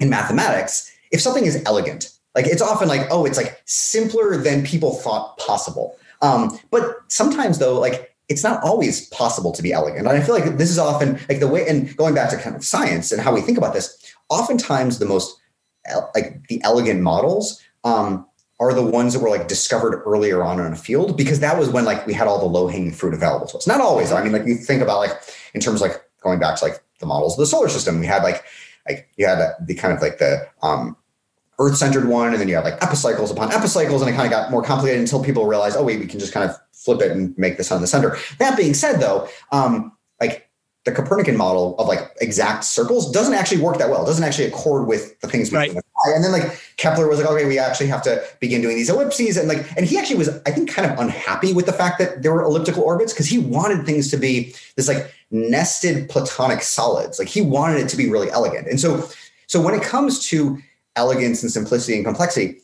in 0.00 0.10
mathematics, 0.10 0.90
if 1.12 1.20
something 1.20 1.44
is 1.44 1.62
elegant, 1.66 2.10
like 2.34 2.46
it's 2.46 2.62
often 2.62 2.88
like, 2.88 3.06
oh, 3.10 3.24
it's 3.24 3.36
like 3.36 3.62
simpler 3.64 4.36
than 4.36 4.64
people 4.64 4.94
thought 4.94 5.38
possible. 5.38 5.96
Um, 6.22 6.58
but 6.70 6.98
sometimes 7.08 7.58
though, 7.58 7.78
like 7.78 8.14
it's 8.28 8.44
not 8.44 8.62
always 8.62 9.08
possible 9.08 9.52
to 9.52 9.62
be 9.62 9.72
elegant. 9.72 10.06
And 10.06 10.08
I 10.08 10.20
feel 10.20 10.34
like 10.34 10.58
this 10.58 10.70
is 10.70 10.78
often 10.78 11.18
like 11.28 11.40
the 11.40 11.48
way, 11.48 11.66
and 11.66 11.96
going 11.96 12.14
back 12.14 12.30
to 12.30 12.36
kind 12.36 12.54
of 12.54 12.64
science 12.64 13.10
and 13.10 13.20
how 13.20 13.34
we 13.34 13.40
think 13.40 13.56
about 13.56 13.72
this, 13.72 14.14
oftentimes 14.28 14.98
the 14.98 15.06
most 15.06 15.40
like 16.14 16.46
the 16.48 16.62
elegant 16.64 17.00
models 17.00 17.62
um, 17.84 18.26
are 18.60 18.74
the 18.74 18.82
ones 18.82 19.14
that 19.14 19.20
were 19.20 19.30
like 19.30 19.48
discovered 19.48 20.02
earlier 20.04 20.42
on 20.42 20.60
in 20.60 20.72
a 20.72 20.76
field 20.76 21.16
because 21.16 21.40
that 21.40 21.58
was 21.58 21.70
when 21.70 21.84
like 21.84 22.06
we 22.06 22.12
had 22.12 22.26
all 22.26 22.38
the 22.38 22.46
low 22.46 22.68
hanging 22.68 22.92
fruit 22.92 23.14
available 23.14 23.46
to 23.46 23.56
us. 23.56 23.66
Not 23.66 23.80
always. 23.80 24.12
I 24.12 24.22
mean, 24.22 24.32
like 24.32 24.44
you 24.46 24.56
think 24.56 24.82
about 24.82 24.98
like 24.98 25.12
in 25.54 25.60
terms 25.60 25.80
like 25.80 26.02
going 26.22 26.38
back 26.38 26.56
to 26.58 26.64
like 26.64 26.82
the 26.98 27.06
models 27.06 27.34
of 27.34 27.38
the 27.38 27.46
solar 27.46 27.68
system, 27.68 28.00
we 28.00 28.06
had 28.06 28.22
like 28.22 28.44
like 28.86 29.08
you 29.16 29.26
had 29.26 29.54
the 29.64 29.74
kind 29.74 29.94
of 29.94 30.02
like 30.02 30.18
the 30.18 30.46
um, 30.62 30.96
Earth 31.58 31.76
centered 31.76 32.06
one, 32.06 32.32
and 32.32 32.40
then 32.40 32.48
you 32.48 32.54
have 32.54 32.64
like 32.64 32.82
epicycles 32.82 33.30
upon 33.30 33.52
epicycles, 33.52 34.00
and 34.00 34.10
it 34.10 34.14
kind 34.14 34.26
of 34.26 34.30
got 34.30 34.50
more 34.50 34.62
complicated 34.62 35.00
until 35.00 35.22
people 35.22 35.46
realized, 35.46 35.76
oh 35.76 35.82
wait, 35.82 35.98
we 35.98 36.06
can 36.06 36.20
just 36.20 36.32
kind 36.32 36.48
of 36.48 36.56
flip 36.72 37.00
it 37.02 37.10
and 37.10 37.36
make 37.36 37.56
the 37.56 37.64
sun 37.64 37.80
the 37.80 37.86
center. 37.86 38.16
That 38.38 38.56
being 38.56 38.74
said, 38.74 38.98
though, 39.00 39.28
um, 39.50 39.92
like 40.20 40.48
the 40.84 40.92
Copernican 40.92 41.36
model 41.36 41.76
of 41.78 41.86
like 41.86 42.10
exact 42.20 42.64
circles 42.64 43.10
doesn't 43.10 43.34
actually 43.34 43.60
work 43.60 43.78
that 43.78 43.90
well. 43.90 44.02
It 44.04 44.06
doesn't 44.06 44.24
actually 44.24 44.46
accord 44.46 44.86
with 44.86 45.18
the 45.20 45.28
things 45.28 45.50
we 45.50 45.58
right. 45.58 45.70
And 45.70 46.24
then 46.24 46.32
like 46.32 46.60
Kepler 46.76 47.08
was 47.08 47.18
like, 47.18 47.28
okay, 47.28 47.44
we 47.44 47.58
actually 47.58 47.88
have 47.88 48.02
to 48.02 48.24
begin 48.40 48.62
doing 48.62 48.76
these 48.76 48.88
ellipses. 48.88 49.36
And 49.36 49.48
like, 49.48 49.68
and 49.76 49.84
he 49.84 49.98
actually 49.98 50.16
was, 50.16 50.28
I 50.46 50.50
think, 50.50 50.70
kind 50.70 50.90
of 50.90 50.98
unhappy 50.98 51.52
with 51.52 51.66
the 51.66 51.72
fact 51.72 51.98
that 51.98 52.22
there 52.22 52.32
were 52.32 52.42
elliptical 52.42 52.84
orbits 52.84 53.12
because 53.12 53.26
he 53.26 53.38
wanted 53.38 53.84
things 53.84 54.10
to 54.12 54.16
be 54.16 54.54
this 54.76 54.88
like 54.88 55.12
nested 55.30 56.08
platonic 56.08 56.62
solids. 56.62 57.18
Like 57.18 57.28
he 57.28 57.42
wanted 57.42 57.80
it 57.80 57.88
to 57.88 57.96
be 57.96 58.08
really 58.08 58.30
elegant. 58.30 58.68
And 58.68 58.80
so, 58.80 59.08
so 59.46 59.60
when 59.60 59.74
it 59.74 59.82
comes 59.82 60.26
to 60.28 60.58
elegance 60.98 61.42
and 61.42 61.50
simplicity 61.50 61.96
and 61.96 62.04
complexity, 62.04 62.60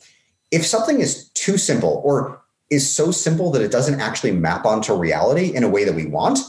if 0.51 0.65
something 0.65 0.99
is 0.99 1.29
too 1.29 1.57
simple 1.57 2.01
or 2.05 2.41
is 2.69 2.93
so 2.93 3.11
simple 3.11 3.51
that 3.51 3.61
it 3.61 3.71
doesn't 3.71 3.99
actually 3.99 4.31
map 4.31 4.65
onto 4.65 4.93
reality 4.93 5.55
in 5.55 5.63
a 5.63 5.69
way 5.69 5.83
that 5.85 5.95
we 5.95 6.05
want, 6.05 6.39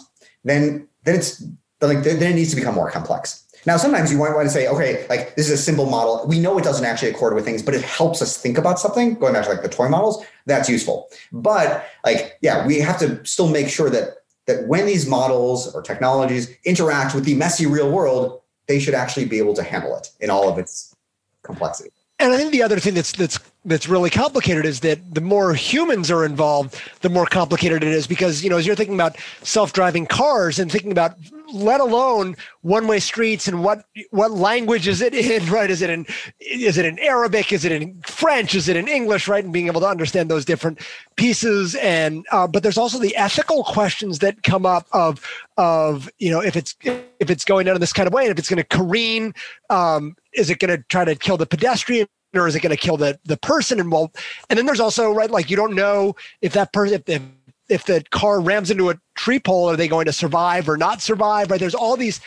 then 0.44 0.88
then 1.05 1.14
it's 1.14 1.42
like 1.81 2.03
then 2.03 2.33
it 2.33 2.35
needs 2.35 2.51
to 2.51 2.57
become 2.57 2.75
more 2.75 2.90
complex. 2.90 3.44
Now, 3.66 3.77
sometimes 3.77 4.12
you 4.12 4.18
might 4.18 4.33
want 4.33 4.46
to 4.46 4.55
say, 4.55 4.68
okay, 4.68 5.05
like 5.09 5.35
this 5.35 5.51
is 5.51 5.59
a 5.61 5.62
simple 5.62 5.87
model. 5.87 6.25
We 6.27 6.38
know 6.38 6.57
it 6.57 6.64
doesn't 6.64 6.85
actually 6.85 7.11
accord 7.11 7.35
with 7.35 7.44
things, 7.44 7.62
but 7.62 7.75
it 7.75 7.83
helps 7.83 8.22
us 8.22 8.38
think 8.38 8.59
about 8.59 8.79
something. 8.79 9.14
Going 9.14 9.33
back 9.33 9.44
to 9.44 9.51
like 9.51 9.62
the 9.62 9.68
toy 9.68 9.88
models, 9.88 10.25
that's 10.46 10.68
useful. 10.68 11.09
But 11.33 11.85
like, 12.05 12.38
yeah, 12.42 12.64
we 12.66 12.79
have 12.79 12.99
to 13.01 13.25
still 13.25 13.49
make 13.49 13.68
sure 13.68 13.90
that 13.90 14.18
that 14.46 14.68
when 14.68 14.87
these 14.87 15.09
models 15.09 15.75
or 15.75 15.83
technologies 15.83 16.49
interact 16.64 17.14
with 17.14 17.25
the 17.25 17.35
messy 17.35 17.66
real 17.66 17.90
world, 17.90 18.40
they 18.68 18.79
should 18.79 18.94
actually 18.94 19.27
be 19.27 19.38
able 19.38 19.55
to 19.55 19.62
handle 19.62 19.96
it 19.96 20.11
in 20.20 20.31
all 20.31 20.49
of 20.49 20.59
its 20.59 20.94
complexity. 21.46 21.90
And 22.18 22.32
I 22.32 22.38
think 22.38 22.50
the 22.50 22.62
other 22.62 22.78
thing 22.78 22.94
that's 22.94 23.12
that's 23.12 23.38
that's 23.66 23.88
really 23.88 24.09
complicated 24.09 24.64
is 24.64 24.80
that 24.80 25.14
the 25.14 25.20
more 25.20 25.52
humans 25.52 26.11
are 26.11 26.24
involved, 26.24 26.80
the 27.00 27.11
more 27.11 27.26
complicated 27.26 27.82
it 27.82 27.90
is 27.90 28.06
because 28.06 28.42
you 28.42 28.48
know 28.48 28.56
as 28.56 28.66
you're 28.66 28.76
thinking 28.76 28.94
about 28.94 29.16
self-driving 29.42 30.06
cars 30.06 30.59
and 30.59 30.72
thinking 30.72 30.92
about 30.92 31.16
let 31.52 31.80
alone 31.80 32.35
one-way 32.62 33.00
streets 33.00 33.48
and 33.48 33.62
what 33.62 33.85
what 34.11 34.30
language 34.30 34.88
is 34.88 35.02
it 35.02 35.12
in 35.12 35.46
right? 35.50 35.70
Is 35.70 35.82
it 35.82 35.90
in 35.90 36.06
is 36.40 36.78
it 36.78 36.87
in 36.87 36.98
Arabic? 37.00 37.52
Is 37.52 37.66
it 37.66 37.72
in 37.72 38.00
French? 38.06 38.54
Is 38.54 38.68
it 38.68 38.76
in 38.76 38.88
English? 38.88 39.28
Right? 39.28 39.44
And 39.44 39.52
being 39.52 39.66
able 39.66 39.82
to 39.82 39.88
understand 39.88 40.30
those 40.30 40.46
different 40.46 40.80
pieces. 41.16 41.74
And 41.74 42.24
uh, 42.32 42.46
but 42.46 42.62
there's 42.62 42.78
also 42.78 42.98
the 42.98 43.14
ethical 43.16 43.62
questions 43.62 44.20
that 44.20 44.42
come 44.42 44.64
up 44.64 44.87
of 44.92 45.20
of 45.59 46.11
you 46.18 46.30
know 46.30 46.40
if 46.40 46.56
it's 46.56 46.74
if 46.82 47.30
it's 47.30 47.44
going 47.44 47.66
down 47.66 47.74
in 47.74 47.80
this 47.80 47.92
kind 47.92 48.06
of 48.06 48.14
way 48.14 48.22
and 48.22 48.32
if 48.32 48.38
it's 48.38 48.48
going 48.48 48.56
to 48.56 48.64
careen 48.64 49.35
um, 49.68 50.16
is 50.37 50.51
it 50.51 50.59
going 50.59 50.77
to 50.77 50.85
try 50.88 51.05
to 51.05 51.14
kill 51.14 51.37
the 51.37 51.46
pedestrian 51.46 52.07
or 52.35 52.46
is 52.46 52.55
it 52.55 52.61
going 52.61 52.75
to 52.75 52.77
kill 52.77 52.96
the 52.96 53.18
the 53.25 53.37
person 53.37 53.81
And 53.81 53.90
well, 53.90 54.12
And 54.49 54.59
then 54.59 54.66
there's 54.66 54.81
also 54.81 55.12
right 55.12 55.31
like 55.31 55.51
you 55.51 55.57
don't 55.57 55.75
know 55.75 56.14
if 56.42 56.53
that 56.53 56.72
person 56.72 57.03
if, 57.07 57.09
if 57.09 57.22
if 57.68 57.85
the 57.85 58.05
car 58.11 58.40
rams 58.40 58.70
into 58.70 58.90
a 58.90 59.01
tree 59.16 59.40
pole, 59.40 59.68
are 59.68 59.77
they 59.77 59.88
going 59.88 60.07
to 60.07 60.12
survive 60.12 60.68
or 60.68 60.77
not 60.77 61.03
survive? 61.03 61.51
Right? 61.51 61.59
There's 61.59 61.75
all 61.75 61.96
these 61.96 62.20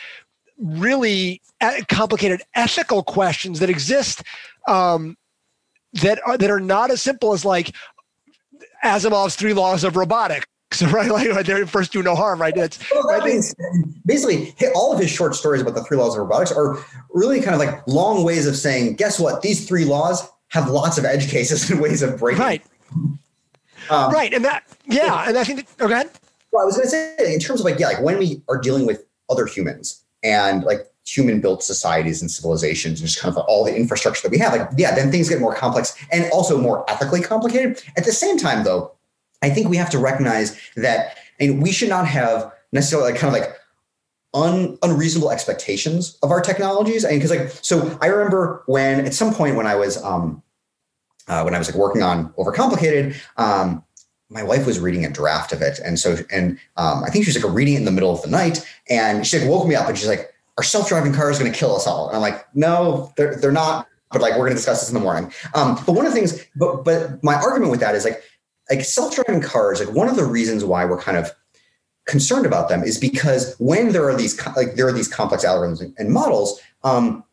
really 0.58 1.40
complicated 1.88 2.42
ethical 2.54 3.02
questions 3.02 3.58
that 3.60 3.70
exist 3.70 4.22
um, 4.68 5.16
that 6.02 6.20
are 6.26 6.36
that 6.36 6.50
are 6.50 6.60
not 6.60 6.90
as 6.90 7.00
simple 7.02 7.32
as 7.32 7.44
like 7.44 7.74
Asimov's 8.84 9.36
three 9.36 9.54
laws 9.54 9.84
of 9.84 9.96
robotics. 9.96 10.46
So 10.72 10.86
right, 10.90 11.10
like 11.10 11.28
right 11.28 11.68
first 11.68 11.92
do 11.92 12.02
no 12.02 12.14
harm, 12.14 12.40
right? 12.40 12.56
It's 12.56 12.78
well, 12.92 13.02
right, 13.02 13.24
means, 13.24 13.54
basically 14.06 14.54
all 14.74 14.92
of 14.92 15.00
his 15.00 15.10
short 15.10 15.34
stories 15.34 15.62
about 15.62 15.74
the 15.74 15.82
three 15.84 15.96
laws 15.96 16.14
of 16.14 16.20
robotics 16.20 16.52
are 16.52 16.78
really 17.10 17.40
kind 17.40 17.54
of 17.54 17.60
like 17.60 17.86
long 17.86 18.24
ways 18.24 18.46
of 18.46 18.56
saying, 18.56 18.94
guess 18.94 19.18
what? 19.18 19.42
These 19.42 19.66
three 19.66 19.84
laws 19.84 20.28
have 20.48 20.68
lots 20.68 20.98
of 20.98 21.04
edge 21.04 21.28
cases 21.28 21.70
and 21.70 21.80
ways 21.80 22.02
of 22.02 22.18
breaking. 22.18 22.42
Right. 22.42 22.62
Um, 23.88 24.12
right, 24.12 24.32
and 24.32 24.44
that 24.44 24.64
yeah, 24.86 25.24
and 25.26 25.36
I 25.36 25.42
think. 25.42 25.66
That, 25.66 25.84
oh, 25.84 25.88
go 25.88 25.94
ahead. 25.94 26.10
Well, 26.52 26.62
I 26.62 26.66
was 26.66 26.76
going 26.76 26.86
to 26.86 26.90
say 26.90 27.34
in 27.34 27.40
terms 27.40 27.60
of 27.60 27.64
like 27.64 27.78
yeah, 27.78 27.88
like 27.88 28.02
when 28.02 28.18
we 28.18 28.42
are 28.48 28.58
dealing 28.58 28.86
with 28.86 29.04
other 29.28 29.46
humans 29.46 30.04
and 30.22 30.62
like 30.62 30.86
human 31.04 31.40
built 31.40 31.64
societies 31.64 32.20
and 32.20 32.30
civilizations 32.30 33.00
and 33.00 33.08
just 33.08 33.20
kind 33.20 33.36
of 33.36 33.42
all 33.48 33.64
the 33.64 33.74
infrastructure 33.74 34.22
that 34.22 34.30
we 34.30 34.38
have, 34.38 34.52
like 34.52 34.68
yeah, 34.76 34.94
then 34.94 35.10
things 35.10 35.28
get 35.28 35.40
more 35.40 35.54
complex 35.54 35.96
and 36.12 36.30
also 36.32 36.60
more 36.60 36.88
ethically 36.88 37.20
complicated. 37.20 37.82
At 37.96 38.04
the 38.04 38.12
same 38.12 38.38
time, 38.38 38.62
though 38.62 38.92
I 39.42 39.50
think 39.50 39.68
we 39.68 39.76
have 39.76 39.90
to 39.90 39.98
recognize 39.98 40.58
that 40.76 41.16
and 41.38 41.62
we 41.62 41.72
should 41.72 41.88
not 41.88 42.06
have 42.06 42.52
necessarily 42.72 43.12
like 43.12 43.20
kind 43.20 43.34
of 43.34 43.40
like 43.40 43.56
un, 44.34 44.78
unreasonable 44.82 45.30
expectations 45.30 46.18
of 46.22 46.30
our 46.30 46.40
technologies. 46.40 47.04
And 47.04 47.16
because 47.16 47.30
like 47.30 47.50
so 47.62 47.98
I 48.00 48.06
remember 48.06 48.62
when 48.66 49.06
at 49.06 49.14
some 49.14 49.34
point 49.34 49.56
when 49.56 49.66
I 49.66 49.74
was 49.74 50.02
um 50.02 50.42
uh, 51.28 51.42
when 51.42 51.54
I 51.54 51.58
was 51.58 51.68
like 51.68 51.76
working 51.76 52.02
on 52.02 52.32
overcomplicated, 52.32 53.14
um, 53.36 53.84
my 54.30 54.42
wife 54.42 54.66
was 54.66 54.80
reading 54.80 55.04
a 55.04 55.10
draft 55.10 55.52
of 55.52 55.62
it. 55.62 55.78
And 55.78 55.98
so 55.98 56.16
and 56.30 56.58
um, 56.76 57.04
I 57.04 57.10
think 57.10 57.24
she 57.24 57.32
was 57.32 57.42
like 57.42 57.52
reading 57.52 57.74
it 57.74 57.78
in 57.78 57.84
the 57.84 57.92
middle 57.92 58.12
of 58.12 58.22
the 58.22 58.28
night 58.28 58.66
and 58.88 59.26
she 59.26 59.38
like 59.38 59.48
woke 59.48 59.66
me 59.66 59.74
up 59.74 59.88
and 59.88 59.96
she's 59.96 60.08
like, 60.08 60.32
our 60.58 60.64
self-driving 60.64 61.12
car 61.12 61.30
is 61.30 61.38
gonna 61.38 61.50
kill 61.52 61.74
us 61.74 61.86
all? 61.86 62.08
And 62.08 62.16
I'm 62.16 62.22
like, 62.22 62.46
no, 62.54 63.12
they're 63.16 63.36
they're 63.36 63.52
not 63.52 63.86
but 64.12 64.20
like 64.22 64.32
we're 64.32 64.38
going 64.38 64.50
to 64.50 64.56
discuss 64.56 64.80
this 64.80 64.88
in 64.88 64.94
the 64.94 65.00
morning. 65.00 65.32
Um, 65.54 65.76
but 65.86 65.92
one 65.92 66.04
of 66.04 66.12
the 66.12 66.18
things, 66.18 66.44
but 66.56 66.84
but 66.84 67.22
my 67.22 67.34
argument 67.34 67.70
with 67.70 67.80
that 67.80 67.94
is 67.94 68.04
like 68.04 68.22
like 68.70 68.84
self-driving 68.84 69.42
cars 69.42 69.80
like 69.80 69.94
one 69.94 70.08
of 70.08 70.16
the 70.16 70.24
reasons 70.24 70.64
why 70.64 70.84
we're 70.84 71.00
kind 71.00 71.16
of 71.16 71.30
concerned 72.06 72.46
about 72.46 72.68
them 72.68 72.82
is 72.82 72.98
because 72.98 73.54
when 73.58 73.92
there 73.92 74.08
are 74.08 74.16
these 74.16 74.40
like 74.56 74.74
there 74.74 74.88
are 74.88 74.92
these 74.92 75.08
complex 75.08 75.44
algorithms 75.44 75.92
and 75.98 76.10
models 76.10 76.60
um, 76.82 77.24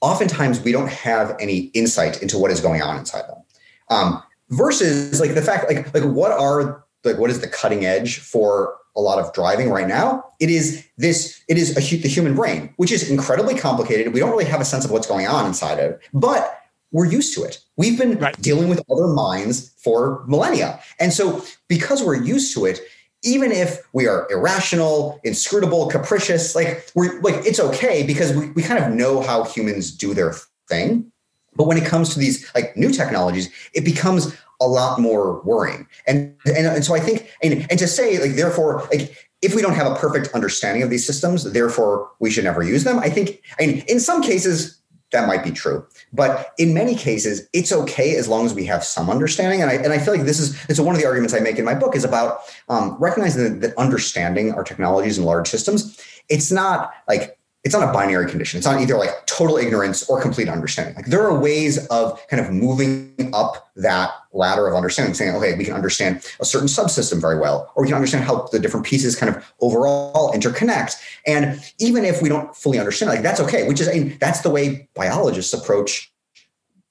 oftentimes 0.00 0.60
we 0.60 0.72
don't 0.72 0.90
have 0.90 1.36
any 1.40 1.70
insight 1.74 2.22
into 2.22 2.38
what 2.38 2.50
is 2.50 2.60
going 2.60 2.82
on 2.82 2.96
inside 2.98 3.22
them. 3.28 3.42
Um, 3.90 4.22
versus 4.50 5.20
like 5.20 5.34
the 5.34 5.42
fact 5.42 5.68
like 5.68 5.92
like 5.94 6.04
what 6.04 6.32
are 6.32 6.84
like 7.04 7.18
what 7.18 7.30
is 7.30 7.40
the 7.40 7.48
cutting 7.48 7.84
edge 7.84 8.18
for 8.18 8.76
a 8.94 9.00
lot 9.00 9.18
of 9.18 9.32
driving 9.32 9.70
right 9.70 9.88
now? 9.88 10.24
It 10.40 10.50
is 10.50 10.86
this 10.96 11.42
it 11.48 11.58
is 11.58 11.70
a, 11.76 11.96
the 11.96 12.08
human 12.08 12.34
brain 12.34 12.72
which 12.76 12.92
is 12.92 13.10
incredibly 13.10 13.56
complicated. 13.56 14.12
We 14.12 14.20
don't 14.20 14.30
really 14.30 14.44
have 14.44 14.60
a 14.60 14.64
sense 14.64 14.84
of 14.84 14.90
what's 14.90 15.06
going 15.06 15.26
on 15.26 15.46
inside 15.46 15.78
of 15.78 15.92
it. 15.92 16.00
But 16.12 16.58
we're 16.96 17.04
used 17.04 17.34
to 17.34 17.44
it. 17.44 17.58
We've 17.76 17.98
been 17.98 18.18
right. 18.18 18.40
dealing 18.40 18.70
with 18.70 18.82
other 18.90 19.06
minds 19.06 19.74
for 19.76 20.24
millennia. 20.26 20.80
And 20.98 21.12
so, 21.12 21.44
because 21.68 22.02
we're 22.02 22.22
used 22.22 22.54
to 22.54 22.64
it, 22.64 22.80
even 23.22 23.52
if 23.52 23.86
we 23.92 24.06
are 24.06 24.26
irrational, 24.30 25.20
inscrutable, 25.22 25.88
capricious, 25.88 26.54
like 26.54 26.90
we're 26.94 27.20
like 27.20 27.34
it's 27.44 27.60
okay 27.60 28.02
because 28.02 28.32
we, 28.32 28.50
we 28.52 28.62
kind 28.62 28.82
of 28.82 28.94
know 28.94 29.20
how 29.20 29.44
humans 29.44 29.90
do 29.90 30.14
their 30.14 30.34
thing. 30.70 31.12
But 31.54 31.66
when 31.66 31.76
it 31.76 31.84
comes 31.84 32.14
to 32.14 32.18
these 32.18 32.50
like 32.54 32.74
new 32.78 32.90
technologies, 32.90 33.50
it 33.74 33.84
becomes 33.84 34.34
a 34.58 34.66
lot 34.66 34.98
more 34.98 35.42
worrying. 35.42 35.86
And 36.06 36.34
and, 36.46 36.66
and 36.66 36.82
so 36.82 36.94
I 36.94 37.00
think 37.00 37.30
and, 37.42 37.66
and 37.68 37.78
to 37.78 37.86
say 37.86 38.18
like 38.18 38.36
therefore 38.36 38.88
like 38.90 39.28
if 39.42 39.54
we 39.54 39.60
don't 39.60 39.74
have 39.74 39.92
a 39.92 39.96
perfect 39.96 40.34
understanding 40.34 40.82
of 40.82 40.88
these 40.88 41.06
systems, 41.06 41.44
therefore 41.52 42.10
we 42.20 42.30
should 42.30 42.44
never 42.44 42.62
use 42.62 42.84
them. 42.84 42.98
I 43.00 43.10
think 43.10 43.42
I 43.60 43.66
mean 43.66 43.84
in 43.86 44.00
some 44.00 44.22
cases 44.22 44.80
that 45.16 45.26
might 45.26 45.42
be 45.42 45.50
true. 45.50 45.86
But 46.12 46.52
in 46.58 46.74
many 46.74 46.94
cases, 46.94 47.48
it's 47.52 47.72
okay 47.72 48.16
as 48.16 48.28
long 48.28 48.44
as 48.46 48.54
we 48.54 48.66
have 48.66 48.84
some 48.84 49.08
understanding. 49.10 49.62
And 49.62 49.70
I, 49.70 49.74
and 49.74 49.92
I 49.92 49.98
feel 49.98 50.14
like 50.14 50.24
this 50.24 50.38
is 50.38 50.62
it's 50.68 50.78
one 50.78 50.94
of 50.94 51.00
the 51.00 51.06
arguments 51.06 51.34
I 51.34 51.40
make 51.40 51.58
in 51.58 51.64
my 51.64 51.74
book 51.74 51.96
is 51.96 52.04
about 52.04 52.40
um, 52.68 52.96
recognizing 53.00 53.42
that, 53.44 53.60
that 53.62 53.78
understanding 53.78 54.52
our 54.52 54.62
technologies 54.62 55.16
and 55.16 55.26
large 55.26 55.48
systems, 55.48 55.98
it's 56.28 56.52
not 56.52 56.92
like 57.08 57.35
it's 57.66 57.74
not 57.74 57.82
a 57.82 57.92
binary 57.92 58.30
condition. 58.30 58.58
It's 58.58 58.66
not 58.66 58.80
either 58.80 58.96
like 58.96 59.26
total 59.26 59.56
ignorance 59.56 60.08
or 60.08 60.22
complete 60.22 60.48
understanding. 60.48 60.94
Like 60.94 61.06
there 61.06 61.24
are 61.24 61.36
ways 61.36 61.84
of 61.88 62.24
kind 62.28 62.40
of 62.40 62.52
moving 62.52 63.12
up 63.34 63.72
that 63.74 64.12
ladder 64.32 64.68
of 64.68 64.74
understanding, 64.74 65.14
saying, 65.14 65.34
okay, 65.34 65.58
we 65.58 65.64
can 65.64 65.74
understand 65.74 66.24
a 66.38 66.44
certain 66.44 66.68
subsystem 66.68 67.20
very 67.20 67.40
well, 67.40 67.72
or 67.74 67.82
we 67.82 67.88
can 67.88 67.96
understand 67.96 68.22
how 68.22 68.46
the 68.52 68.60
different 68.60 68.86
pieces 68.86 69.16
kind 69.16 69.34
of 69.34 69.52
overall 69.60 70.32
interconnect. 70.32 70.94
And 71.26 71.60
even 71.80 72.04
if 72.04 72.22
we 72.22 72.28
don't 72.28 72.54
fully 72.54 72.78
understand, 72.78 73.10
like 73.10 73.22
that's 73.22 73.40
okay, 73.40 73.66
which 73.66 73.80
is, 73.80 73.88
I 73.88 73.94
mean, 73.94 74.16
that's 74.20 74.42
the 74.42 74.50
way 74.50 74.88
biologists 74.94 75.52
approach 75.52 76.12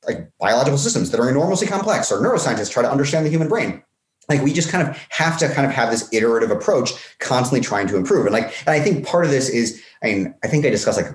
like 0.05 0.29
biological 0.39 0.77
systems 0.77 1.09
that 1.11 1.21
are 1.21 1.29
enormously 1.29 1.67
complex, 1.67 2.11
or 2.11 2.21
neuroscientists 2.21 2.69
try 2.69 2.83
to 2.83 2.91
understand 2.91 3.25
the 3.25 3.29
human 3.29 3.47
brain 3.47 3.81
like 4.29 4.41
we 4.41 4.53
just 4.53 4.69
kind 4.69 4.87
of 4.87 4.97
have 5.09 5.37
to 5.37 5.47
kind 5.49 5.67
of 5.67 5.73
have 5.73 5.91
this 5.91 6.11
iterative 6.11 6.51
approach 6.51 6.93
constantly 7.19 7.61
trying 7.61 7.87
to 7.87 7.95
improve 7.95 8.25
and 8.25 8.33
like 8.33 8.45
and 8.65 8.69
i 8.69 8.79
think 8.79 9.05
part 9.05 9.25
of 9.25 9.31
this 9.31 9.49
is 9.49 9.83
i 10.03 10.07
mean 10.07 10.35
i 10.43 10.47
think 10.47 10.65
i 10.65 10.69
discussed 10.69 11.01
like 11.01 11.11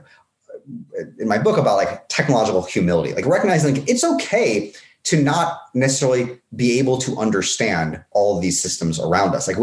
in 1.18 1.26
my 1.26 1.38
book 1.38 1.58
about 1.58 1.76
like 1.76 2.08
technological 2.08 2.62
humility 2.62 3.12
like 3.14 3.26
recognizing 3.26 3.74
like 3.74 3.88
it's 3.88 4.04
okay 4.04 4.72
to 5.02 5.22
not 5.22 5.62
necessarily 5.74 6.38
be 6.54 6.78
able 6.78 6.98
to 6.98 7.16
understand 7.16 8.02
all 8.10 8.36
of 8.36 8.42
these 8.42 8.60
systems 8.60 9.00
around 9.00 9.34
us. 9.34 9.48
Like, 9.48 9.56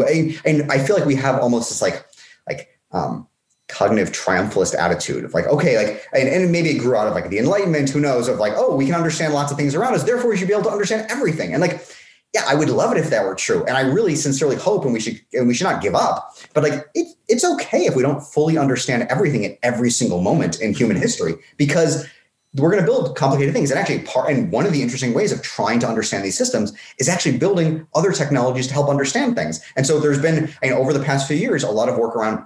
and 0.45 0.71
I 0.71 0.79
feel 0.79 0.95
like 0.95 1.05
we 1.05 1.15
have 1.15 1.39
almost 1.39 1.69
this 1.69 1.81
like, 1.81 2.05
like, 2.47 2.79
um, 2.91 3.27
cognitive 3.67 4.13
triumphalist 4.13 4.75
attitude 4.75 5.25
of 5.25 5.33
like, 5.33 5.45
okay, 5.47 5.77
like, 5.77 6.05
and, 6.13 6.29
and 6.29 6.51
maybe 6.51 6.69
it 6.69 6.79
grew 6.79 6.95
out 6.95 7.07
of 7.07 7.13
like 7.13 7.29
the 7.29 7.37
enlightenment, 7.37 7.89
who 7.89 7.99
knows, 7.99 8.27
of 8.27 8.39
like, 8.39 8.53
oh, 8.55 8.75
we 8.75 8.85
can 8.85 8.95
understand 8.95 9.33
lots 9.33 9.51
of 9.51 9.57
things 9.57 9.75
around 9.75 9.93
us. 9.93 10.03
Therefore, 10.03 10.29
we 10.29 10.37
should 10.37 10.47
be 10.47 10.53
able 10.53 10.63
to 10.63 10.71
understand 10.71 11.05
everything. 11.11 11.53
And 11.53 11.61
like, 11.61 11.85
yeah, 12.33 12.43
I 12.47 12.55
would 12.55 12.69
love 12.69 12.91
it 12.91 12.99
if 12.99 13.09
that 13.09 13.23
were 13.23 13.35
true. 13.35 13.63
And 13.65 13.77
I 13.77 13.81
really 13.81 14.15
sincerely 14.15 14.55
hope, 14.55 14.83
and 14.83 14.93
we 14.93 14.99
should, 14.99 15.19
and 15.33 15.47
we 15.47 15.53
should 15.53 15.63
not 15.63 15.81
give 15.81 15.95
up, 15.95 16.35
but 16.53 16.63
like, 16.63 16.85
it, 16.93 17.15
it's 17.27 17.45
okay 17.45 17.85
if 17.85 17.95
we 17.95 18.03
don't 18.03 18.21
fully 18.21 18.57
understand 18.57 19.03
everything 19.09 19.45
at 19.45 19.57
every 19.63 19.89
single 19.89 20.21
moment 20.21 20.61
in 20.61 20.73
human 20.73 20.97
history, 20.97 21.35
because 21.57 22.07
we're 22.55 22.71
going 22.71 22.83
to 22.83 22.85
build 22.85 23.15
complicated 23.15 23.53
things. 23.53 23.71
And 23.71 23.79
actually, 23.79 23.99
part 23.99 24.31
and 24.31 24.51
one 24.51 24.65
of 24.65 24.73
the 24.73 24.81
interesting 24.81 25.13
ways 25.13 25.31
of 25.31 25.41
trying 25.41 25.79
to 25.79 25.87
understand 25.87 26.23
these 26.23 26.37
systems 26.37 26.73
is 26.97 27.09
actually 27.09 27.37
building 27.37 27.87
other 27.93 28.11
technologies 28.11 28.67
to 28.67 28.73
help 28.73 28.89
understand 28.89 29.35
things. 29.35 29.61
And 29.75 29.85
so 29.85 29.99
there's 29.99 30.21
been, 30.21 30.53
I 30.61 30.67
mean, 30.67 30.73
over 30.73 30.93
the 30.93 31.03
past 31.03 31.27
few 31.27 31.37
years, 31.37 31.63
a 31.63 31.69
lot 31.69 31.89
of 31.89 31.97
work 31.97 32.15
around 32.15 32.45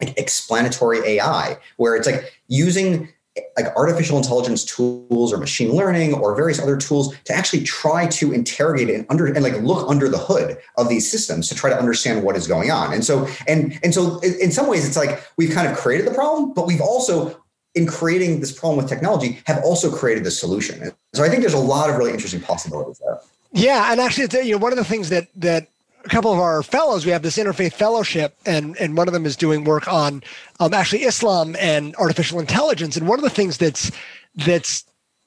like 0.00 0.18
explanatory 0.18 0.98
AI, 1.06 1.56
where 1.76 1.96
it's 1.96 2.06
like 2.06 2.38
using 2.48 3.08
like 3.56 3.74
artificial 3.76 4.16
intelligence 4.16 4.64
tools 4.64 5.32
or 5.32 5.36
machine 5.38 5.72
learning 5.72 6.14
or 6.14 6.34
various 6.34 6.60
other 6.60 6.76
tools 6.76 7.14
to 7.24 7.32
actually 7.34 7.62
try 7.62 8.06
to 8.06 8.32
interrogate 8.32 8.90
and 8.90 9.06
under 9.08 9.26
and 9.26 9.42
like 9.42 9.56
look 9.62 9.88
under 9.88 10.08
the 10.08 10.18
hood 10.18 10.58
of 10.76 10.88
these 10.88 11.10
systems 11.10 11.48
to 11.48 11.54
try 11.54 11.70
to 11.70 11.78
understand 11.78 12.22
what 12.22 12.36
is 12.36 12.46
going 12.46 12.70
on. 12.70 12.92
And 12.92 13.04
so 13.04 13.28
and 13.46 13.78
and 13.82 13.94
so 13.94 14.20
in 14.20 14.52
some 14.52 14.66
ways 14.66 14.86
it's 14.86 14.96
like 14.96 15.22
we've 15.36 15.52
kind 15.52 15.68
of 15.68 15.76
created 15.76 16.06
the 16.06 16.14
problem, 16.14 16.52
but 16.54 16.66
we've 16.66 16.80
also 16.80 17.42
in 17.74 17.86
creating 17.86 18.40
this 18.40 18.52
problem 18.52 18.78
with 18.78 18.88
technology 18.88 19.40
have 19.44 19.62
also 19.62 19.94
created 19.94 20.24
the 20.24 20.30
solution. 20.30 20.90
So 21.14 21.22
I 21.22 21.28
think 21.28 21.42
there's 21.42 21.54
a 21.54 21.58
lot 21.58 21.90
of 21.90 21.96
really 21.96 22.12
interesting 22.12 22.40
possibilities 22.40 23.00
there. 23.04 23.18
Yeah, 23.52 23.92
and 23.92 24.00
actually, 24.00 24.46
you 24.46 24.52
know, 24.52 24.58
one 24.58 24.72
of 24.72 24.78
the 24.78 24.84
things 24.84 25.08
that 25.10 25.28
that 25.36 25.68
a 26.06 26.08
couple 26.08 26.32
of 26.32 26.38
our 26.38 26.62
fellows, 26.62 27.04
we 27.04 27.12
have 27.12 27.22
this 27.22 27.36
interfaith 27.36 27.72
fellowship, 27.72 28.36
and 28.46 28.76
and 28.78 28.96
one 28.96 29.08
of 29.08 29.14
them 29.14 29.26
is 29.26 29.36
doing 29.36 29.64
work 29.64 29.88
on 29.88 30.22
um, 30.60 30.72
actually 30.72 31.02
Islam 31.02 31.56
and 31.58 31.94
artificial 31.96 32.38
intelligence. 32.38 32.96
And 32.96 33.08
one 33.08 33.18
of 33.18 33.24
the 33.24 33.30
things 33.30 33.58
that's 33.58 33.90
that's 34.36 34.84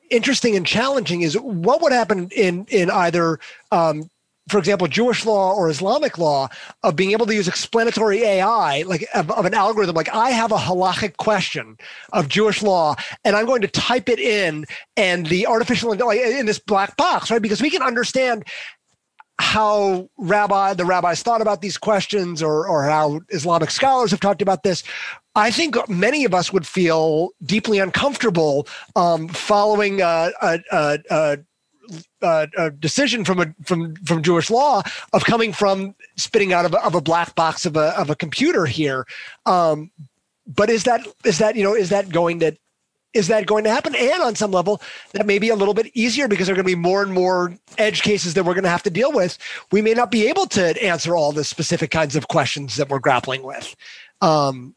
interesting 0.09 0.55
and 0.55 0.65
challenging 0.65 1.21
is 1.21 1.37
what 1.37 1.81
would 1.81 1.91
happen 1.91 2.29
in 2.31 2.65
in 2.69 2.89
either 2.89 3.39
um, 3.71 4.09
for 4.49 4.57
example, 4.57 4.87
Jewish 4.87 5.25
law 5.25 5.53
or 5.53 5.69
Islamic 5.69 6.17
law 6.17 6.49
of 6.81 6.95
being 6.95 7.11
able 7.11 7.27
to 7.27 7.35
use 7.35 7.47
explanatory 7.47 8.23
AI, 8.23 8.81
like 8.81 9.07
of, 9.13 9.29
of, 9.31 9.45
an 9.45 9.53
algorithm, 9.53 9.95
like 9.95 10.09
I 10.09 10.31
have 10.31 10.51
a 10.51 10.57
halachic 10.57 11.17
question 11.17 11.77
of 12.13 12.29
Jewish 12.29 12.63
law, 12.63 12.95
and 13.23 13.35
I'm 13.35 13.45
going 13.45 13.61
to 13.61 13.67
type 13.67 14.09
it 14.09 14.19
in, 14.19 14.65
and 14.97 15.27
the 15.27 15.45
artificial 15.45 15.91
in 15.91 16.45
this 16.47 16.57
black 16.57 16.97
box, 16.97 17.29
right? 17.29 17.41
Because 17.41 17.61
we 17.61 17.69
can 17.69 17.83
understand 17.83 18.43
how 19.39 20.09
rabbi 20.17 20.73
the 20.73 20.85
rabbis 20.85 21.23
thought 21.23 21.41
about 21.41 21.61
these 21.61 21.77
questions 21.77 22.43
or 22.43 22.67
or 22.67 22.83
how 22.83 23.21
Islamic 23.29 23.71
scholars 23.71 24.11
have 24.11 24.19
talked 24.19 24.41
about 24.41 24.63
this. 24.63 24.83
I 25.35 25.49
think 25.49 25.75
many 25.87 26.25
of 26.25 26.33
us 26.33 26.51
would 26.51 26.67
feel 26.67 27.29
deeply 27.43 27.79
uncomfortable 27.79 28.67
um, 28.97 29.29
following 29.29 30.01
a, 30.01 30.31
a, 30.41 30.59
a, 30.71 32.47
a, 32.57 32.71
decision 32.71 33.23
from 33.23 33.39
a 33.39 33.55
from 33.63 33.95
from 33.97 34.21
Jewish 34.21 34.49
law 34.49 34.81
of 35.13 35.23
coming 35.23 35.53
from 35.53 35.95
spitting 36.17 36.51
out 36.51 36.65
of 36.65 36.73
a, 36.73 36.83
of 36.83 37.01
black 37.03 37.33
box 37.35 37.65
of 37.65 37.77
a 37.77 37.97
of 37.97 38.09
a 38.09 38.15
computer 38.15 38.65
here. 38.65 39.07
Um, 39.45 39.89
but 40.45 40.69
is 40.69 40.83
that 40.83 41.07
is 41.23 41.37
that 41.37 41.55
you 41.55 41.63
know 41.63 41.75
is 41.75 41.89
that 41.89 42.09
going 42.09 42.41
to 42.41 42.57
is 43.13 43.27
that 43.27 43.45
going 43.45 43.63
to 43.63 43.69
happen? 43.69 43.95
And 43.95 44.21
on 44.21 44.35
some 44.35 44.51
level, 44.51 44.81
that 45.13 45.25
may 45.25 45.39
be 45.39 45.49
a 45.49 45.55
little 45.55 45.73
bit 45.73 45.91
easier 45.95 46.27
because 46.27 46.47
there 46.47 46.53
are 46.53 46.61
going 46.61 46.67
to 46.67 46.75
be 46.75 46.79
more 46.79 47.01
and 47.01 47.11
more 47.11 47.53
edge 47.77 48.01
cases 48.01 48.35
that 48.35 48.45
we're 48.45 48.53
going 48.53 48.63
to 48.63 48.69
have 48.69 48.83
to 48.83 48.89
deal 48.89 49.11
with. 49.11 49.37
We 49.71 49.81
may 49.81 49.93
not 49.93 50.11
be 50.11 50.27
able 50.27 50.45
to 50.47 50.83
answer 50.83 51.15
all 51.15 51.31
the 51.31 51.43
specific 51.43 51.91
kinds 51.91 52.15
of 52.15 52.27
questions 52.27 52.75
that 52.77 52.89
we're 52.89 52.99
grappling 52.99 53.43
with. 53.43 53.75
Um, 54.21 54.75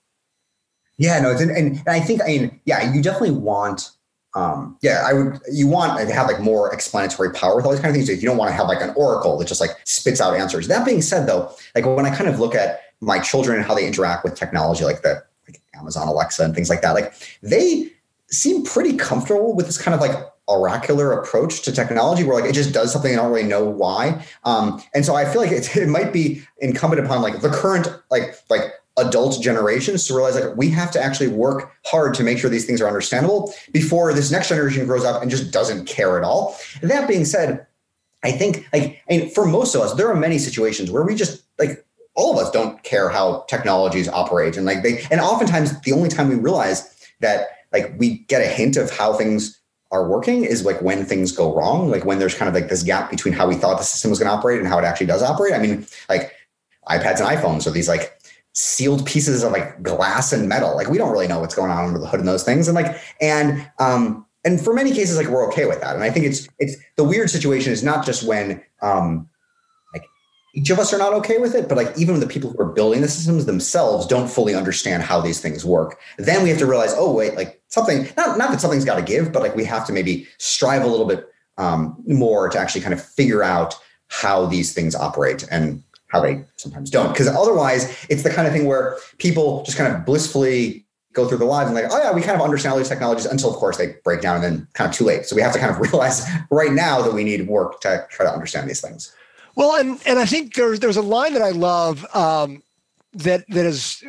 yeah, 0.99 1.21
no, 1.21 1.31
and, 1.31 1.51
and 1.51 1.83
I 1.87 2.01
think 2.01 2.23
I 2.23 2.27
mean, 2.27 2.61
yeah, 2.65 2.93
you 2.93 3.03
definitely 3.03 3.33
want, 3.33 3.91
um, 4.35 4.79
yeah, 4.83 5.05
I 5.05 5.13
would, 5.13 5.41
you 5.51 5.67
want 5.67 5.99
to 5.99 6.15
have 6.15 6.27
like 6.27 6.41
more 6.41 6.73
explanatory 6.73 7.33
power 7.33 7.57
with 7.57 7.65
all 7.65 7.73
these 7.73 7.81
kind 7.81 7.91
of 7.91 7.97
things. 7.97 8.23
You 8.23 8.29
don't 8.29 8.37
want 8.39 8.51
to 8.51 8.55
have 8.55 8.69
like 8.69 8.81
an 8.81 8.95
oracle 8.97 9.37
that 9.39 9.49
just 9.49 9.61
like 9.61 9.71
spits 9.85 10.21
out 10.21 10.35
answers. 10.35 10.69
That 10.69 10.87
being 10.87 11.03
said, 11.03 11.27
though, 11.27 11.53
like 11.75 11.85
when 11.85 12.07
I 12.07 12.15
kind 12.15 12.31
of 12.31 12.41
look 12.41 12.55
at 12.55 12.81
my 13.01 13.19
children 13.19 13.57
and 13.59 13.67
how 13.67 13.75
they 13.75 13.87
interact 13.87 14.25
with 14.25 14.35
technology, 14.37 14.85
like 14.85 15.03
the 15.03 15.23
like 15.47 15.61
Amazon 15.75 16.09
Alexa 16.09 16.45
and 16.45 16.55
things 16.55 16.71
like 16.71 16.83
that, 16.83 16.93
like 16.93 17.13
they 17.43 17.92
seem 18.33 18.65
pretty 18.65 18.97
comfortable 18.97 19.55
with 19.55 19.67
this 19.67 19.81
kind 19.81 19.95
of 19.95 20.01
like 20.01 20.17
oracular 20.49 21.13
approach 21.13 21.63
to 21.63 21.73
technology 21.73 22.25
where 22.25 22.41
like 22.41 22.49
it 22.49 22.55
just 22.55 22.73
does 22.73 22.93
something 22.93 23.13
and 23.13 23.21
I 23.21 23.25
don't 23.25 23.33
really 23.33 23.47
know 23.49 23.65
why. 23.65 24.25
Um, 24.45 24.83
and 24.95 25.05
so 25.05 25.15
I 25.15 25.25
feel 25.25 25.41
like 25.41 25.53
it, 25.53 25.77
it 25.77 25.89
might 25.89 26.13
be 26.13 26.43
incumbent 26.59 27.05
upon 27.05 27.23
like 27.23 27.41
the 27.41 27.51
current 27.51 27.89
like 28.11 28.37
like 28.51 28.73
adult 28.99 29.41
generations 29.41 30.07
to 30.07 30.15
realize 30.15 30.35
like 30.35 30.55
we 30.57 30.69
have 30.69 30.91
to 30.91 31.03
actually 31.03 31.29
work 31.29 31.73
hard 31.87 32.13
to 32.15 32.23
make 32.23 32.39
sure 32.39 32.51
these 32.51 32.67
things 32.67 32.81
are 32.81 32.87
understandable 32.87 33.55
before 33.73 34.13
this 34.13 34.31
next 34.31 34.49
generation 34.49 34.85
grows 34.85 35.05
up 35.05 35.23
and 35.23 35.31
just 35.31 35.51
doesn't 35.51 35.87
care 35.87 36.19
at 36.19 36.25
all. 36.25 36.59
That 36.83 37.09
being 37.09 37.25
said, 37.25 37.67
I 38.25 38.33
think 38.33 38.67
like 38.73 39.03
and 39.09 39.33
for 39.33 39.47
most 39.47 39.75
of 39.75 39.81
us, 39.83 39.95
there 39.95 40.09
are 40.09 40.17
many 40.17 40.39
situations 40.39 40.91
where 40.91 41.03
we 41.05 41.15
just 41.15 41.43
like 41.59 41.85
all 42.15 42.39
of 42.39 42.45
us 42.45 42.51
don't 42.51 42.83
care 42.83 43.09
how 43.09 43.45
technologies 43.49 44.09
operate 44.09 44.57
and 44.57 44.67
like 44.67 44.83
they 44.83 45.03
and 45.11 45.21
oftentimes 45.21 45.81
the 45.83 45.93
only 45.93 46.09
time 46.09 46.29
we 46.29 46.35
realize 46.35 46.89
that 47.21 47.49
like 47.73 47.95
we 47.99 48.19
get 48.29 48.43
a 48.43 48.47
hint 48.47 48.77
of 48.77 48.91
how 48.91 49.13
things 49.15 49.61
are 49.93 50.09
working 50.09 50.45
is 50.45 50.65
like 50.65 50.81
when 50.81 51.05
things 51.05 51.33
go 51.33 51.55
wrong, 51.55 51.91
like 51.91 52.05
when 52.05 52.19
there's 52.19 52.35
kind 52.35 52.49
of 52.49 52.55
like 52.55 52.71
this 52.71 52.83
gap 52.83 53.11
between 53.11 53.35
how 53.35 53.47
we 53.47 53.55
thought 53.55 53.79
the 53.79 53.85
system 53.85 54.11
was 54.11 54.19
going 54.19 54.31
to 54.31 54.37
operate 54.37 54.59
and 54.59 54.67
how 54.67 54.79
it 54.79 54.85
actually 54.85 55.07
does 55.07 55.23
operate. 55.23 55.53
I 55.53 55.59
mean, 55.59 55.87
like 56.09 56.33
iPads 56.89 57.21
and 57.21 57.29
iPhones 57.29 57.67
are 57.67 57.71
these 57.71 57.89
like 57.89 58.19
sealed 58.55 59.05
pieces 59.07 59.43
of 59.43 59.53
like 59.53 59.83
glass 59.83 60.33
and 60.33 60.49
metal. 60.49 60.75
Like 60.75 60.89
we 60.89 60.99
don't 60.99 61.13
really 61.13 61.29
know 61.29 61.41
what's 61.41 61.55
going 61.55 61.71
on 61.71 61.85
under 61.85 61.99
the 61.99 62.07
hood 62.07 62.21
in 62.21 62.27
those 62.27 62.43
things. 62.43 62.69
And 62.69 62.75
like, 62.75 62.97
and 63.21 63.71
um, 63.79 64.27
and 64.45 64.61
for 64.61 64.75
many 64.75 64.93
cases, 64.93 65.17
like 65.17 65.29
we're 65.29 65.47
okay 65.49 65.67
with 65.67 65.81
that. 65.81 65.95
And 65.95 66.03
I 66.03 66.11
think 66.11 66.27
it's 66.27 66.49
it's 66.59 66.77
the 66.97 67.05
weird 67.05 67.31
situation 67.31 67.73
is 67.73 67.83
not 67.83 68.05
just 68.05 68.27
when 68.27 68.63
um 68.81 69.29
like 69.95 70.05
each 70.55 70.71
of 70.71 70.79
us 70.79 70.93
are 70.93 70.99
not 70.99 71.13
okay 71.15 71.39
with 71.39 71.55
it, 71.55 71.69
but 71.69 71.77
like 71.77 71.97
even 71.97 72.19
the 72.19 72.27
people 72.27 72.51
who 72.51 72.61
are 72.61 72.73
building 72.73 73.03
the 73.03 73.09
systems 73.09 73.47
themselves 73.47 74.07
don't 74.07 74.29
fully 74.29 74.55
understand 74.55 75.03
how 75.03 75.21
these 75.21 75.41
things 75.41 75.65
work. 75.65 76.01
Then 76.19 76.43
we 76.43 76.49
have 76.49 76.59
to 76.59 76.67
realize, 76.67 76.95
oh 76.97 77.13
wait, 77.13 77.37
like 77.37 77.62
something 77.73 78.07
not 78.19 78.37
not 78.37 78.51
that 78.51 78.61
something's 78.61 78.85
got 78.85 78.97
to 78.97 79.03
give, 79.03 79.33
but 79.33 79.43
like 79.43 79.57
we 79.57 79.65
have 79.65 79.87
to 79.87 79.93
maybe 79.93 80.29
strive 80.39 80.83
a 80.83 80.87
little 80.87 81.07
bit 81.07 81.27
um, 81.57 81.97
more 82.07 82.49
to 82.49 82.59
actually 82.59 82.83
kind 82.83 82.93
of 82.93 83.03
figure 83.03 83.43
out 83.43 83.75
how 84.09 84.45
these 84.47 84.75
things 84.75 84.95
operate 84.95 85.47
and 85.51 85.83
how 86.09 86.21
they 86.21 86.45
sometimes 86.57 86.91
don't. 86.91 87.13
Because 87.13 87.29
otherwise, 87.29 88.07
it's 88.11 88.23
the 88.23 88.31
kind 88.31 88.47
of 88.47 88.53
thing 88.53 88.67
where 88.67 88.99
people 89.17 89.63
just 89.65 89.79
kind 89.79 89.93
of 89.93 90.05
blissfully 90.05 90.85
go 91.15 91.27
through 91.27 91.39
the 91.39 91.47
lives 91.47 91.71
and 91.71 91.75
like, 91.75 91.91
oh 91.91 91.99
yeah, 91.99 92.13
we 92.13 92.21
kind 92.21 92.37
of 92.37 92.43
understand 92.43 92.73
all 92.73 92.79
these 92.79 92.89
technologies 92.89 93.25
until 93.25 93.51
of 93.51 93.57
course 93.57 93.79
they 93.79 93.97
break 94.05 94.21
down 94.21 94.37
and 94.37 94.45
then 94.45 94.69
kind 94.75 94.91
of 94.91 94.95
too 94.95 95.05
late. 95.05 95.25
So 95.25 95.35
we 95.35 95.41
have 95.41 95.53
to 95.55 95.59
kind 95.59 95.71
of 95.71 95.81
realize 95.93 96.27
right 96.51 96.73
now 96.73 97.01
that 97.01 97.15
we 97.15 97.25
need 97.25 97.47
work 97.49 97.81
to 97.81 98.07
try 98.11 98.27
to 98.27 98.33
understand 98.33 98.69
these 98.69 98.83
things. 98.83 99.15
Well, 99.55 99.77
and 99.77 99.99
and 100.07 100.19
I 100.19 100.27
think 100.27 100.55
there's 100.55 100.81
there's 100.81 100.99
a 100.99 101.03
line 101.03 101.33
that 101.33 101.43
I 101.43 101.51
love 101.51 102.05
um, 102.15 102.63
that 103.15 103.49
that 103.49 103.65
is 103.65 104.05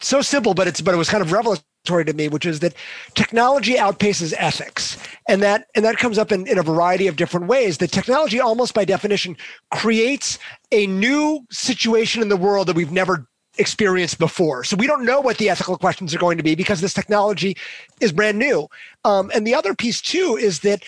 so 0.00 0.20
simple, 0.20 0.54
but 0.54 0.68
it's 0.68 0.80
but 0.80 0.94
it 0.94 0.98
was 0.98 1.08
kind 1.08 1.22
of 1.22 1.32
revelatory 1.32 1.66
to 1.84 2.12
me, 2.14 2.28
which 2.28 2.46
is 2.46 2.60
that 2.60 2.74
technology 3.14 3.74
outpaces 3.74 4.32
ethics, 4.38 4.96
and 5.28 5.42
that 5.42 5.66
and 5.74 5.84
that 5.84 5.96
comes 5.96 6.16
up 6.16 6.30
in, 6.30 6.46
in 6.46 6.58
a 6.58 6.62
variety 6.62 7.08
of 7.08 7.16
different 7.16 7.46
ways. 7.46 7.78
That 7.78 7.90
technology, 7.90 8.40
almost 8.40 8.74
by 8.74 8.84
definition, 8.84 9.36
creates 9.70 10.38
a 10.70 10.86
new 10.86 11.44
situation 11.50 12.22
in 12.22 12.28
the 12.28 12.36
world 12.36 12.68
that 12.68 12.76
we've 12.76 12.92
never 12.92 13.26
experienced 13.58 14.18
before. 14.18 14.64
So 14.64 14.76
we 14.76 14.86
don't 14.86 15.04
know 15.04 15.20
what 15.20 15.38
the 15.38 15.50
ethical 15.50 15.76
questions 15.76 16.14
are 16.14 16.18
going 16.18 16.38
to 16.38 16.44
be 16.44 16.54
because 16.54 16.80
this 16.80 16.94
technology 16.94 17.56
is 18.00 18.12
brand 18.12 18.38
new. 18.38 18.68
Um, 19.04 19.30
and 19.34 19.46
the 19.46 19.54
other 19.54 19.74
piece 19.74 20.00
too 20.00 20.38
is 20.40 20.60
that 20.60 20.84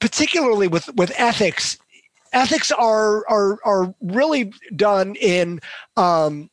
particularly 0.00 0.68
with 0.68 0.94
with 0.96 1.12
ethics 1.16 1.78
ethics 2.32 2.70
are 2.70 3.26
are 3.28 3.58
are 3.64 3.94
really 4.02 4.52
done 4.76 5.14
in 5.16 5.60
um, 5.96 6.50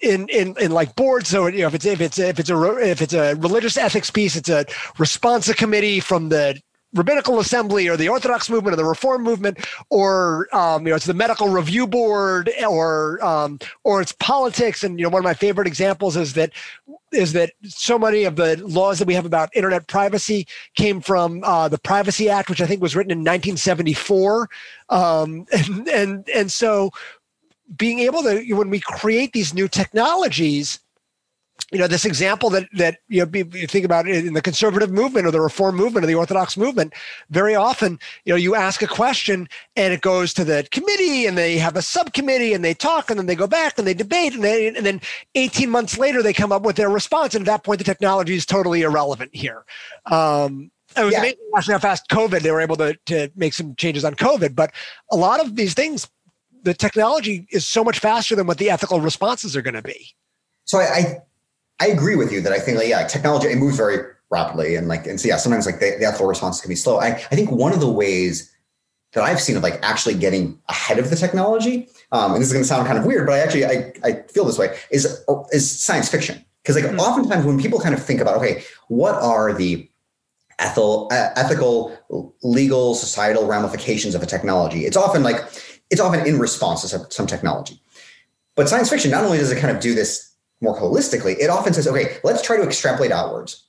in 0.00 0.28
in 0.28 0.54
in 0.60 0.70
like 0.70 0.94
boards. 0.96 1.28
So 1.28 1.46
you 1.46 1.60
know, 1.60 1.68
if 1.68 1.74
it's 1.74 1.86
if 1.86 2.00
it's 2.00 2.18
if 2.18 2.38
it's 2.38 2.50
a 2.50 2.76
if 2.78 3.02
it's 3.02 3.14
a 3.14 3.34
religious 3.36 3.76
ethics 3.76 4.10
piece, 4.10 4.36
it's 4.36 4.48
a 4.48 4.64
responsa 4.96 5.56
committee 5.56 6.00
from 6.00 6.28
the 6.28 6.60
rabbinical 6.94 7.40
assembly 7.40 7.88
or 7.88 7.96
the 7.96 8.08
orthodox 8.08 8.48
movement 8.48 8.72
or 8.72 8.76
the 8.76 8.84
reform 8.84 9.22
movement 9.22 9.58
or 9.90 10.48
um, 10.54 10.86
you 10.86 10.90
know 10.90 10.96
it's 10.96 11.06
the 11.06 11.14
medical 11.14 11.48
review 11.48 11.86
board 11.86 12.50
or 12.66 13.22
um, 13.24 13.58
or 13.82 14.00
it's 14.00 14.12
politics 14.12 14.84
and 14.84 14.98
you 14.98 15.02
know 15.02 15.10
one 15.10 15.18
of 15.18 15.24
my 15.24 15.34
favorite 15.34 15.66
examples 15.66 16.16
is 16.16 16.34
that 16.34 16.50
is 17.12 17.32
that 17.32 17.52
so 17.64 17.98
many 17.98 18.24
of 18.24 18.36
the 18.36 18.56
laws 18.66 18.98
that 18.98 19.06
we 19.06 19.14
have 19.14 19.26
about 19.26 19.54
internet 19.54 19.86
privacy 19.88 20.46
came 20.76 21.00
from 21.00 21.42
uh, 21.44 21.68
the 21.68 21.78
privacy 21.78 22.28
act 22.28 22.48
which 22.48 22.60
i 22.60 22.66
think 22.66 22.80
was 22.80 22.94
written 22.94 23.10
in 23.10 23.18
1974 23.18 24.48
um, 24.88 25.46
and 25.52 25.88
and 25.88 26.28
and 26.28 26.52
so 26.52 26.90
being 27.76 28.00
able 28.00 28.22
to 28.22 28.52
when 28.54 28.70
we 28.70 28.80
create 28.80 29.32
these 29.32 29.54
new 29.54 29.68
technologies 29.68 30.80
you 31.72 31.78
know 31.78 31.86
this 31.86 32.04
example 32.04 32.50
that 32.50 32.68
that 32.72 32.98
you 33.08 33.24
know 33.24 33.30
you 33.32 33.66
think 33.66 33.84
about 33.84 34.06
it 34.06 34.24
in 34.24 34.34
the 34.34 34.42
conservative 34.42 34.90
movement 34.90 35.26
or 35.26 35.30
the 35.30 35.40
reform 35.40 35.76
movement 35.76 36.04
or 36.04 36.06
the 36.06 36.14
orthodox 36.14 36.56
movement 36.56 36.92
very 37.30 37.54
often 37.54 37.98
you 38.24 38.32
know 38.32 38.36
you 38.36 38.54
ask 38.54 38.82
a 38.82 38.86
question 38.86 39.48
and 39.76 39.92
it 39.92 40.00
goes 40.00 40.34
to 40.34 40.44
the 40.44 40.66
committee 40.70 41.26
and 41.26 41.38
they 41.38 41.56
have 41.56 41.76
a 41.76 41.82
subcommittee 41.82 42.52
and 42.52 42.64
they 42.64 42.74
talk 42.74 43.10
and 43.10 43.18
then 43.18 43.26
they 43.26 43.34
go 43.34 43.46
back 43.46 43.78
and 43.78 43.86
they 43.86 43.94
debate 43.94 44.34
and, 44.34 44.44
they, 44.44 44.68
and 44.68 44.84
then 44.84 45.00
18 45.34 45.70
months 45.70 45.96
later 45.96 46.22
they 46.22 46.32
come 46.32 46.52
up 46.52 46.62
with 46.62 46.76
their 46.76 46.90
response. 46.90 47.34
And 47.34 47.42
at 47.42 47.52
that 47.52 47.64
point 47.64 47.78
the 47.78 47.84
technology 47.84 48.34
is 48.34 48.46
totally 48.46 48.82
irrelevant 48.82 49.34
here. 49.34 49.64
Um, 50.06 50.70
it 50.96 51.04
was 51.04 51.12
yeah. 51.12 51.20
amazing. 51.20 51.38
Watching 51.50 51.72
how 51.72 51.78
fast 51.78 52.08
covid 52.08 52.40
they 52.40 52.50
were 52.50 52.60
able 52.60 52.76
to, 52.76 52.96
to 53.06 53.30
make 53.36 53.54
some 53.54 53.74
changes 53.76 54.04
on 54.04 54.14
covid 54.14 54.54
but 54.54 54.70
a 55.10 55.16
lot 55.16 55.40
of 55.40 55.56
these 55.56 55.74
things 55.74 56.08
the 56.64 56.74
technology 56.74 57.46
is 57.50 57.64
so 57.66 57.84
much 57.84 57.98
faster 57.98 58.34
than 58.34 58.46
what 58.46 58.58
the 58.58 58.70
ethical 58.70 59.00
responses 59.00 59.56
are 59.56 59.62
going 59.62 59.74
to 59.74 59.82
be 59.82 60.14
so 60.64 60.78
I, 60.78 60.84
I 60.84 61.22
I 61.80 61.88
agree 61.88 62.16
with 62.16 62.32
you 62.32 62.40
that 62.40 62.52
I 62.52 62.58
think 62.58 62.78
like 62.78 62.88
yeah, 62.88 63.06
technology 63.06 63.48
it 63.48 63.58
moves 63.58 63.76
very 63.76 63.98
rapidly 64.30 64.76
and 64.76 64.88
like 64.88 65.06
and 65.06 65.20
so 65.20 65.28
yeah, 65.28 65.36
sometimes 65.36 65.66
like 65.66 65.80
the, 65.80 65.96
the 65.98 66.06
ethical 66.06 66.26
response 66.26 66.60
can 66.60 66.68
be 66.68 66.76
slow. 66.76 66.98
I, 66.98 67.08
I 67.08 67.34
think 67.36 67.50
one 67.50 67.72
of 67.72 67.80
the 67.80 67.90
ways 67.90 68.50
that 69.12 69.22
I've 69.22 69.40
seen 69.40 69.56
of 69.56 69.62
like 69.62 69.78
actually 69.82 70.14
getting 70.14 70.58
ahead 70.68 70.98
of 70.98 71.10
the 71.10 71.16
technology, 71.16 71.88
um, 72.12 72.32
and 72.32 72.40
this 72.40 72.48
is 72.48 72.52
going 72.52 72.62
to 72.62 72.68
sound 72.68 72.86
kind 72.86 72.98
of 72.98 73.06
weird, 73.06 73.26
but 73.26 73.34
I 73.34 73.38
actually 73.40 73.66
I, 73.66 73.92
I 74.02 74.12
feel 74.28 74.44
this 74.44 74.58
way 74.58 74.76
is 74.90 75.24
is 75.52 75.84
science 75.84 76.08
fiction 76.08 76.44
because 76.62 76.76
like 76.76 76.84
mm-hmm. 76.84 77.00
oftentimes 77.00 77.44
when 77.44 77.60
people 77.60 77.80
kind 77.80 77.94
of 77.94 78.02
think 78.02 78.20
about 78.20 78.36
okay, 78.36 78.62
what 78.88 79.14
are 79.16 79.52
the 79.52 79.88
ethical, 80.60 81.08
uh, 81.10 81.30
ethical, 81.36 81.96
legal, 82.42 82.94
societal 82.94 83.46
ramifications 83.46 84.14
of 84.14 84.22
a 84.22 84.26
technology? 84.26 84.86
It's 84.86 84.96
often 84.96 85.24
like 85.24 85.42
it's 85.94 86.00
often 86.00 86.26
in 86.26 86.38
response 86.38 86.82
to 86.82 86.88
some, 86.88 87.06
some 87.08 87.26
technology, 87.26 87.80
but 88.56 88.68
science 88.68 88.90
fiction 88.90 89.10
not 89.10 89.24
only 89.24 89.38
does 89.38 89.50
it 89.50 89.60
kind 89.60 89.74
of 89.74 89.80
do 89.80 89.94
this 89.94 90.34
more 90.60 90.76
holistically, 90.76 91.38
it 91.38 91.48
often 91.48 91.72
says, 91.72 91.86
okay, 91.86 92.18
let's 92.24 92.42
try 92.42 92.56
to 92.56 92.62
extrapolate 92.62 93.12
outwards. 93.12 93.62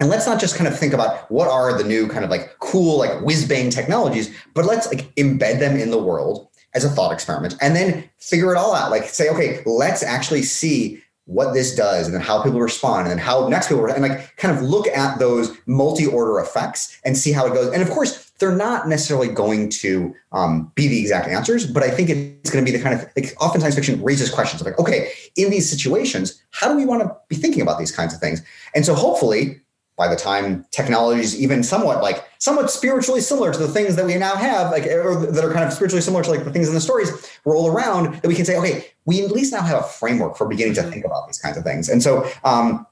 And 0.00 0.08
let's 0.08 0.26
not 0.26 0.40
just 0.40 0.56
kind 0.56 0.68
of 0.68 0.78
think 0.78 0.92
about 0.92 1.30
what 1.30 1.48
are 1.48 1.76
the 1.76 1.84
new 1.84 2.08
kind 2.08 2.24
of 2.24 2.30
like 2.30 2.58
cool, 2.58 2.98
like 2.98 3.20
whiz 3.22 3.46
bang 3.46 3.70
technologies, 3.70 4.34
but 4.54 4.64
let's 4.64 4.86
like 4.86 5.14
embed 5.16 5.58
them 5.58 5.76
in 5.76 5.90
the 5.90 6.02
world 6.02 6.48
as 6.74 6.84
a 6.84 6.88
thought 6.88 7.12
experiment 7.12 7.56
and 7.60 7.76
then 7.76 8.08
figure 8.18 8.52
it 8.52 8.56
all 8.56 8.74
out. 8.74 8.90
Like 8.90 9.04
say, 9.04 9.28
okay, 9.30 9.62
let's 9.66 10.02
actually 10.02 10.42
see 10.42 11.00
what 11.26 11.54
this 11.54 11.74
does 11.74 12.06
and 12.06 12.14
then 12.14 12.20
how 12.20 12.42
people 12.42 12.60
respond 12.60 13.02
and 13.02 13.10
then 13.12 13.18
how 13.18 13.48
next 13.48 13.68
people 13.68 13.82
respond, 13.82 14.04
and 14.04 14.14
like 14.14 14.36
kind 14.36 14.56
of 14.56 14.62
look 14.62 14.86
at 14.88 15.18
those 15.18 15.56
multi-order 15.66 16.38
effects 16.40 17.00
and 17.04 17.16
see 17.16 17.32
how 17.32 17.46
it 17.46 17.54
goes. 17.54 17.72
And 17.72 17.82
of 17.82 17.90
course, 17.90 18.23
they're 18.38 18.54
not 18.54 18.88
necessarily 18.88 19.28
going 19.28 19.70
to 19.70 20.14
um, 20.32 20.72
be 20.74 20.88
the 20.88 21.00
exact 21.00 21.28
answers, 21.28 21.66
but 21.66 21.82
I 21.82 21.90
think 21.90 22.10
it's 22.10 22.50
going 22.50 22.64
to 22.64 22.70
be 22.70 22.76
the 22.76 22.82
kind 22.82 22.98
of 22.98 23.08
like 23.16 23.34
oftentimes 23.40 23.74
fiction 23.74 24.02
raises 24.02 24.30
questions 24.30 24.60
of 24.60 24.66
like, 24.66 24.78
okay, 24.78 25.12
in 25.36 25.50
these 25.50 25.68
situations, 25.70 26.42
how 26.50 26.68
do 26.68 26.76
we 26.76 26.84
want 26.84 27.02
to 27.02 27.16
be 27.28 27.36
thinking 27.36 27.62
about 27.62 27.78
these 27.78 27.92
kinds 27.92 28.12
of 28.12 28.20
things? 28.20 28.42
And 28.74 28.84
so 28.84 28.94
hopefully 28.94 29.60
by 29.96 30.08
the 30.08 30.16
time 30.16 30.66
technology 30.72 31.20
is 31.20 31.40
even 31.40 31.62
somewhat 31.62 32.02
like 32.02 32.24
somewhat 32.38 32.70
spiritually 32.70 33.20
similar 33.20 33.52
to 33.52 33.58
the 33.58 33.68
things 33.68 33.94
that 33.94 34.04
we 34.04 34.16
now 34.16 34.34
have, 34.34 34.72
like 34.72 34.84
that 34.84 35.44
are 35.44 35.52
kind 35.52 35.64
of 35.64 35.72
spiritually 35.72 36.02
similar 36.02 36.24
to 36.24 36.30
like 36.30 36.44
the 36.44 36.52
things 36.52 36.68
in 36.68 36.74
the 36.74 36.80
stories 36.80 37.10
roll 37.44 37.70
around, 37.70 38.14
that 38.14 38.26
we 38.26 38.34
can 38.34 38.44
say, 38.44 38.56
okay, 38.56 38.86
we 39.04 39.24
at 39.24 39.30
least 39.30 39.52
now 39.52 39.62
have 39.62 39.80
a 39.80 39.86
framework 39.86 40.36
for 40.36 40.48
beginning 40.48 40.74
to 40.74 40.80
mm-hmm. 40.80 40.90
think 40.90 41.04
about 41.04 41.26
these 41.28 41.38
kinds 41.38 41.56
of 41.56 41.62
things. 41.62 41.88
And 41.88 42.02
so, 42.02 42.28
um, 42.42 42.86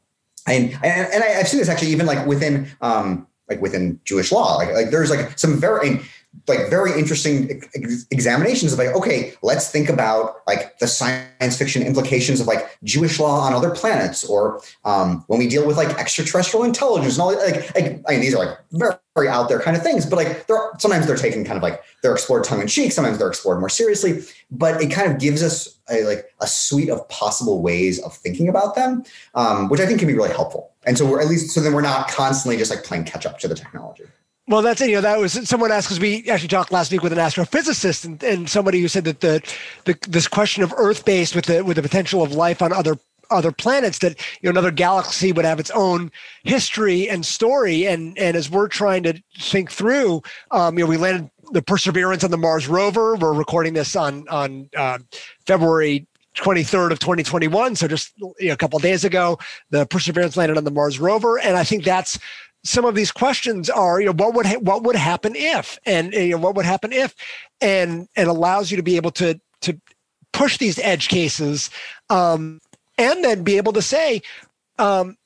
and 0.46 0.72
and, 0.84 1.12
and 1.12 1.24
I, 1.24 1.28
have 1.28 1.48
seen 1.48 1.58
this 1.58 1.68
actually 1.68 1.90
even 1.90 2.06
like 2.06 2.24
within 2.26 2.68
um, 2.80 3.26
like 3.48 3.60
within 3.60 4.00
Jewish 4.04 4.32
law, 4.32 4.56
like 4.56 4.72
like 4.72 4.90
there's 4.90 5.10
like 5.10 5.38
some 5.38 5.58
very 5.58 6.00
like 6.48 6.70
very 6.70 6.98
interesting 6.98 7.62
ex- 7.74 8.06
examinations 8.10 8.72
of 8.72 8.78
like 8.78 8.88
okay 8.88 9.34
let's 9.42 9.70
think 9.70 9.88
about 9.88 10.36
like 10.46 10.78
the 10.78 10.86
science 10.86 11.56
fiction 11.56 11.82
implications 11.82 12.40
of 12.40 12.46
like 12.46 12.78
jewish 12.84 13.20
law 13.20 13.40
on 13.40 13.52
other 13.52 13.70
planets 13.70 14.24
or 14.24 14.60
um, 14.84 15.24
when 15.26 15.38
we 15.38 15.46
deal 15.46 15.66
with 15.66 15.76
like 15.76 15.90
extraterrestrial 15.98 16.64
intelligence 16.64 17.14
and 17.14 17.22
all 17.22 17.34
like, 17.36 17.74
like 17.74 18.02
i 18.08 18.12
mean 18.12 18.20
these 18.20 18.34
are 18.34 18.46
like 18.46 18.58
very, 18.72 18.94
very 19.14 19.28
out 19.28 19.48
there 19.48 19.60
kind 19.60 19.76
of 19.76 19.82
things 19.82 20.06
but 20.06 20.16
like 20.16 20.46
they're 20.46 20.70
sometimes 20.78 21.06
they're 21.06 21.16
taken 21.16 21.44
kind 21.44 21.56
of 21.56 21.62
like 21.62 21.82
they're 22.02 22.12
explored 22.12 22.44
tongue-in-cheek 22.44 22.92
sometimes 22.92 23.18
they're 23.18 23.28
explored 23.28 23.60
more 23.60 23.68
seriously 23.68 24.22
but 24.50 24.80
it 24.80 24.90
kind 24.90 25.10
of 25.10 25.18
gives 25.18 25.42
us 25.42 25.78
a 25.90 26.04
like 26.04 26.32
a 26.40 26.46
suite 26.46 26.88
of 26.88 27.06
possible 27.08 27.62
ways 27.62 28.00
of 28.00 28.14
thinking 28.14 28.48
about 28.48 28.74
them 28.74 29.04
um, 29.34 29.68
which 29.68 29.80
i 29.80 29.86
think 29.86 29.98
can 29.98 30.08
be 30.08 30.14
really 30.14 30.32
helpful 30.32 30.72
and 30.86 30.96
so 30.96 31.06
we're 31.06 31.20
at 31.20 31.28
least 31.28 31.50
so 31.50 31.60
then 31.60 31.72
we're 31.72 31.82
not 31.82 32.08
constantly 32.08 32.56
just 32.56 32.70
like 32.70 32.84
playing 32.84 33.04
catch 33.04 33.26
up 33.26 33.38
to 33.38 33.48
the 33.48 33.54
technology 33.54 34.04
well, 34.48 34.60
that's 34.60 34.80
it. 34.80 34.90
You 34.90 34.96
know, 34.96 35.02
that 35.02 35.20
was 35.20 35.48
someone 35.48 35.70
asked 35.70 35.86
because 35.86 36.00
we 36.00 36.28
actually 36.28 36.48
talked 36.48 36.72
last 36.72 36.90
week 36.90 37.02
with 37.02 37.12
an 37.12 37.18
astrophysicist 37.18 38.04
and, 38.04 38.22
and 38.24 38.50
somebody 38.50 38.80
who 38.80 38.88
said 38.88 39.04
that 39.04 39.20
the, 39.20 39.40
the 39.84 39.96
this 40.08 40.26
question 40.26 40.64
of 40.64 40.74
Earth 40.76 41.04
based 41.04 41.36
with 41.36 41.46
the 41.46 41.64
with 41.64 41.76
the 41.76 41.82
potential 41.82 42.22
of 42.22 42.32
life 42.32 42.60
on 42.60 42.72
other 42.72 42.98
other 43.32 43.52
planets 43.52 43.98
that 44.00 44.18
you 44.40 44.46
know 44.46 44.50
another 44.50 44.70
galaxy 44.70 45.32
would 45.32 45.44
have 45.44 45.60
its 45.60 45.70
own 45.70 46.10
history 46.44 47.08
and 47.08 47.24
story. 47.24 47.86
And 47.86 48.16
and 48.18 48.36
as 48.36 48.50
we're 48.50 48.68
trying 48.68 49.02
to 49.04 49.22
think 49.38 49.70
through 49.70 50.22
um, 50.50 50.78
you 50.78 50.84
know 50.84 50.90
we 50.90 50.96
landed 50.96 51.30
the 51.52 51.62
perseverance 51.62 52.24
on 52.24 52.30
the 52.30 52.38
mars 52.38 52.68
rover. 52.68 53.16
We're 53.16 53.34
recording 53.34 53.74
this 53.74 53.96
on 53.96 54.28
on 54.28 54.68
uh, 54.76 54.98
february 55.46 56.06
23rd 56.34 56.92
of 56.92 56.98
2021 56.98 57.76
so 57.76 57.86
just 57.86 58.14
you 58.38 58.48
know, 58.48 58.54
a 58.54 58.56
couple 58.56 58.78
days 58.78 59.04
ago 59.04 59.38
the 59.68 59.84
perseverance 59.84 60.34
landed 60.34 60.56
on 60.56 60.64
the 60.64 60.70
mars 60.70 60.98
rover. 60.98 61.38
And 61.38 61.58
i 61.58 61.64
think 61.64 61.84
that's 61.84 62.18
some 62.64 62.84
of 62.84 62.94
these 62.94 63.10
questions 63.10 63.68
are, 63.70 64.00
you 64.00 64.06
know, 64.06 64.12
what 64.12 64.34
would 64.34 64.46
ha- 64.46 64.58
what 64.60 64.84
would 64.84 64.96
happen 64.96 65.34
if, 65.34 65.78
and, 65.84 66.12
you 66.12 66.30
know, 66.30 66.38
what 66.38 66.54
would 66.54 66.64
happen 66.64 66.92
if, 66.92 67.14
and 67.60 68.08
it 68.16 68.28
allows 68.28 68.70
you 68.70 68.76
to 68.76 68.82
be 68.82 68.96
able 68.96 69.10
to 69.12 69.40
to 69.62 69.80
push 70.32 70.58
these 70.58 70.78
edge 70.78 71.08
cases, 71.08 71.70
um, 72.10 72.60
and 73.02 73.24
then 73.24 73.42
be 73.42 73.56
able 73.56 73.72
to 73.72 73.82
say, 73.82 74.22
um, 74.78 75.16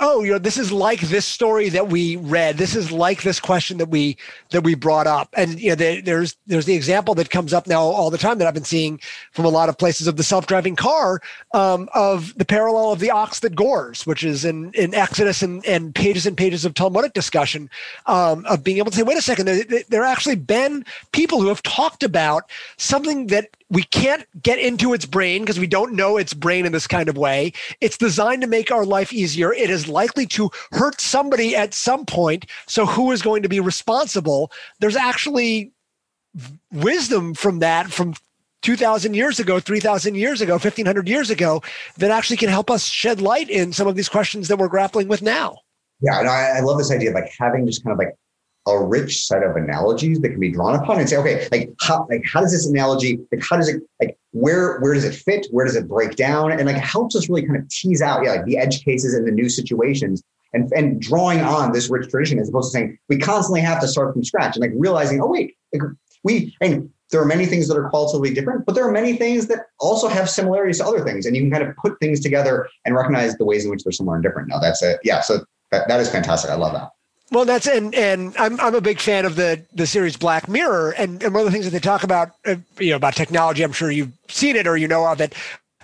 oh, 0.00 0.22
you 0.22 0.32
know, 0.32 0.38
this 0.38 0.56
is 0.56 0.72
like 0.72 1.00
this 1.00 1.26
story 1.26 1.68
that 1.68 1.88
we 1.88 2.16
read. 2.16 2.56
This 2.56 2.74
is 2.74 2.90
like 2.90 3.22
this 3.22 3.38
question 3.38 3.76
that 3.78 3.90
we 3.90 4.16
that 4.50 4.64
we 4.64 4.74
brought 4.74 5.06
up. 5.06 5.28
And 5.36 5.60
you 5.60 5.70
know, 5.70 6.00
there's 6.00 6.36
there's 6.46 6.64
the 6.64 6.74
example 6.74 7.14
that 7.16 7.30
comes 7.30 7.52
up 7.52 7.66
now 7.66 7.82
all 7.82 8.10
the 8.10 8.18
time 8.18 8.38
that 8.38 8.48
I've 8.48 8.54
been 8.54 8.64
seeing 8.64 9.00
from 9.32 9.44
a 9.44 9.50
lot 9.50 9.68
of 9.68 9.78
places 9.78 10.06
of 10.06 10.16
the 10.16 10.22
self-driving 10.22 10.76
car 10.76 11.20
um, 11.52 11.88
of 11.94 12.36
the 12.36 12.44
parallel 12.44 12.92
of 12.92 12.98
the 12.98 13.10
ox 13.10 13.40
that 13.40 13.54
gores, 13.54 14.06
which 14.06 14.24
is 14.24 14.44
in 14.44 14.72
in 14.72 14.94
Exodus 14.94 15.42
and, 15.42 15.64
and 15.66 15.94
pages 15.94 16.26
and 16.26 16.36
pages 16.36 16.64
of 16.64 16.74
Talmudic 16.74 17.12
discussion 17.12 17.68
um, 18.06 18.44
of 18.46 18.64
being 18.64 18.78
able 18.78 18.90
to 18.90 18.96
say, 18.96 19.02
wait 19.02 19.18
a 19.18 19.22
second, 19.22 19.46
there, 19.46 19.64
there 19.88 20.04
actually 20.04 20.36
been 20.36 20.84
people 21.12 21.40
who 21.40 21.48
have 21.48 21.62
talked 21.62 22.02
about 22.02 22.50
something 22.78 23.26
that 23.28 23.50
we 23.70 23.84
can't 23.84 24.26
get 24.42 24.58
into 24.58 24.92
its 24.92 25.06
brain 25.06 25.42
because 25.42 25.60
we 25.60 25.66
don't 25.66 25.94
know 25.94 26.16
its 26.16 26.34
brain 26.34 26.66
in 26.66 26.72
this 26.72 26.86
kind 26.86 27.08
of 27.08 27.16
way. 27.16 27.52
It's 27.80 27.96
designed 27.96 28.42
to 28.42 28.48
make 28.48 28.70
our 28.70 28.84
life 28.84 29.12
easier. 29.12 29.52
It 29.52 29.70
is 29.70 29.88
likely 29.88 30.26
to 30.26 30.50
hurt 30.72 31.00
somebody 31.00 31.54
at 31.54 31.72
some 31.72 32.04
point. 32.04 32.46
So, 32.66 32.84
who 32.84 33.12
is 33.12 33.22
going 33.22 33.42
to 33.42 33.48
be 33.48 33.60
responsible? 33.60 34.50
There's 34.80 34.96
actually 34.96 35.72
wisdom 36.72 37.34
from 37.34 37.60
that 37.60 37.90
from 37.90 38.14
2000 38.62 39.14
years 39.14 39.40
ago 39.40 39.58
3000 39.58 40.14
years 40.14 40.40
ago 40.40 40.52
1500 40.52 41.08
years 41.08 41.28
ago 41.28 41.62
that 41.96 42.10
actually 42.10 42.36
can 42.36 42.48
help 42.48 42.70
us 42.70 42.84
shed 42.84 43.20
light 43.20 43.50
in 43.50 43.72
some 43.72 43.88
of 43.88 43.96
these 43.96 44.08
questions 44.08 44.46
that 44.46 44.56
we're 44.56 44.68
grappling 44.68 45.08
with 45.08 45.22
now 45.22 45.56
yeah 46.00 46.20
and 46.20 46.28
I, 46.28 46.58
I 46.58 46.60
love 46.60 46.78
this 46.78 46.92
idea 46.92 47.08
of 47.08 47.16
like 47.16 47.32
having 47.36 47.66
just 47.66 47.82
kind 47.82 47.94
of 47.94 47.98
like 47.98 48.14
a 48.70 48.84
rich 48.84 49.26
set 49.26 49.42
of 49.42 49.56
analogies 49.56 50.20
that 50.20 50.30
can 50.30 50.40
be 50.40 50.50
drawn 50.50 50.74
upon 50.74 50.98
and 50.98 51.08
say, 51.08 51.16
okay, 51.16 51.48
like 51.50 51.70
how 51.80 52.06
like 52.10 52.24
how 52.24 52.40
does 52.40 52.52
this 52.52 52.66
analogy, 52.66 53.18
like 53.32 53.42
how 53.42 53.56
does 53.56 53.68
it 53.68 53.82
like 54.00 54.16
where 54.32 54.78
where 54.80 54.94
does 54.94 55.04
it 55.04 55.14
fit? 55.14 55.46
Where 55.50 55.66
does 55.66 55.76
it 55.76 55.88
break 55.88 56.16
down? 56.16 56.52
And 56.52 56.66
like 56.66 56.76
helps 56.76 57.16
us 57.16 57.28
really 57.28 57.46
kind 57.46 57.56
of 57.56 57.68
tease 57.68 58.02
out, 58.02 58.24
yeah, 58.24 58.32
like 58.32 58.44
the 58.44 58.58
edge 58.58 58.84
cases 58.84 59.14
and 59.14 59.26
the 59.26 59.32
new 59.32 59.48
situations 59.48 60.22
and 60.52 60.72
and 60.72 61.00
drawing 61.00 61.40
on 61.40 61.72
this 61.72 61.90
rich 61.90 62.10
tradition 62.10 62.38
as 62.38 62.48
opposed 62.48 62.72
to 62.72 62.78
saying 62.78 62.98
we 63.08 63.18
constantly 63.18 63.60
have 63.60 63.80
to 63.80 63.88
start 63.88 64.12
from 64.12 64.24
scratch 64.24 64.56
and 64.56 64.62
like 64.62 64.72
realizing, 64.74 65.20
oh 65.20 65.26
wait, 65.26 65.56
like 65.72 65.82
we 66.24 66.54
and 66.60 66.90
there 67.10 67.20
are 67.20 67.26
many 67.26 67.46
things 67.46 67.68
that 67.68 67.76
are 67.76 67.88
qualitatively 67.90 68.32
different, 68.32 68.64
but 68.66 68.74
there 68.74 68.86
are 68.86 68.92
many 68.92 69.16
things 69.16 69.48
that 69.48 69.66
also 69.80 70.08
have 70.08 70.30
similarities 70.30 70.78
to 70.78 70.86
other 70.86 71.04
things. 71.04 71.26
And 71.26 71.34
you 71.34 71.42
can 71.42 71.50
kind 71.50 71.64
of 71.64 71.74
put 71.76 71.98
things 71.98 72.20
together 72.20 72.68
and 72.84 72.94
recognize 72.94 73.36
the 73.36 73.44
ways 73.44 73.64
in 73.64 73.70
which 73.70 73.82
they're 73.82 73.92
similar 73.92 74.16
and 74.16 74.22
different. 74.22 74.48
Now 74.48 74.60
that's 74.60 74.82
it. 74.82 75.00
Yeah. 75.02 75.20
So 75.20 75.44
that, 75.72 75.88
that 75.88 76.00
is 76.00 76.08
fantastic. 76.08 76.50
I 76.50 76.54
love 76.54 76.72
that. 76.72 76.90
Well, 77.30 77.44
that's 77.44 77.66
and 77.68 77.94
and 77.94 78.34
I'm 78.38 78.58
I'm 78.60 78.74
a 78.74 78.80
big 78.80 79.00
fan 79.00 79.24
of 79.24 79.36
the 79.36 79.64
the 79.72 79.86
series 79.86 80.16
Black 80.16 80.48
Mirror, 80.48 80.92
and 80.92 81.22
and 81.22 81.32
one 81.32 81.42
of 81.42 81.46
the 81.46 81.52
things 81.52 81.64
that 81.64 81.70
they 81.70 81.78
talk 81.78 82.02
about, 82.02 82.30
uh, 82.44 82.56
you 82.78 82.90
know, 82.90 82.96
about 82.96 83.14
technology. 83.14 83.62
I'm 83.62 83.72
sure 83.72 83.90
you've 83.90 84.12
seen 84.28 84.56
it 84.56 84.66
or 84.66 84.76
you 84.76 84.88
know 84.88 85.06
of 85.06 85.20
it. 85.20 85.34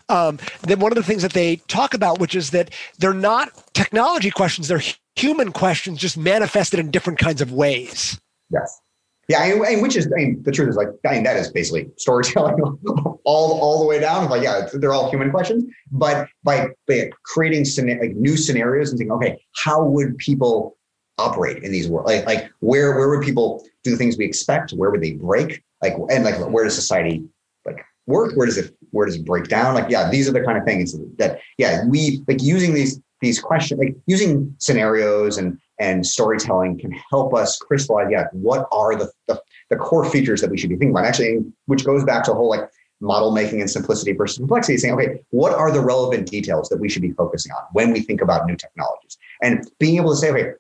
Um, 0.08 0.38
then 0.62 0.80
one 0.80 0.92
of 0.92 0.96
the 0.96 1.04
things 1.04 1.22
that 1.22 1.32
they 1.32 1.56
talk 1.68 1.94
about, 1.94 2.18
which 2.18 2.34
is 2.34 2.50
that 2.50 2.70
they're 2.98 3.14
not 3.14 3.50
technology 3.74 4.30
questions; 4.30 4.66
they're 4.66 4.82
human 5.14 5.52
questions, 5.52 6.00
just 6.00 6.16
manifested 6.16 6.80
in 6.80 6.90
different 6.90 7.20
kinds 7.20 7.40
of 7.40 7.52
ways. 7.52 8.20
Yes. 8.50 8.80
Yeah, 9.28 9.42
and, 9.44 9.82
which 9.82 9.96
is, 9.96 10.06
I 10.06 10.20
mean, 10.20 10.42
the 10.44 10.52
truth 10.52 10.68
is 10.68 10.76
like, 10.76 10.86
I 11.04 11.14
mean, 11.14 11.24
that 11.24 11.36
is 11.36 11.50
basically 11.50 11.90
storytelling 11.96 12.54
all 13.24 13.58
all 13.60 13.80
the 13.80 13.86
way 13.86 13.98
down. 13.98 14.30
Like, 14.30 14.42
yeah, 14.42 14.68
they're 14.74 14.92
all 14.92 15.10
human 15.10 15.32
questions, 15.32 15.64
but 15.90 16.28
by, 16.44 16.68
by 16.86 17.10
creating 17.24 17.66
like 18.00 18.14
new 18.14 18.36
scenarios 18.36 18.90
and 18.90 18.98
thinking, 18.98 19.12
okay, 19.16 19.36
how 19.64 19.82
would 19.84 20.16
people 20.18 20.75
operate 21.18 21.62
in 21.62 21.72
these 21.72 21.88
worlds? 21.88 22.10
Like, 22.10 22.26
like 22.26 22.50
where 22.60 22.96
where 22.96 23.08
would 23.08 23.24
people 23.24 23.64
do 23.84 23.96
things 23.96 24.16
we 24.16 24.24
expect? 24.24 24.72
Where 24.72 24.90
would 24.90 25.02
they 25.02 25.12
break? 25.12 25.62
Like, 25.82 25.94
and 26.10 26.24
like 26.24 26.36
where 26.38 26.64
does 26.64 26.74
society 26.74 27.24
like 27.64 27.84
work? 28.06 28.34
Where 28.34 28.46
does 28.46 28.58
it 28.58 28.76
where 28.90 29.06
does 29.06 29.16
it 29.16 29.24
break 29.24 29.48
down? 29.48 29.74
Like, 29.74 29.90
yeah, 29.90 30.10
these 30.10 30.28
are 30.28 30.32
the 30.32 30.42
kind 30.42 30.58
of 30.58 30.64
things 30.64 30.96
that 31.18 31.40
yeah, 31.58 31.84
we 31.86 32.22
like 32.28 32.42
using 32.42 32.74
these 32.74 33.00
these 33.20 33.40
questions, 33.40 33.78
like 33.78 33.96
using 34.06 34.54
scenarios 34.58 35.38
and 35.38 35.58
and 35.78 36.06
storytelling 36.06 36.78
can 36.78 36.92
help 37.10 37.34
us 37.34 37.58
crystallize, 37.58 38.08
yeah, 38.10 38.24
what 38.32 38.66
are 38.72 38.96
the, 38.96 39.10
the, 39.28 39.40
the 39.68 39.76
core 39.76 40.08
features 40.08 40.40
that 40.40 40.50
we 40.50 40.56
should 40.56 40.70
be 40.70 40.76
thinking 40.76 40.90
about? 40.90 41.04
Actually, 41.04 41.44
which 41.66 41.84
goes 41.84 42.02
back 42.04 42.24
to 42.24 42.32
a 42.32 42.34
whole 42.34 42.48
like 42.48 42.68
model 43.00 43.30
making 43.30 43.60
and 43.60 43.70
simplicity 43.70 44.12
versus 44.12 44.38
complexity, 44.38 44.78
saying, 44.78 44.94
okay, 44.94 45.20
what 45.30 45.52
are 45.52 45.70
the 45.70 45.80
relevant 45.80 46.30
details 46.30 46.68
that 46.70 46.80
we 46.80 46.88
should 46.88 47.02
be 47.02 47.12
focusing 47.12 47.52
on 47.52 47.62
when 47.72 47.92
we 47.92 48.00
think 48.00 48.22
about 48.22 48.46
new 48.46 48.56
technologies? 48.56 49.18
And 49.42 49.70
being 49.78 49.96
able 49.96 50.10
to 50.10 50.16
say, 50.16 50.30
okay, 50.30 50.52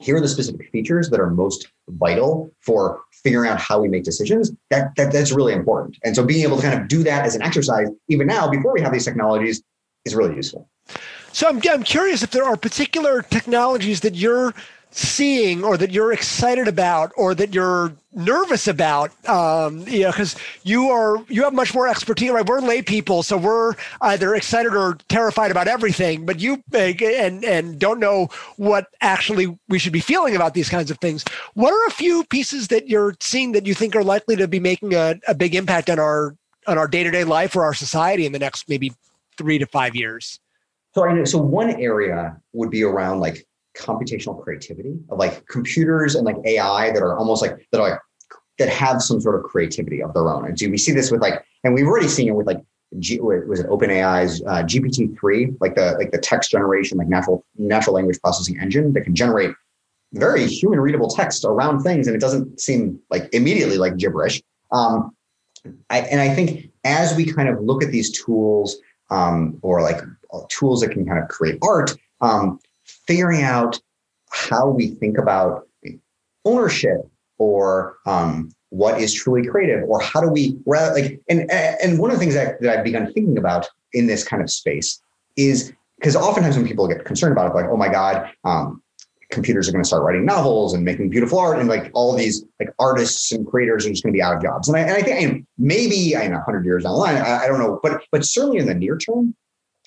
here 0.00 0.16
are 0.16 0.20
the 0.20 0.28
specific 0.28 0.70
features 0.70 1.10
that 1.10 1.20
are 1.20 1.30
most 1.30 1.68
vital 1.88 2.50
for 2.60 3.02
figuring 3.12 3.50
out 3.50 3.58
how 3.58 3.80
we 3.80 3.88
make 3.88 4.04
decisions. 4.04 4.52
That, 4.70 4.94
that 4.96 5.12
that's 5.12 5.32
really 5.32 5.52
important. 5.52 5.98
And 6.04 6.14
so 6.14 6.24
being 6.24 6.44
able 6.44 6.56
to 6.56 6.62
kind 6.62 6.80
of 6.80 6.88
do 6.88 7.02
that 7.04 7.24
as 7.24 7.34
an 7.34 7.42
exercise 7.42 7.88
even 8.08 8.26
now 8.26 8.50
before 8.50 8.72
we 8.72 8.80
have 8.80 8.92
these 8.92 9.04
technologies 9.04 9.62
is 10.04 10.14
really 10.14 10.34
useful. 10.34 10.68
So 11.32 11.48
I'm, 11.48 11.60
I'm 11.70 11.82
curious 11.82 12.22
if 12.22 12.30
there 12.30 12.44
are 12.44 12.56
particular 12.56 13.22
technologies 13.22 14.00
that 14.00 14.14
you're 14.14 14.54
seeing 14.96 15.64
or 15.64 15.76
that 15.76 15.90
you're 15.90 16.12
excited 16.12 16.68
about 16.68 17.10
or 17.16 17.34
that 17.34 17.52
you're 17.52 17.92
nervous 18.12 18.68
about 18.68 19.10
um, 19.28 19.80
you 19.88 20.02
know 20.02 20.10
because 20.12 20.36
you 20.62 20.88
are 20.88 21.16
you 21.28 21.42
have 21.42 21.52
much 21.52 21.74
more 21.74 21.88
expertise 21.88 22.30
right? 22.30 22.46
We're 22.46 22.60
lay 22.60 22.80
people 22.80 23.24
so 23.24 23.36
we're 23.36 23.74
either 24.02 24.36
excited 24.36 24.72
or 24.72 24.96
terrified 25.08 25.50
about 25.50 25.66
everything 25.66 26.24
but 26.24 26.38
you 26.38 26.62
and 26.72 27.44
and 27.44 27.76
don't 27.80 27.98
know 27.98 28.28
what 28.56 28.86
actually 29.00 29.58
we 29.68 29.80
should 29.80 29.92
be 29.92 29.98
feeling 29.98 30.36
about 30.36 30.54
these 30.54 30.68
kinds 30.68 30.92
of 30.92 30.98
things. 30.98 31.24
What 31.54 31.72
are 31.72 31.86
a 31.88 31.90
few 31.90 32.22
pieces 32.26 32.68
that 32.68 32.88
you're 32.88 33.16
seeing 33.20 33.50
that 33.50 33.66
you 33.66 33.74
think 33.74 33.96
are 33.96 34.04
likely 34.04 34.36
to 34.36 34.46
be 34.46 34.60
making 34.60 34.94
a, 34.94 35.16
a 35.26 35.34
big 35.34 35.56
impact 35.56 35.90
on 35.90 35.98
our 35.98 36.36
on 36.68 36.78
our 36.78 36.86
day-to-day 36.86 37.24
life 37.24 37.56
or 37.56 37.64
our 37.64 37.74
society 37.74 38.26
in 38.26 38.32
the 38.32 38.38
next 38.38 38.68
maybe 38.68 38.92
three 39.36 39.58
to 39.58 39.66
five 39.66 39.96
years? 39.96 40.38
So 40.94 41.04
I 41.04 41.12
know, 41.12 41.24
so 41.24 41.38
one 41.38 41.70
area 41.70 42.40
would 42.52 42.70
be 42.70 42.84
around 42.84 43.18
like 43.18 43.44
computational 43.76 44.40
creativity 44.42 44.98
of 45.10 45.18
like 45.18 45.46
computers 45.46 46.14
and 46.14 46.24
like 46.24 46.36
AI 46.44 46.90
that 46.90 47.02
are 47.02 47.18
almost 47.18 47.42
like 47.42 47.66
that 47.70 47.80
are 47.80 47.90
like 47.90 48.00
that 48.58 48.68
have 48.68 49.02
some 49.02 49.20
sort 49.20 49.34
of 49.34 49.42
creativity 49.42 50.02
of 50.02 50.14
their 50.14 50.28
own. 50.28 50.46
And 50.46 50.58
so 50.58 50.68
we 50.68 50.78
see 50.78 50.92
this 50.92 51.10
with 51.10 51.20
like, 51.20 51.44
and 51.64 51.74
we've 51.74 51.86
already 51.86 52.08
seen 52.08 52.28
it 52.28 52.34
with 52.36 52.46
like 52.46 52.60
G, 53.00 53.20
was 53.20 53.60
it 53.60 53.66
OpenAI's 53.66 54.40
uh, 54.42 54.62
GPT 54.62 55.18
three, 55.18 55.52
like 55.60 55.74
the 55.74 55.96
like 55.98 56.12
the 56.12 56.18
text 56.18 56.50
generation, 56.50 56.98
like 56.98 57.08
natural 57.08 57.44
natural 57.56 57.94
language 57.94 58.20
processing 58.22 58.58
engine 58.60 58.92
that 58.92 59.00
can 59.00 59.14
generate 59.14 59.50
very 60.12 60.46
human 60.46 60.78
readable 60.78 61.08
text 61.08 61.44
around 61.44 61.82
things, 61.82 62.06
and 62.06 62.14
it 62.14 62.20
doesn't 62.20 62.60
seem 62.60 63.00
like 63.10 63.28
immediately 63.32 63.78
like 63.78 63.96
gibberish. 63.96 64.40
Um, 64.70 65.14
I, 65.90 66.00
and 66.00 66.20
I 66.20 66.32
think 66.32 66.70
as 66.84 67.16
we 67.16 67.24
kind 67.24 67.48
of 67.48 67.60
look 67.60 67.82
at 67.82 67.90
these 67.90 68.12
tools 68.12 68.76
um, 69.10 69.58
or 69.62 69.82
like 69.82 70.00
tools 70.48 70.80
that 70.82 70.90
can 70.90 71.04
kind 71.06 71.18
of 71.18 71.28
create 71.28 71.58
art, 71.62 71.96
um, 72.20 72.60
figuring 73.06 73.42
out 73.42 73.80
how 74.30 74.68
we 74.68 74.88
think 74.88 75.18
about 75.18 75.68
ownership 76.44 76.98
or 77.38 77.96
um, 78.06 78.50
what 78.70 79.00
is 79.00 79.14
truly 79.14 79.46
creative 79.46 79.84
or 79.88 80.00
how 80.00 80.20
do 80.20 80.28
we 80.28 80.58
rather 80.66 81.00
like 81.00 81.20
and 81.28 81.50
and 81.50 81.98
one 81.98 82.10
of 82.10 82.16
the 82.16 82.20
things 82.20 82.34
that, 82.34 82.60
that 82.60 82.78
I've 82.78 82.84
begun 82.84 83.12
thinking 83.12 83.38
about 83.38 83.68
in 83.92 84.06
this 84.06 84.24
kind 84.24 84.42
of 84.42 84.50
space 84.50 85.00
is 85.36 85.72
because 85.98 86.16
oftentimes 86.16 86.56
when 86.56 86.66
people 86.66 86.86
get 86.88 87.04
concerned 87.04 87.32
about 87.32 87.50
it, 87.50 87.54
like, 87.54 87.66
oh 87.70 87.76
my 87.76 87.88
God, 87.88 88.30
um, 88.44 88.82
computers 89.30 89.68
are 89.68 89.72
going 89.72 89.82
to 89.82 89.86
start 89.86 90.02
writing 90.02 90.24
novels 90.24 90.74
and 90.74 90.84
making 90.84 91.10
beautiful 91.10 91.38
art 91.38 91.58
and 91.58 91.68
like 91.68 91.90
all 91.94 92.14
these 92.16 92.44
like 92.60 92.70
artists 92.78 93.32
and 93.32 93.46
creators 93.46 93.86
are 93.86 93.90
just 93.90 94.02
going 94.02 94.12
to 94.12 94.16
be 94.16 94.22
out 94.22 94.36
of 94.36 94.42
jobs. 94.42 94.68
And 94.68 94.76
I, 94.76 94.80
and 94.80 94.90
I 94.90 95.02
think 95.02 95.46
maybe 95.58 96.14
in 96.14 96.32
a 96.32 96.42
hundred 96.42 96.64
years 96.64 96.84
down 96.84 96.92
the 96.92 96.98
line, 96.98 97.16
I, 97.16 97.44
I, 97.44 97.46
don't 97.48 97.58
know, 97.58 97.80
but 97.82 98.02
but 98.12 98.24
certainly 98.24 98.58
in 98.58 98.66
the 98.66 98.74
near 98.74 98.96
term, 98.96 99.34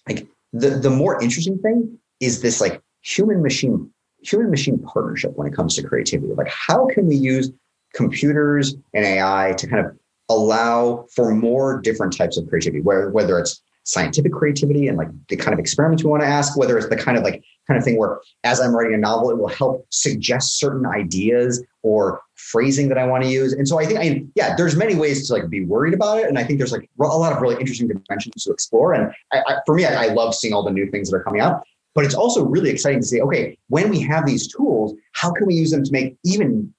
like 0.07 0.28
the 0.53 0.72
the 0.72 0.89
more 0.89 1.22
interesting 1.22 1.59
thing 1.59 1.97
is 2.20 2.41
this 2.41 2.59
like 2.59 2.82
human 3.08 3.41
machine 3.41 3.89
human 4.24 4.49
machine 4.49 4.80
partnership 4.80 5.32
when 5.36 5.47
it 5.47 5.55
comes 5.55 5.76
to 5.76 5.84
creativity. 5.84 6.34
Like 6.34 6.49
how 6.49 6.88
can 6.88 7.08
we 7.08 7.16
use 7.16 7.51
computers 7.93 8.76
and 8.93 9.05
AI 9.05 9.53
to 9.58 9.68
kind 9.68 9.86
of 9.86 9.95
allow 10.30 11.05
for 11.16 11.34
more 11.34 11.80
different 11.80 12.18
types 12.18 12.38
of 12.38 12.49
creativity, 12.49 12.82
where 12.82 13.10
whether 13.12 13.39
it's 13.39 13.62
scientific 13.84 14.34
creativity 14.34 14.89
and 14.89 14.97
like 14.97 15.08
the 15.30 15.38
kind 15.38 15.53
of 15.53 15.60
experiments 15.60 16.03
we 16.03 16.10
want 16.10 16.22
to 16.22 16.28
ask, 16.28 16.58
whether 16.58 16.78
it's 16.78 16.89
the 16.89 16.97
kind 16.97 17.18
of 17.18 17.24
like 17.24 17.41
kind 17.68 17.78
of 17.78 17.84
thing 17.86 17.97
where 17.97 18.20
as 18.43 18.60
I'm 18.60 18.76
writing 18.76 18.95
a 18.95 18.97
novel, 18.97 19.30
it 19.30 19.38
will 19.38 19.47
help 19.47 19.86
suggest 19.91 20.60
certain 20.60 20.86
ideas 20.86 21.64
or 21.84 22.22
phrasing 22.36 22.89
that 22.89 22.97
I 22.97 23.05
want 23.05 23.24
to 23.24 23.30
use. 23.30 23.53
And 23.53 23.66
so 23.66 23.80
I 23.80 23.86
think, 23.86 23.99
I 23.99 24.26
yeah, 24.36 24.55
there's 24.58 24.76
many 24.76 24.95
ways 24.95 25.28
to 25.28 25.34
like 25.34 25.49
be 25.49 25.64
worried 25.64 25.93
about 25.93 26.18
it. 26.18 26.28
And 26.28 26.38
I 26.38 26.43
think 26.43 26.60
there's 26.60 26.74
like 26.74 26.89
a 26.99 27.03
lot 27.03 27.32
of 27.32 27.41
really 27.41 27.55
interesting 27.62 27.88
dimensions 27.88 28.43
to 28.43 28.51
explore. 28.51 28.93
And 28.93 29.14
I, 29.32 29.41
I, 29.47 29.55
for 29.66 29.76
me, 29.76 29.86
I, 29.86 30.05
I 30.05 30.08
love 30.08 30.36
seeing 30.36 30.53
all 30.53 30.64
the 30.64 30.72
new 30.72 30.91
things 30.91 31.10
that 31.10 31.16
are 31.16 31.24
coming 31.24 31.39
out. 31.39 31.64
But 31.97 32.05
it's 32.05 32.13
also 32.13 32.45
really 32.45 32.69
exciting 32.69 32.99
to 32.99 33.07
say, 33.07 33.21
okay, 33.21 33.57
when 33.69 33.89
we 33.89 33.99
have 34.01 34.27
these 34.27 34.47
tools, 34.47 34.93
how 35.13 35.31
can 35.31 35.47
we 35.47 35.55
use 35.55 35.71
them 35.71 35.83
to 35.83 35.91
make 35.91 36.15
even 36.23 36.71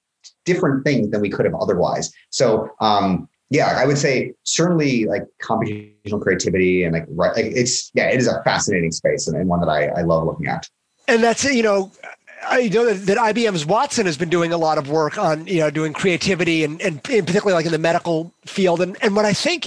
different 0.44 0.84
things 0.84 1.10
than 1.10 1.20
we 1.20 1.28
could 1.28 1.44
have 1.44 1.56
otherwise? 1.56 2.12
So 2.30 2.70
um, 2.80 3.28
yeah, 3.50 3.76
I 3.76 3.84
would 3.84 3.98
say 3.98 4.32
certainly 4.44 5.06
like 5.06 5.24
computational 5.42 6.22
creativity 6.22 6.84
and 6.84 6.92
like 6.92 7.06
right, 7.08 7.34
like 7.34 7.46
it's 7.46 7.90
yeah, 7.94 8.10
it 8.10 8.18
is 8.20 8.28
a 8.28 8.40
fascinating 8.44 8.92
space 8.92 9.26
and, 9.26 9.36
and 9.36 9.48
one 9.48 9.58
that 9.58 9.68
I, 9.68 9.88
I 9.88 10.02
love 10.02 10.24
looking 10.24 10.46
at. 10.46 10.68
And 11.08 11.20
that's 11.20 11.42
you 11.42 11.64
know, 11.64 11.90
I 12.46 12.68
know 12.68 12.84
that, 12.84 13.06
that, 13.06 13.18
IBM's 13.18 13.66
Watson 13.66 14.06
has 14.06 14.16
been 14.16 14.30
doing 14.30 14.52
a 14.52 14.56
lot 14.56 14.78
of 14.78 14.88
work 14.88 15.18
on 15.18 15.48
you 15.48 15.58
know 15.58 15.70
doing 15.70 15.94
creativity 15.94 16.62
and 16.62 16.80
and 16.80 17.02
particularly 17.02 17.54
like 17.54 17.66
in 17.66 17.72
the 17.72 17.78
medical 17.78 18.32
field. 18.46 18.80
And 18.80 18.96
and 19.02 19.16
what 19.16 19.24
I 19.24 19.32
think. 19.32 19.66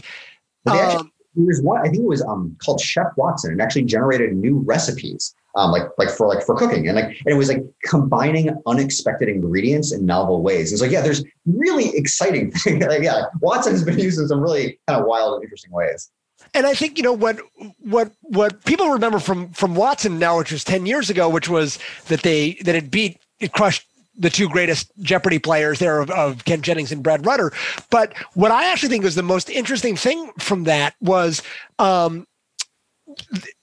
Um, 0.66 1.12
there 1.36 1.46
was 1.46 1.62
one, 1.62 1.80
I 1.80 1.84
think 1.90 2.04
it 2.04 2.08
was 2.08 2.22
um, 2.22 2.56
called 2.64 2.82
Chef 2.82 3.08
Watson. 3.16 3.52
and 3.52 3.62
actually 3.62 3.84
generated 3.84 4.36
new 4.36 4.60
recipes 4.60 5.34
um, 5.56 5.72
like 5.72 5.84
like 5.98 6.10
for 6.10 6.28
like 6.28 6.46
for 6.46 6.56
cooking 6.56 6.88
and 6.88 6.96
like 6.96 7.06
and 7.06 7.28
it 7.28 7.36
was 7.36 7.50
like 7.50 7.64
combining 7.84 8.50
unexpected 8.66 9.30
ingredients 9.30 9.92
in 9.92 10.06
novel 10.06 10.42
ways. 10.42 10.72
And 10.72 10.80
so 10.80 10.86
yeah, 10.86 11.02
there's 11.02 11.24
really 11.46 11.96
exciting 11.96 12.52
things. 12.64 12.84
like 12.86 13.04
yeah, 13.04 13.24
Watson 13.42 13.74
has 13.74 13.84
been 13.84 14.00
used 14.00 14.20
in 14.20 14.28
some 14.28 14.40
really 14.40 14.80
kind 14.88 15.02
of 15.02 15.06
wild 15.06 15.36
and 15.36 15.44
interesting 15.44 15.72
ways. 15.72 16.10
And 16.54 16.66
I 16.66 16.74
think 16.74 16.98
you 16.98 17.04
know 17.04 17.14
what 17.14 17.40
what 17.80 18.12
what 18.22 18.64
people 18.66 18.90
remember 18.90 19.20
from 19.20 19.52
from 19.52 19.76
Watson 19.76 20.20
now, 20.20 20.38
which 20.38 20.52
was 20.52 20.64
ten 20.64 20.86
years 20.86 21.10
ago, 21.10 21.30
which 21.30 21.50
was 21.50 21.80
that 22.08 22.22
they 22.24 22.54
that 22.64 22.76
it 22.76 22.90
beat 22.92 23.20
it 23.40 23.52
crushed 23.52 23.86
the 24.18 24.30
two 24.30 24.50
greatest 24.50 24.92
Jeopardy 25.00 25.40
players 25.40 25.80
there 25.80 26.00
of, 26.00 26.12
of, 26.12 26.44
Ken 26.44 26.62
Jennings 26.62 26.92
and 26.92 27.02
Brad 27.02 27.26
Rutter. 27.26 27.54
But 27.90 28.14
what 28.34 28.52
I 28.52 28.70
actually 28.70 28.90
think 28.90 29.06
was 29.06 29.16
the 29.16 29.24
most 29.24 29.50
interesting 29.50 29.96
thing 29.96 30.32
from 30.38 30.66
that 30.66 30.96
was 31.00 31.42
um, 31.80 32.28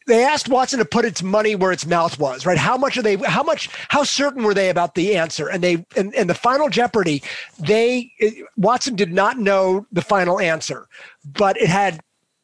they 0.08 0.24
asked 0.24 0.48
Watson 0.48 0.78
to 0.78 0.84
put 0.84 1.04
its 1.04 1.22
money 1.22 1.54
where 1.54 1.70
its 1.70 1.86
mouth 1.86 2.18
was, 2.18 2.44
right? 2.44 2.58
How 2.58 2.76
much 2.76 2.96
are 2.96 3.02
they, 3.02 3.16
how 3.16 3.42
much, 3.42 3.68
how 3.88 4.02
certain 4.02 4.42
were 4.42 4.54
they 4.54 4.70
about 4.70 4.94
the 4.94 5.16
answer? 5.16 5.48
And 5.48 5.62
they, 5.62 5.86
and, 5.96 6.14
and 6.14 6.28
the 6.28 6.34
final 6.34 6.68
Jeopardy, 6.68 7.22
they, 7.58 8.10
Watson 8.56 8.96
did 8.96 9.12
not 9.12 9.38
know 9.38 9.86
the 9.92 10.02
final 10.02 10.40
answer, 10.40 10.88
but 11.24 11.56
it 11.60 11.68
had 11.68 12.00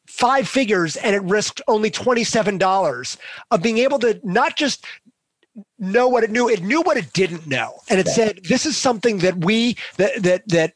five 0.07 0.47
figures 0.47 0.95
and 0.95 1.15
it 1.15 1.23
risked 1.23 1.61
only 1.67 1.91
$27 1.91 3.17
of 3.51 3.61
being 3.61 3.79
able 3.79 3.99
to 3.99 4.19
not 4.23 4.55
just 4.55 4.85
know 5.79 6.07
what 6.07 6.23
it 6.23 6.31
knew, 6.31 6.47
it 6.47 6.61
knew 6.61 6.81
what 6.81 6.97
it 6.97 7.11
didn't 7.13 7.47
know. 7.47 7.79
And 7.89 7.99
it 7.99 8.07
said, 8.07 8.41
this 8.43 8.65
is 8.65 8.77
something 8.77 9.17
that 9.19 9.43
we, 9.43 9.75
that, 9.97 10.21
that, 10.23 10.47
that 10.49 10.73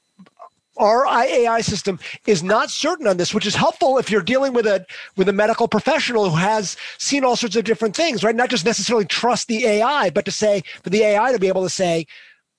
our 0.80 1.06
AI 1.08 1.62
system 1.62 2.00
is 2.28 2.44
not 2.44 2.72
certain 2.72 3.08
on 3.08 3.18
this, 3.18 3.34
which 3.34 3.46
is 3.46 3.56
helpful 3.56 3.98
if 3.98 4.10
you're 4.12 4.22
dealing 4.22 4.54
with 4.54 4.68
a 4.68 4.86
with 5.18 5.30
a 5.30 5.34
medical 5.34 5.68
professional 5.68 6.30
who 6.30 6.38
has 6.38 6.78
seen 6.98 7.24
all 7.24 7.36
sorts 7.36 7.56
of 7.56 7.66
different 7.66 7.96
things, 7.96 8.24
right? 8.24 8.36
Not 8.36 8.50
just 8.50 8.66
necessarily 8.66 9.06
trust 9.06 9.48
the 9.48 9.66
AI, 9.66 10.10
but 10.10 10.26
to 10.26 10.32
say 10.32 10.64
for 10.84 10.90
the 10.90 11.04
AI 11.04 11.32
to 11.34 11.40
be 11.40 11.48
able 11.48 11.64
to 11.64 11.70
say, 11.70 12.08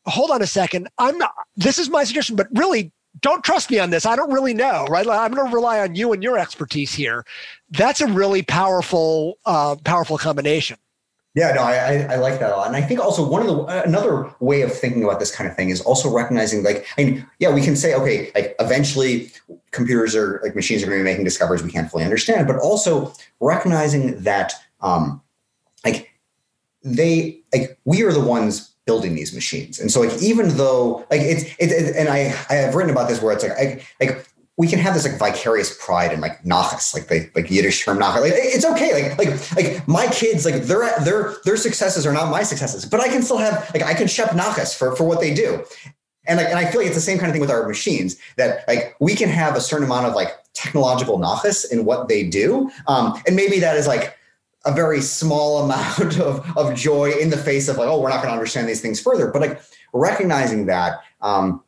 hold 0.06 0.30
on 0.30 0.42
a 0.42 0.46
second, 0.46 0.88
I'm 0.98 1.18
not 1.18 1.32
this 1.56 1.78
is 1.78 1.90
my 1.90 2.04
suggestion, 2.04 2.36
but 2.36 2.48
really 2.54 2.92
don't 3.20 3.44
trust 3.44 3.70
me 3.70 3.78
on 3.78 3.90
this. 3.90 4.06
I 4.06 4.16
don't 4.16 4.32
really 4.32 4.54
know, 4.54 4.86
right? 4.88 5.06
I'm 5.06 5.32
going 5.32 5.48
to 5.48 5.54
rely 5.54 5.80
on 5.80 5.94
you 5.96 6.12
and 6.12 6.22
your 6.22 6.38
expertise 6.38 6.94
here. 6.94 7.24
That's 7.70 8.00
a 8.00 8.06
really 8.06 8.42
powerful, 8.42 9.38
uh, 9.46 9.76
powerful 9.84 10.18
combination. 10.18 10.78
Yeah, 11.34 11.52
no, 11.52 11.62
I, 11.62 12.08
I 12.10 12.16
like 12.16 12.40
that 12.40 12.50
a 12.52 12.56
lot, 12.56 12.66
and 12.66 12.74
I 12.76 12.82
think 12.82 12.98
also 12.98 13.24
one 13.24 13.40
of 13.40 13.46
the 13.46 13.82
another 13.84 14.34
way 14.40 14.62
of 14.62 14.76
thinking 14.76 15.04
about 15.04 15.20
this 15.20 15.30
kind 15.34 15.48
of 15.48 15.54
thing 15.54 15.70
is 15.70 15.80
also 15.80 16.10
recognizing, 16.12 16.64
like, 16.64 16.84
I 16.98 17.04
mean, 17.04 17.26
yeah, 17.38 17.54
we 17.54 17.62
can 17.62 17.76
say, 17.76 17.94
okay, 17.94 18.32
like 18.34 18.56
eventually 18.58 19.30
computers 19.70 20.16
are 20.16 20.40
like 20.42 20.56
machines 20.56 20.82
are 20.82 20.86
going 20.86 20.98
to 20.98 21.04
be 21.04 21.08
making 21.08 21.24
discoveries 21.24 21.62
we 21.62 21.70
can't 21.70 21.88
fully 21.88 22.02
understand, 22.02 22.48
but 22.48 22.56
also 22.56 23.12
recognizing 23.38 24.20
that, 24.24 24.54
um, 24.80 25.22
like, 25.84 26.10
they 26.82 27.40
like 27.52 27.78
we 27.84 28.02
are 28.02 28.12
the 28.12 28.20
ones 28.20 28.74
building 28.86 29.14
these 29.14 29.32
machines, 29.32 29.78
and 29.78 29.92
so 29.92 30.00
like 30.00 30.20
even 30.20 30.48
though 30.56 31.06
like 31.12 31.20
it's 31.20 31.44
it, 31.60 31.70
it 31.70 31.94
and 31.96 32.08
I 32.08 32.34
I 32.48 32.54
have 32.54 32.74
written 32.74 32.90
about 32.90 33.08
this 33.08 33.22
where 33.22 33.32
it's 33.32 33.44
like 33.44 33.52
I 33.52 33.86
like 34.00 34.26
we 34.60 34.68
can 34.68 34.78
have 34.78 34.92
this 34.92 35.08
like 35.08 35.18
vicarious 35.18 35.74
pride 35.82 36.12
and 36.12 36.20
like 36.20 36.42
nachas, 36.42 36.92
like 36.92 37.08
the 37.08 37.30
like 37.34 37.50
Yiddish 37.50 37.82
term 37.82 37.98
nachas. 37.98 38.20
Like 38.20 38.34
it's 38.34 38.66
okay. 38.66 38.92
Like 38.92 39.16
like 39.16 39.56
like 39.56 39.88
my 39.88 40.06
kids, 40.08 40.44
like 40.44 40.64
their 40.64 40.92
their 41.00 41.34
their 41.46 41.56
successes 41.56 42.06
are 42.06 42.12
not 42.12 42.30
my 42.30 42.42
successes, 42.42 42.84
but 42.84 43.00
I 43.00 43.08
can 43.08 43.22
still 43.22 43.38
have 43.38 43.70
like 43.72 43.82
I 43.82 43.94
can 43.94 44.06
shep 44.06 44.32
nachas 44.32 44.76
for 44.76 44.94
for 44.94 45.04
what 45.04 45.18
they 45.18 45.32
do. 45.32 45.64
and 46.26 46.36
like 46.36 46.48
and 46.48 46.58
i 46.58 46.70
feel 46.70 46.82
like 46.82 46.88
it's 46.88 47.00
the 47.02 47.08
same 47.10 47.16
kind 47.16 47.30
of 47.30 47.32
thing 47.32 47.40
with 47.40 47.50
our 47.50 47.66
machines 47.66 48.18
that 48.36 48.68
like 48.68 48.94
we 49.00 49.14
can 49.14 49.30
have 49.30 49.56
a 49.56 49.60
certain 49.62 49.86
amount 49.86 50.04
of 50.04 50.12
like 50.14 50.32
technological 50.52 51.18
nachas 51.18 51.58
in 51.72 51.86
what 51.86 52.08
they 52.08 52.22
do 52.22 52.70
um, 52.86 53.18
and 53.26 53.34
maybe 53.34 53.58
that 53.58 53.74
is 53.78 53.86
like 53.86 54.14
a 54.66 54.74
very 54.74 55.00
small 55.00 55.50
amount 55.64 56.20
of, 56.20 56.34
of 56.58 56.74
joy 56.74 57.10
in 57.22 57.30
the 57.30 57.38
face 57.38 57.66
of 57.68 57.78
like 57.78 57.88
oh 57.88 57.98
we're 57.98 58.10
not 58.10 58.20
going 58.22 58.28
to 58.28 58.38
understand 58.40 58.68
these 58.68 58.82
things 58.82 59.00
further 59.00 59.30
but 59.32 59.40
like 59.40 59.58
recognizing 59.94 60.66
that 60.66 61.00
um, 61.22 61.62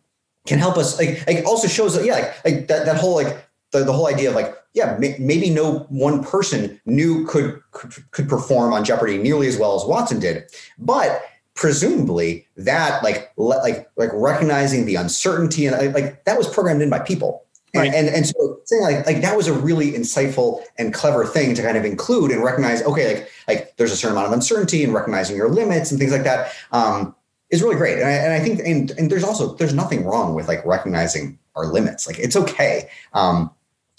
can 0.47 0.59
help 0.59 0.77
us 0.77 0.99
like, 0.99 1.27
like 1.27 1.45
also 1.47 1.69
shows 1.69 1.95
that 1.95 2.05
yeah 2.05 2.15
like, 2.15 2.45
like 2.45 2.69
that, 2.69 2.87
that 2.87 2.97
whole 2.97 3.15
like 3.15 3.49
the, 3.73 3.85
the 3.85 3.93
whole 3.93 4.09
idea 4.09 4.29
of 4.29 4.35
like 4.35 4.55
yeah 4.75 4.97
may, 4.99 5.17
maybe 5.19 5.51
no 5.51 5.81
one 5.89 6.23
person 6.23 6.81
knew 6.85 7.27
could, 7.27 7.61
could 7.71 8.11
could 8.11 8.29
perform 8.29 8.73
on 8.73 8.85
jeopardy 8.85 9.19
nearly 9.19 9.47
as 9.47 9.57
well 9.57 9.77
as 9.77 9.85
watson 9.85 10.19
did. 10.19 10.45
But 10.79 11.23
presumably 11.55 12.47
that 12.57 13.03
like 13.03 13.33
like 13.37 13.89
like 13.97 14.11
recognizing 14.13 14.87
the 14.87 14.97
uncertainty 14.97 15.67
and 15.67 15.95
like 15.95 16.25
that 16.25 16.39
was 16.39 16.49
programmed 16.49 16.83
in 16.83 16.91
by 16.91 16.99
people. 16.99 17.45
Right. 17.75 17.87
And, 17.87 18.07
and, 18.07 18.17
and 18.17 18.27
so 18.27 18.61
saying 18.67 18.83
like 18.83 19.07
like 19.07 19.23
that 19.23 19.37
was 19.37 19.47
a 19.47 19.53
really 19.53 19.93
insightful 19.93 20.63
and 20.77 20.93
clever 20.93 21.25
thing 21.25 21.55
to 21.55 21.63
kind 21.63 21.79
of 21.79 21.87
include 21.87 22.31
and 22.31 22.43
recognize 22.43 22.83
okay 22.83 23.15
like 23.15 23.31
like 23.49 23.77
there's 23.77 23.93
a 23.93 23.97
certain 23.97 24.17
amount 24.17 24.27
of 24.27 24.33
uncertainty 24.35 24.85
and 24.85 24.93
recognizing 24.93 25.37
your 25.37 25.49
limits 25.49 25.91
and 25.91 25.99
things 25.99 26.13
like 26.13 26.25
that. 26.25 26.53
Um, 26.73 27.15
is 27.53 27.63
really 27.63 27.77
great 27.77 27.99
and 27.99 28.07
I, 28.07 28.13
and 28.13 28.33
I 28.33 28.41
think 28.41 28.61
and, 28.61 28.91
and 28.93 29.11
there's 29.11 29.23
also 29.23 29.55
there's 29.55 29.75
nothing 29.75 30.05
wrong 30.05 30.35
with 30.35 30.49
like 30.49 30.65
recognizing 30.67 31.39
our 31.55 31.67
limits 31.67 32.07
like 32.07 32.19
it's 32.19 32.35
okay 32.35 32.91
um, 33.13 33.51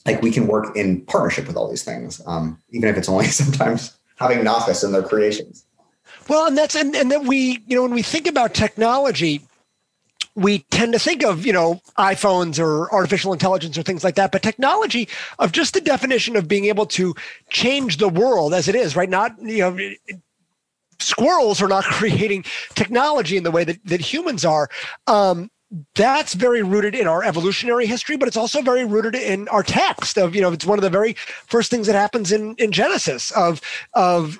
like 0.05 0.21
we 0.21 0.31
can 0.31 0.47
work 0.47 0.75
in 0.75 1.01
partnership 1.05 1.47
with 1.47 1.55
all 1.55 1.69
these 1.69 1.83
things 1.83 2.21
um, 2.25 2.59
even 2.71 2.89
if 2.89 2.97
it's 2.97 3.07
only 3.07 3.25
sometimes 3.41 3.95
having 4.17 4.39
nachas 4.39 4.83
in 4.83 4.91
their 4.91 5.03
creations 5.03 5.65
well 6.27 6.47
and 6.47 6.57
that's 6.57 6.75
and, 6.75 6.95
and 6.95 7.09
that 7.11 7.23
we 7.23 7.63
you 7.65 7.77
know 7.77 7.83
when 7.83 7.93
we 7.93 8.01
think 8.01 8.27
about 8.27 8.53
technology 8.53 9.41
we 10.35 10.59
tend 10.71 10.93
to 10.93 10.99
think 10.99 11.23
of 11.23 11.45
you 11.45 11.53
know 11.53 11.81
iPhones 11.97 12.59
or 12.59 12.91
artificial 12.91 13.33
intelligence 13.33 13.77
or 13.77 13.83
things 13.83 14.03
like 14.03 14.15
that, 14.15 14.31
but 14.31 14.41
technology 14.41 15.07
of 15.39 15.51
just 15.51 15.73
the 15.73 15.81
definition 15.81 16.35
of 16.35 16.47
being 16.47 16.65
able 16.65 16.85
to 16.87 17.13
change 17.49 17.97
the 17.97 18.09
world 18.09 18.53
as 18.53 18.67
it 18.67 18.75
is, 18.75 18.95
right? 18.95 19.09
Not 19.09 19.39
you 19.41 19.59
know. 19.59 19.77
Squirrels 20.99 21.61
are 21.61 21.67
not 21.67 21.83
creating 21.99 22.45
technology 22.75 23.37
in 23.37 23.43
the 23.43 23.51
way 23.51 23.63
that, 23.63 23.79
that 23.85 24.01
humans 24.01 24.45
are. 24.45 24.69
Um, 25.07 25.49
that's 25.95 26.35
very 26.35 26.61
rooted 26.61 26.93
in 26.93 27.07
our 27.07 27.23
evolutionary 27.23 27.87
history, 27.87 28.15
but 28.15 28.27
it's 28.27 28.37
also 28.37 28.61
very 28.61 28.85
rooted 28.85 29.15
in 29.15 29.47
our 29.47 29.63
text 29.63 30.17
of, 30.17 30.35
you 30.35 30.41
know, 30.41 30.51
it's 30.51 30.65
one 30.65 30.77
of 30.77 30.83
the 30.83 30.89
very 30.89 31.13
first 31.47 31.71
things 31.71 31.87
that 31.87 31.95
happens 31.95 32.31
in, 32.31 32.55
in 32.59 32.71
Genesis 32.71 33.31
of, 33.31 33.59
of 33.93 34.37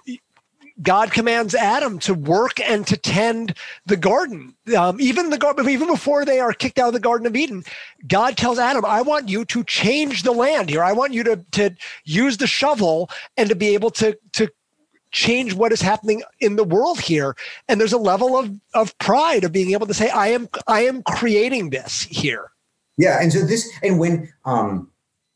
God 0.81 1.11
commands 1.11 1.53
Adam 1.53 1.99
to 1.99 2.13
work 2.13 2.59
and 2.59 2.85
to 2.87 2.97
tend 2.97 3.55
the 3.85 3.97
garden. 3.97 4.55
Um, 4.75 4.99
even 4.99 5.29
the 5.29 5.37
garden, 5.37 5.69
even 5.69 5.87
before 5.87 6.25
they 6.25 6.39
are 6.39 6.53
kicked 6.53 6.79
out 6.79 6.87
of 6.87 6.93
the 6.93 6.99
Garden 6.99 7.27
of 7.27 7.35
Eden, 7.35 7.63
God 8.07 8.37
tells 8.37 8.57
Adam, 8.57 8.83
"I 8.83 9.01
want 9.01 9.29
you 9.29 9.45
to 9.45 9.63
change 9.63 10.23
the 10.23 10.31
land 10.31 10.69
here. 10.69 10.83
I 10.83 10.93
want 10.93 11.13
you 11.13 11.23
to 11.25 11.45
to 11.51 11.75
use 12.05 12.37
the 12.37 12.47
shovel 12.47 13.09
and 13.37 13.49
to 13.49 13.55
be 13.55 13.73
able 13.75 13.91
to 13.91 14.17
to 14.33 14.49
change 15.13 15.53
what 15.53 15.71
is 15.71 15.81
happening 15.81 16.21
in 16.41 16.57
the 16.57 16.65
world 16.65 16.99
here." 16.99 17.35
And 17.69 17.79
there's 17.79 17.93
a 17.93 17.97
level 17.97 18.37
of 18.37 18.51
of 18.73 18.97
pride 18.97 19.45
of 19.45 19.53
being 19.53 19.71
able 19.71 19.87
to 19.87 19.93
say, 19.93 20.09
"I 20.09 20.27
am 20.27 20.49
I 20.67 20.81
am 20.81 21.01
creating 21.03 21.69
this 21.69 22.03
here." 22.03 22.51
Yeah, 22.97 23.21
and 23.21 23.31
so 23.31 23.39
this 23.45 23.71
and 23.81 23.97
when 23.97 24.31
um 24.43 24.89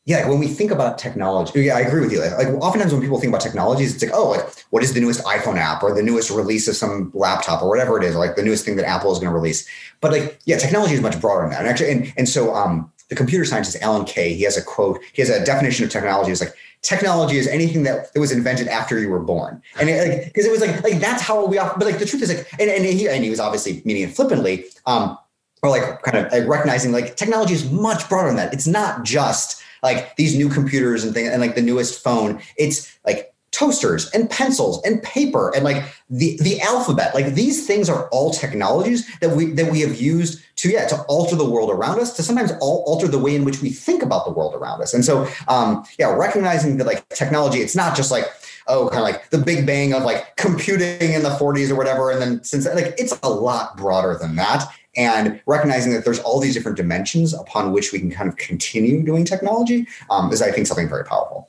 yeah, 0.08 0.26
when 0.26 0.38
we 0.38 0.46
think 0.46 0.70
about 0.70 0.96
technology, 0.96 1.60
yeah, 1.60 1.76
I 1.76 1.80
agree 1.80 2.00
with 2.00 2.10
you. 2.10 2.20
Like, 2.20 2.38
like, 2.38 2.48
oftentimes 2.62 2.94
when 2.94 3.02
people 3.02 3.20
think 3.20 3.28
about 3.28 3.42
technologies, 3.42 3.92
it's 3.92 4.02
like, 4.02 4.14
oh, 4.14 4.30
like 4.30 4.40
what 4.70 4.82
is 4.82 4.94
the 4.94 5.00
newest 5.00 5.22
iPhone 5.24 5.58
app 5.58 5.82
or 5.82 5.94
the 5.94 6.02
newest 6.02 6.30
release 6.30 6.66
of 6.66 6.76
some 6.76 7.10
laptop 7.12 7.60
or 7.62 7.68
whatever 7.68 7.98
it 7.98 8.04
is, 8.04 8.14
or 8.14 8.18
like 8.18 8.34
the 8.34 8.42
newest 8.42 8.64
thing 8.64 8.76
that 8.76 8.86
Apple 8.86 9.12
is 9.12 9.18
going 9.18 9.28
to 9.30 9.34
release. 9.34 9.68
But 10.00 10.12
like, 10.12 10.40
yeah, 10.46 10.56
technology 10.56 10.94
is 10.94 11.02
much 11.02 11.20
broader 11.20 11.42
than 11.42 11.50
that. 11.50 11.60
And 11.60 11.68
actually, 11.68 11.90
and, 11.90 12.12
and 12.16 12.26
so 12.26 12.54
um, 12.54 12.90
the 13.10 13.16
computer 13.16 13.44
scientist 13.44 13.76
Alan 13.82 14.06
Kay, 14.06 14.32
he 14.32 14.44
has 14.44 14.56
a 14.56 14.62
quote, 14.62 14.98
he 15.12 15.20
has 15.20 15.28
a 15.28 15.44
definition 15.44 15.84
of 15.84 15.90
technology. 15.90 16.32
It's 16.32 16.40
like 16.40 16.54
technology 16.82 17.38
is 17.38 17.46
anything 17.46 17.82
that, 17.84 18.12
that 18.12 18.20
was 18.20 18.32
invented 18.32 18.68
after 18.68 18.98
you 18.98 19.08
were 19.08 19.20
born. 19.20 19.62
And 19.80 19.88
it, 19.88 20.08
like, 20.08 20.24
because 20.26 20.46
it 20.46 20.50
was 20.50 20.60
like, 20.60 20.82
like 20.82 21.00
that's 21.00 21.22
how 21.22 21.44
we, 21.46 21.56
but 21.56 21.84
like 21.84 21.98
the 21.98 22.06
truth 22.06 22.22
is 22.22 22.34
like, 22.34 22.52
and, 22.60 22.70
and 22.70 22.84
he, 22.84 23.08
and 23.08 23.24
he 23.24 23.30
was 23.30 23.40
obviously 23.40 23.82
meaning 23.84 24.02
it 24.02 24.10
flippantly, 24.10 24.64
um, 24.86 25.18
or 25.62 25.70
like 25.70 26.02
kind 26.02 26.24
of 26.24 26.32
like 26.32 26.46
recognizing 26.46 26.92
like 26.92 27.16
technology 27.16 27.52
is 27.52 27.70
much 27.70 28.08
broader 28.08 28.28
than 28.28 28.36
that. 28.36 28.52
It's 28.52 28.66
not 28.66 29.04
just 29.04 29.62
like 29.82 30.16
these 30.16 30.36
new 30.36 30.48
computers 30.48 31.04
and 31.04 31.14
things 31.14 31.30
and 31.30 31.40
like 31.40 31.54
the 31.54 31.62
newest 31.62 32.02
phone 32.02 32.40
it's 32.56 32.98
like 33.06 33.34
toasters 33.50 34.10
and 34.10 34.28
pencils 34.30 34.82
and 34.84 35.02
paper 35.02 35.54
and 35.54 35.64
like 35.64 35.82
the 36.10 36.38
the 36.42 36.60
alphabet. 36.60 37.14
Like 37.14 37.34
these 37.34 37.66
things 37.66 37.88
are 37.88 38.08
all 38.08 38.30
technologies 38.30 39.08
that 39.20 39.36
we 39.36 39.46
that 39.52 39.70
we 39.70 39.80
have 39.80 40.00
used 40.00 40.42
to 40.56 40.70
yeah 40.70 40.86
to 40.88 41.02
alter 41.02 41.36
the 41.36 41.48
world 41.48 41.70
around 41.70 42.00
us 42.00 42.14
to 42.16 42.22
sometimes 42.22 42.52
all, 42.60 42.84
alter 42.86 43.08
the 43.08 43.18
way 43.18 43.34
in 43.34 43.44
which 43.44 43.62
we 43.62 43.70
think 43.70 44.02
about 44.02 44.26
the 44.26 44.32
world 44.32 44.54
around 44.54 44.82
us. 44.82 44.92
And 44.92 45.04
so 45.04 45.26
um 45.48 45.84
yeah 45.98 46.12
recognizing 46.14 46.76
that 46.78 46.86
like 46.86 47.08
technology 47.08 47.58
it's 47.58 47.76
not 47.76 47.96
just 47.96 48.10
like 48.10 48.26
oh 48.68 48.88
kind 48.88 49.00
of 49.00 49.04
like 49.04 49.30
the 49.30 49.38
big 49.38 49.66
bang 49.66 49.92
of 49.92 50.02
like 50.02 50.36
computing 50.36 51.12
in 51.12 51.22
the 51.22 51.30
40s 51.30 51.70
or 51.70 51.74
whatever 51.74 52.10
and 52.10 52.20
then 52.20 52.42
since 52.44 52.66
like 52.66 52.94
it's 52.98 53.18
a 53.22 53.28
lot 53.28 53.76
broader 53.76 54.16
than 54.16 54.36
that 54.36 54.64
and 54.96 55.40
recognizing 55.46 55.92
that 55.92 56.04
there's 56.04 56.18
all 56.20 56.40
these 56.40 56.54
different 56.54 56.76
dimensions 56.76 57.32
upon 57.32 57.72
which 57.72 57.92
we 57.92 57.98
can 57.98 58.10
kind 58.10 58.28
of 58.28 58.36
continue 58.36 59.02
doing 59.02 59.24
technology 59.24 59.86
um, 60.10 60.32
is 60.32 60.42
i 60.42 60.50
think 60.50 60.66
something 60.66 60.88
very 60.88 61.04
powerful. 61.04 61.48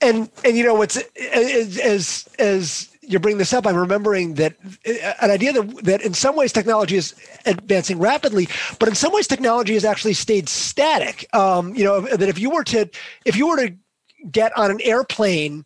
And 0.00 0.30
and 0.44 0.56
you 0.56 0.64
know 0.64 0.74
what's 0.74 0.96
as 1.32 2.28
as 2.38 2.88
you 3.02 3.18
bring 3.18 3.38
this 3.38 3.54
up 3.54 3.66
i'm 3.66 3.76
remembering 3.76 4.34
that 4.34 4.54
uh, 4.86 5.14
an 5.22 5.30
idea 5.30 5.52
that, 5.52 5.84
that 5.84 6.02
in 6.02 6.12
some 6.12 6.36
ways 6.36 6.52
technology 6.52 6.96
is 6.96 7.14
advancing 7.46 7.98
rapidly 7.98 8.48
but 8.78 8.88
in 8.88 8.94
some 8.94 9.12
ways 9.12 9.26
technology 9.26 9.74
has 9.74 9.84
actually 9.84 10.14
stayed 10.14 10.48
static. 10.48 11.26
Um, 11.34 11.74
you 11.74 11.84
know 11.84 12.00
that 12.00 12.28
if 12.28 12.38
you 12.38 12.50
were 12.50 12.64
to 12.64 12.88
if 13.24 13.36
you 13.36 13.48
were 13.48 13.56
to 13.56 13.74
get 14.30 14.56
on 14.58 14.70
an 14.70 14.80
airplane 14.82 15.64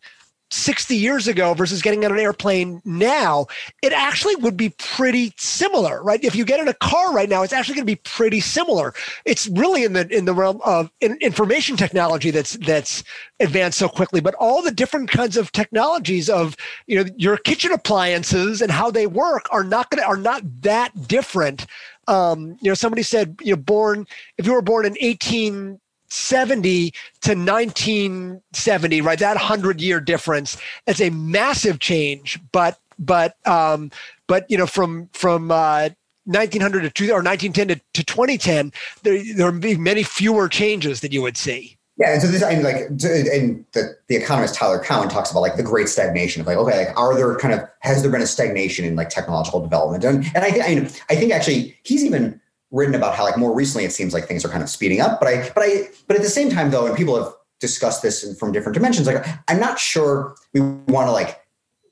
60 0.53 0.95
years 0.95 1.27
ago 1.27 1.55
versus 1.55 1.81
getting 1.81 2.05
on 2.05 2.11
an 2.11 2.19
airplane 2.19 2.79
now, 2.85 3.47
it 3.81 3.91
actually 3.91 4.35
would 4.35 4.55
be 4.55 4.69
pretty 4.77 5.33
similar, 5.35 6.03
right? 6.03 6.23
If 6.23 6.35
you 6.35 6.45
get 6.45 6.59
in 6.59 6.67
a 6.67 6.75
car 6.75 7.11
right 7.11 7.27
now, 7.27 7.41
it's 7.41 7.53
actually 7.53 7.75
going 7.75 7.87
to 7.87 7.91
be 7.91 8.01
pretty 8.03 8.39
similar. 8.39 8.93
It's 9.25 9.47
really 9.47 9.83
in 9.83 9.93
the 9.93 10.07
in 10.15 10.25
the 10.25 10.33
realm 10.33 10.61
of 10.63 10.91
information 11.01 11.75
technology 11.75 12.29
that's 12.29 12.53
that's 12.57 13.03
advanced 13.39 13.79
so 13.79 13.89
quickly, 13.89 14.21
but 14.21 14.35
all 14.35 14.61
the 14.61 14.71
different 14.71 15.09
kinds 15.09 15.37
of 15.37 15.51
technologies 15.51 16.29
of 16.29 16.55
you 16.85 17.03
know 17.03 17.09
your 17.17 17.37
kitchen 17.37 17.71
appliances 17.71 18.61
and 18.61 18.71
how 18.71 18.91
they 18.91 19.07
work 19.07 19.47
are 19.51 19.63
not 19.63 19.89
going 19.89 20.03
to 20.03 20.07
are 20.07 20.17
not 20.17 20.43
that 20.61 21.07
different. 21.07 21.65
Um, 22.07 22.57
you 22.61 22.69
know, 22.69 22.75
somebody 22.75 23.01
said 23.01 23.37
you 23.41 23.55
know 23.55 23.61
born 23.61 24.05
if 24.37 24.45
you 24.45 24.53
were 24.53 24.61
born 24.61 24.85
in 24.85 24.95
18 24.99 25.79
70 26.13 26.91
to 27.21 27.35
1970, 27.35 29.01
right? 29.01 29.19
That 29.19 29.35
100 29.35 29.81
year 29.81 29.99
difference. 29.99 30.57
It's 30.87 31.01
a 31.01 31.09
massive 31.09 31.79
change, 31.79 32.39
but, 32.51 32.79
but, 32.99 33.35
um, 33.47 33.91
but, 34.27 34.49
you 34.49 34.57
know, 34.57 34.67
from, 34.67 35.09
from, 35.13 35.51
uh, 35.51 35.89
1900 36.25 36.81
to 36.81 36.89
two, 36.89 37.11
or 37.11 37.21
1910 37.21 37.67
to, 37.67 37.75
to 37.93 38.03
2010, 38.03 38.71
there, 39.01 39.21
there 39.35 39.51
would 39.51 39.59
be 39.59 39.75
many 39.75 40.03
fewer 40.03 40.47
changes 40.47 41.01
that 41.01 41.11
you 41.11 41.21
would 41.21 41.35
see. 41.35 41.77
Yeah, 41.97 42.13
and 42.13 42.21
so 42.21 42.27
this, 42.27 42.41
I 42.41 42.55
mean, 42.55 42.63
like, 42.63 42.75
and 42.75 43.65
the, 43.73 43.95
the 44.07 44.15
economist 44.15 44.55
Tyler 44.55 44.79
Cowen 44.79 45.09
talks 45.09 45.29
about 45.29 45.41
like 45.41 45.57
the 45.57 45.63
great 45.63 45.87
stagnation 45.87 46.41
of 46.41 46.47
like, 46.47 46.57
okay, 46.57 46.85
like, 46.85 46.99
are 46.99 47.15
there 47.15 47.35
kind 47.37 47.53
of 47.53 47.67
has 47.81 48.01
there 48.01 48.11
been 48.11 48.21
a 48.21 48.27
stagnation 48.27 48.83
in 48.83 48.95
like 48.95 49.09
technological 49.09 49.61
development? 49.61 50.03
And 50.03 50.25
and 50.33 50.43
I 50.43 50.49
think 50.49 50.65
I, 50.65 51.13
I 51.13 51.15
think 51.15 51.31
actually 51.31 51.77
he's 51.83 52.03
even 52.03 52.41
written 52.73 52.95
about 52.95 53.15
how 53.15 53.23
like 53.23 53.37
more 53.37 53.55
recently 53.55 53.85
it 53.85 53.93
seems 53.93 54.13
like 54.13 54.25
things 54.25 54.43
are 54.43 54.49
kind 54.49 54.63
of 54.63 54.69
speeding 54.69 54.99
up. 54.99 55.19
But 55.19 55.29
I 55.29 55.49
but 55.55 55.63
I 55.63 55.87
but 56.07 56.17
at 56.17 56.23
the 56.23 56.29
same 56.29 56.49
time 56.49 56.71
though, 56.71 56.85
and 56.85 56.97
people 56.97 57.15
have 57.15 57.33
discussed 57.61 58.01
this 58.01 58.37
from 58.37 58.51
different 58.51 58.73
dimensions, 58.73 59.07
like 59.07 59.25
I'm 59.47 59.59
not 59.59 59.79
sure 59.79 60.35
we 60.53 60.59
want 60.59 61.07
to 61.07 61.11
like 61.11 61.39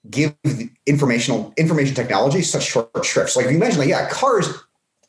give 0.10 0.36
informational 0.86 1.54
information 1.56 1.96
technology 1.96 2.42
such 2.42 2.64
short 2.64 3.06
shifts. 3.06 3.38
Like 3.38 3.46
if 3.46 3.52
you 3.52 3.58
imagine 3.58 3.80
like 3.80 3.90
yeah, 3.90 4.10
cars 4.10 4.50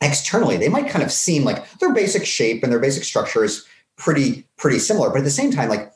externally 0.00 0.56
they 0.56 0.68
might 0.68 0.88
kind 0.88 1.04
of 1.04 1.10
seem 1.10 1.44
like 1.44 1.78
their 1.78 1.92
basic 1.92 2.26
shape 2.26 2.62
and 2.62 2.70
their 2.70 2.80
basic 2.80 3.02
structure 3.02 3.42
is 3.42 3.66
pretty 3.96 4.46
pretty 4.56 4.78
similar, 4.78 5.08
but 5.08 5.18
at 5.18 5.24
the 5.24 5.30
same 5.30 5.50
time 5.50 5.68
like 5.68 5.92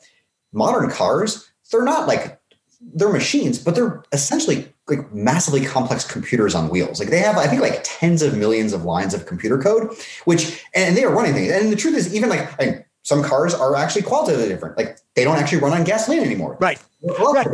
modern 0.51 0.89
cars 0.89 1.49
they're 1.71 1.83
not 1.83 2.07
like 2.07 2.39
they're 2.81 3.11
machines, 3.11 3.59
but 3.59 3.75
they're 3.75 4.03
essentially 4.11 4.73
like 4.89 5.13
massively 5.13 5.65
complex 5.65 6.03
computers 6.05 6.55
on 6.55 6.69
wheels. 6.69 6.99
Like 6.99 7.09
they 7.09 7.19
have, 7.19 7.37
I 7.37 7.47
think, 7.47 7.61
like 7.61 7.81
tens 7.83 8.21
of 8.21 8.37
millions 8.37 8.73
of 8.73 8.83
lines 8.83 9.13
of 9.13 9.25
computer 9.25 9.57
code, 9.57 9.91
which 10.25 10.63
and 10.73 10.95
they 10.95 11.03
are 11.03 11.13
running 11.13 11.33
things. 11.33 11.51
And 11.51 11.71
the 11.71 11.75
truth 11.75 11.95
is, 11.95 12.13
even 12.13 12.29
like, 12.29 12.57
like 12.59 12.87
some 13.03 13.23
cars 13.23 13.53
are 13.53 13.75
actually 13.75 14.03
qualitatively 14.03 14.49
different. 14.49 14.77
Like 14.77 14.99
they 15.15 15.23
don't 15.23 15.37
actually 15.37 15.59
run 15.59 15.73
on 15.73 15.83
gasoline 15.83 16.21
anymore. 16.21 16.57
Right. 16.59 16.79
right. 17.03 17.47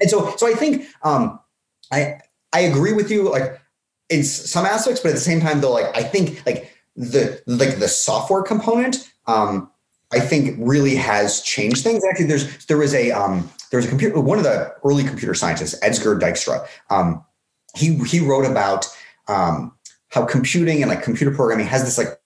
And 0.00 0.10
so, 0.10 0.34
so 0.36 0.46
I 0.46 0.54
think 0.54 0.86
um, 1.02 1.40
I 1.92 2.20
I 2.52 2.60
agree 2.60 2.92
with 2.92 3.10
you 3.10 3.30
like 3.30 3.60
in 4.08 4.24
some 4.24 4.64
aspects, 4.64 5.00
but 5.00 5.10
at 5.10 5.14
the 5.14 5.20
same 5.20 5.40
time, 5.40 5.60
though, 5.60 5.72
like 5.72 5.96
I 5.96 6.02
think 6.02 6.44
like 6.46 6.72
the 6.96 7.40
like 7.46 7.78
the 7.78 7.88
software 7.88 8.42
component, 8.42 9.10
um, 9.26 9.70
I 10.12 10.20
think 10.20 10.56
really 10.58 10.96
has 10.96 11.42
changed 11.42 11.84
things. 11.84 12.04
Actually, 12.04 12.26
there's 12.26 12.66
there 12.66 12.78
was 12.78 12.94
a 12.94 13.10
um, 13.12 13.50
there 13.70 13.78
was 13.78 13.86
a 13.86 13.88
computer, 13.88 14.18
one 14.20 14.38
of 14.38 14.44
the 14.44 14.74
early 14.84 15.04
computer 15.04 15.34
scientists, 15.34 15.78
Edsger 15.80 16.18
Dijkstra. 16.18 16.66
Um, 16.90 17.24
he 17.76 17.94
he 18.04 18.20
wrote 18.20 18.46
about 18.46 18.86
um, 19.28 19.72
how 20.08 20.24
computing 20.24 20.82
and 20.82 20.90
like 20.90 21.02
computer 21.02 21.34
programming 21.34 21.66
has 21.66 21.84
this 21.84 21.98
like 21.98 22.18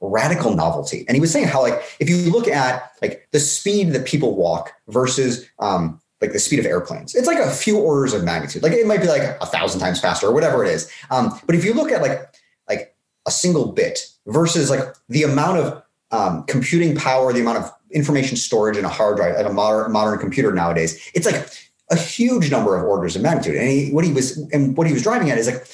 radical 0.00 0.54
novelty. 0.54 1.04
And 1.08 1.14
he 1.14 1.20
was 1.20 1.32
saying 1.32 1.46
how 1.46 1.62
like 1.62 1.80
if 2.00 2.10
you 2.10 2.30
look 2.30 2.48
at 2.48 2.92
like 3.00 3.28
the 3.32 3.40
speed 3.40 3.92
that 3.92 4.06
people 4.06 4.36
walk 4.36 4.72
versus 4.88 5.48
um, 5.60 6.00
like 6.20 6.32
the 6.32 6.38
speed 6.38 6.58
of 6.58 6.66
airplanes, 6.66 7.14
it's 7.14 7.26
like 7.26 7.38
a 7.38 7.50
few 7.50 7.78
orders 7.78 8.12
of 8.12 8.24
magnitude. 8.24 8.62
Like 8.62 8.72
it 8.72 8.86
might 8.86 9.00
be 9.00 9.08
like 9.08 9.22
a 9.22 9.46
thousand 9.46 9.80
times 9.80 10.00
faster 10.00 10.26
or 10.26 10.34
whatever 10.34 10.64
it 10.64 10.70
is. 10.70 10.90
Um, 11.10 11.38
but 11.46 11.54
if 11.54 11.64
you 11.64 11.72
look 11.74 11.90
at 11.90 12.02
like 12.02 12.34
like 12.68 12.94
a 13.26 13.30
single 13.30 13.72
bit 13.72 14.00
versus 14.26 14.68
like 14.70 14.80
the 15.08 15.22
amount 15.22 15.58
of 15.58 15.81
um, 16.12 16.44
computing 16.44 16.94
power, 16.94 17.32
the 17.32 17.40
amount 17.40 17.58
of 17.58 17.72
information 17.90 18.36
storage 18.36 18.76
in 18.76 18.84
a 18.84 18.88
hard 18.88 19.16
drive 19.16 19.34
at 19.34 19.46
a 19.46 19.52
modern 19.52 19.90
modern 19.92 20.18
computer 20.18 20.52
nowadays, 20.52 21.10
it's 21.14 21.26
like 21.26 21.48
a 21.90 21.96
huge 21.96 22.50
number 22.50 22.76
of 22.76 22.84
orders 22.84 23.16
of 23.16 23.22
magnitude. 23.22 23.56
And 23.56 23.68
he, 23.68 23.90
what 23.90 24.04
he 24.04 24.12
was 24.12 24.38
and 24.52 24.76
what 24.76 24.86
he 24.86 24.92
was 24.92 25.02
driving 25.02 25.30
at 25.30 25.38
is 25.38 25.46
like 25.46 25.66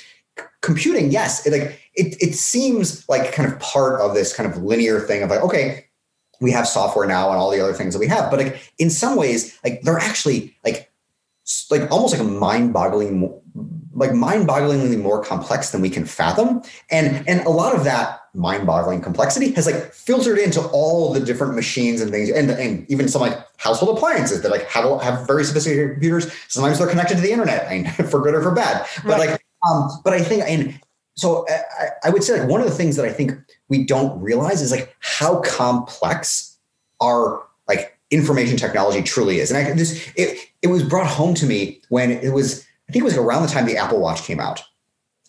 computing, 0.61 1.11
yes, 1.11 1.47
it, 1.47 1.53
like 1.53 1.80
it, 1.95 2.16
it 2.22 2.34
seems 2.34 3.09
like 3.09 3.32
kind 3.32 3.51
of 3.51 3.59
part 3.61 4.01
of 4.01 4.14
this 4.14 4.34
kind 4.34 4.51
of 4.51 4.62
linear 4.62 5.01
thing 5.01 5.22
of 5.22 5.30
like, 5.30 5.43
okay, 5.43 5.86
we 6.41 6.53
have 6.53 6.66
software 6.68 7.07
now 7.07 7.30
and 7.30 7.39
all 7.39 7.51
the 7.51 7.61
other 7.61 7.72
things 7.72 7.95
that 7.95 8.01
we 8.01 8.07
have, 8.07 8.30
but 8.30 8.39
like 8.39 8.72
in 8.78 8.91
some 8.91 9.16
ways, 9.16 9.59
like 9.64 9.82
they're 9.82 9.99
actually 9.99 10.57
like 10.64 10.91
like 11.70 11.91
almost 11.91 12.12
like 12.12 12.20
a 12.20 12.30
mind-boggling 12.30 13.41
like 13.95 14.12
mind-bogglingly 14.12 15.01
more 15.01 15.24
complex 15.24 15.70
than 15.70 15.80
we 15.80 15.89
can 15.89 16.05
fathom 16.05 16.62
and 16.91 17.26
and 17.26 17.41
a 17.47 17.49
lot 17.49 17.74
of 17.74 17.84
that 17.84 18.18
mind-boggling 18.35 19.01
complexity 19.01 19.53
has 19.53 19.66
like 19.66 19.93
filtered 19.93 20.39
into 20.39 20.61
all 20.68 21.12
the 21.12 21.20
different 21.20 21.55
machines 21.55 22.01
and 22.01 22.11
things 22.11 22.31
and, 22.31 22.51
and 22.51 22.89
even 22.91 23.09
some 23.09 23.22
like 23.22 23.39
household 23.57 23.97
appliances 23.97 24.43
that 24.43 24.51
like 24.51 24.64
have, 24.64 25.01
have 25.03 25.26
very 25.26 25.45
sophisticated 25.45 25.93
computers 25.93 26.31
sometimes 26.49 26.79
they're 26.79 26.89
connected 26.89 27.16
to 27.16 27.20
the 27.20 27.33
internet 27.33 27.66
I 27.68 27.79
mean, 27.79 27.87
for 28.11 28.20
good 28.20 28.35
or 28.35 28.43
for 28.43 28.53
bad 28.53 28.87
but 29.05 29.18
right. 29.18 29.31
like 29.31 29.45
um, 29.66 29.91
but 30.05 30.12
I 30.12 30.22
think, 30.22 30.45
and 30.47 30.81
so 31.16 31.47
I, 31.49 31.89
I, 32.05 32.11
would 32.11 32.22
say 32.22 32.39
like 32.39 32.49
one 32.49 32.61
of 32.61 32.66
the 32.66 32.74
things 32.74 32.97
that 32.97 33.05
I 33.05 33.12
think 33.12 33.33
we 33.68 33.85
don't 33.85 34.20
realize 34.20 34.62
is 34.62 34.70
like 34.70 34.95
how 35.01 35.41
complex 35.41 36.57
our 37.01 37.43
like 37.66 37.99
information 38.11 38.57
technology 38.57 39.03
truly 39.03 39.41
is. 39.41 39.51
And 39.51 39.59
I 39.59 39.72
this 39.72 40.11
it 40.16 40.39
it 40.62 40.68
was 40.68 40.83
brought 40.83 41.09
home 41.09 41.35
to 41.35 41.47
me 41.47 41.81
when 41.89 42.11
it 42.11 42.33
was 42.33 42.64
I 42.89 42.93
think 42.93 43.03
it 43.03 43.05
was 43.05 43.16
around 43.16 43.43
the 43.43 43.49
time 43.49 43.66
the 43.66 43.76
Apple 43.76 44.01
Watch 44.01 44.22
came 44.22 44.41
out. 44.41 44.62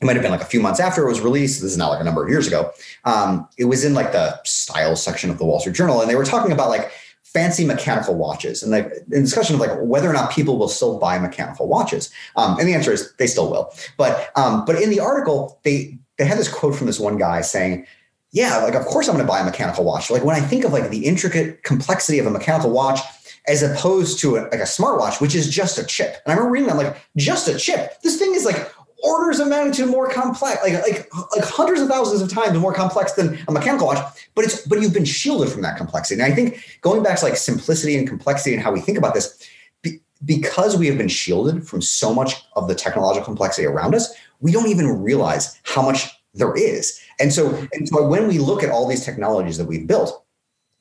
It 0.01 0.05
might 0.05 0.15
have 0.15 0.23
been 0.23 0.31
like 0.31 0.41
a 0.41 0.45
few 0.45 0.61
months 0.61 0.79
after 0.79 1.03
it 1.03 1.09
was 1.09 1.19
released. 1.19 1.61
This 1.61 1.71
is 1.71 1.77
not 1.77 1.89
like 1.89 1.99
a 1.99 2.05
number 2.05 2.23
of 2.23 2.29
years 2.29 2.47
ago. 2.47 2.71
Um, 3.03 3.47
it 3.57 3.65
was 3.65 3.83
in 3.83 3.93
like 3.93 4.13
the 4.13 4.41
style 4.43 4.95
section 4.95 5.29
of 5.29 5.37
the 5.37 5.45
Wall 5.45 5.59
Street 5.59 5.75
Journal, 5.75 5.99
and 6.01 6.09
they 6.09 6.15
were 6.15 6.25
talking 6.25 6.53
about 6.53 6.69
like 6.69 6.91
fancy 7.33 7.63
mechanical 7.63 8.15
watches 8.15 8.63
and 8.63 8.71
like 8.71 8.91
in 9.11 9.21
discussion 9.21 9.53
of 9.53 9.61
like 9.61 9.77
whether 9.81 10.09
or 10.09 10.13
not 10.13 10.31
people 10.31 10.57
will 10.57 10.67
still 10.67 10.97
buy 10.97 11.19
mechanical 11.19 11.67
watches. 11.67 12.09
Um, 12.35 12.57
and 12.57 12.67
the 12.67 12.73
answer 12.73 12.91
is 12.91 13.13
they 13.17 13.27
still 13.27 13.51
will. 13.51 13.71
But 13.97 14.31
um, 14.35 14.65
but 14.65 14.81
in 14.81 14.89
the 14.89 14.99
article 14.99 15.59
they 15.63 15.99
they 16.17 16.25
had 16.25 16.37
this 16.37 16.51
quote 16.51 16.75
from 16.75 16.87
this 16.87 16.99
one 16.99 17.17
guy 17.17 17.41
saying 17.41 17.85
yeah 18.31 18.57
like 18.57 18.75
of 18.75 18.85
course 18.85 19.07
i'm 19.07 19.15
going 19.15 19.25
to 19.25 19.31
buy 19.31 19.39
a 19.39 19.45
mechanical 19.45 19.83
watch. 19.83 20.09
Like 20.09 20.23
when 20.23 20.35
i 20.35 20.39
think 20.39 20.65
of 20.65 20.73
like 20.73 20.89
the 20.89 21.05
intricate 21.05 21.61
complexity 21.63 22.17
of 22.19 22.25
a 22.25 22.31
mechanical 22.31 22.71
watch 22.71 22.99
as 23.47 23.63
opposed 23.63 24.19
to 24.19 24.35
a, 24.37 24.41
like 24.41 24.53
a 24.53 24.63
smartwatch 24.63 25.21
which 25.21 25.35
is 25.35 25.47
just 25.49 25.77
a 25.77 25.85
chip. 25.85 26.17
And 26.25 26.33
i 26.33 26.35
remember 26.35 26.51
reading 26.51 26.69
that 26.69 26.77
like 26.77 26.97
just 27.15 27.47
a 27.47 27.57
chip? 27.57 28.01
This 28.01 28.17
thing 28.17 28.33
is 28.33 28.43
like 28.43 28.73
orders 29.03 29.39
of 29.39 29.47
magnitude 29.47 29.87
more 29.87 30.09
complex, 30.09 30.61
like 30.63 30.73
like 30.73 31.09
like 31.35 31.43
hundreds 31.43 31.81
of 31.81 31.87
thousands 31.87 32.21
of 32.21 32.29
times 32.29 32.57
more 32.57 32.73
complex 32.73 33.13
than 33.13 33.37
a 33.47 33.51
mechanical 33.51 33.87
watch. 33.87 34.03
But 34.35 34.45
it's 34.45 34.65
but 34.65 34.81
you've 34.81 34.93
been 34.93 35.05
shielded 35.05 35.49
from 35.49 35.61
that 35.61 35.77
complexity. 35.77 36.21
And 36.21 36.31
I 36.31 36.35
think 36.35 36.79
going 36.81 37.03
back 37.03 37.19
to 37.19 37.25
like 37.25 37.37
simplicity 37.37 37.97
and 37.97 38.07
complexity 38.07 38.53
and 38.53 38.63
how 38.63 38.71
we 38.71 38.81
think 38.81 38.97
about 38.97 39.13
this, 39.13 39.47
be, 39.81 39.99
because 40.25 40.77
we 40.77 40.87
have 40.87 40.97
been 40.97 41.07
shielded 41.07 41.67
from 41.67 41.81
so 41.81 42.13
much 42.13 42.35
of 42.55 42.67
the 42.67 42.75
technological 42.75 43.25
complexity 43.25 43.65
around 43.65 43.95
us, 43.95 44.13
we 44.39 44.51
don't 44.51 44.67
even 44.67 45.01
realize 45.01 45.59
how 45.63 45.81
much 45.81 46.09
there 46.33 46.55
is. 46.55 46.99
And 47.19 47.33
so 47.33 47.67
and 47.73 47.87
so 47.87 48.07
when 48.07 48.27
we 48.27 48.39
look 48.39 48.63
at 48.63 48.69
all 48.69 48.87
these 48.87 49.05
technologies 49.05 49.57
that 49.57 49.65
we've 49.65 49.87
built, 49.87 50.23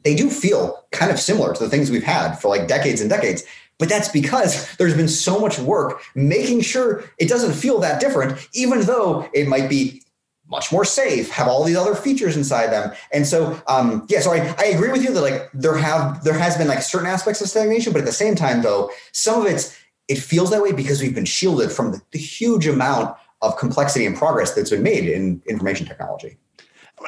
they 0.04 0.14
do 0.14 0.30
feel 0.30 0.84
kind 0.92 1.10
of 1.10 1.18
similar 1.18 1.52
to 1.54 1.62
the 1.62 1.70
things 1.70 1.90
we've 1.90 2.02
had 2.02 2.34
for 2.34 2.48
like 2.48 2.68
decades 2.68 3.00
and 3.00 3.10
decades 3.10 3.44
but 3.78 3.88
that's 3.88 4.08
because 4.08 4.74
there's 4.76 4.94
been 4.94 5.08
so 5.08 5.38
much 5.38 5.58
work 5.58 6.02
making 6.14 6.60
sure 6.60 7.04
it 7.18 7.28
doesn't 7.28 7.54
feel 7.54 7.78
that 7.80 8.00
different, 8.00 8.48
even 8.52 8.82
though 8.82 9.28
it 9.32 9.48
might 9.48 9.68
be 9.68 10.02
much 10.50 10.72
more 10.72 10.84
safe, 10.84 11.30
have 11.30 11.46
all 11.46 11.62
these 11.62 11.76
other 11.76 11.94
features 11.94 12.36
inside 12.36 12.68
them. 12.68 12.90
And 13.12 13.26
so, 13.26 13.60
um, 13.66 14.06
yeah, 14.08 14.20
so 14.20 14.32
I, 14.32 14.54
I 14.58 14.64
agree 14.66 14.90
with 14.90 15.02
you 15.02 15.12
that 15.12 15.20
like 15.20 15.50
there 15.52 15.76
have 15.76 16.24
there 16.24 16.38
has 16.38 16.56
been 16.56 16.68
like 16.68 16.82
certain 16.82 17.06
aspects 17.06 17.40
of 17.40 17.48
stagnation, 17.48 17.92
but 17.92 18.00
at 18.00 18.06
the 18.06 18.12
same 18.12 18.34
time, 18.34 18.62
though, 18.62 18.90
some 19.12 19.42
of 19.42 19.46
it's 19.46 19.78
it 20.08 20.16
feels 20.16 20.50
that 20.50 20.62
way 20.62 20.72
because 20.72 21.02
we've 21.02 21.14
been 21.14 21.26
shielded 21.26 21.70
from 21.70 21.92
the, 21.92 22.00
the 22.12 22.18
huge 22.18 22.66
amount 22.66 23.14
of 23.42 23.58
complexity 23.58 24.06
and 24.06 24.16
progress 24.16 24.54
that's 24.54 24.70
been 24.70 24.82
made 24.82 25.06
in 25.06 25.42
information 25.46 25.86
technology 25.86 26.38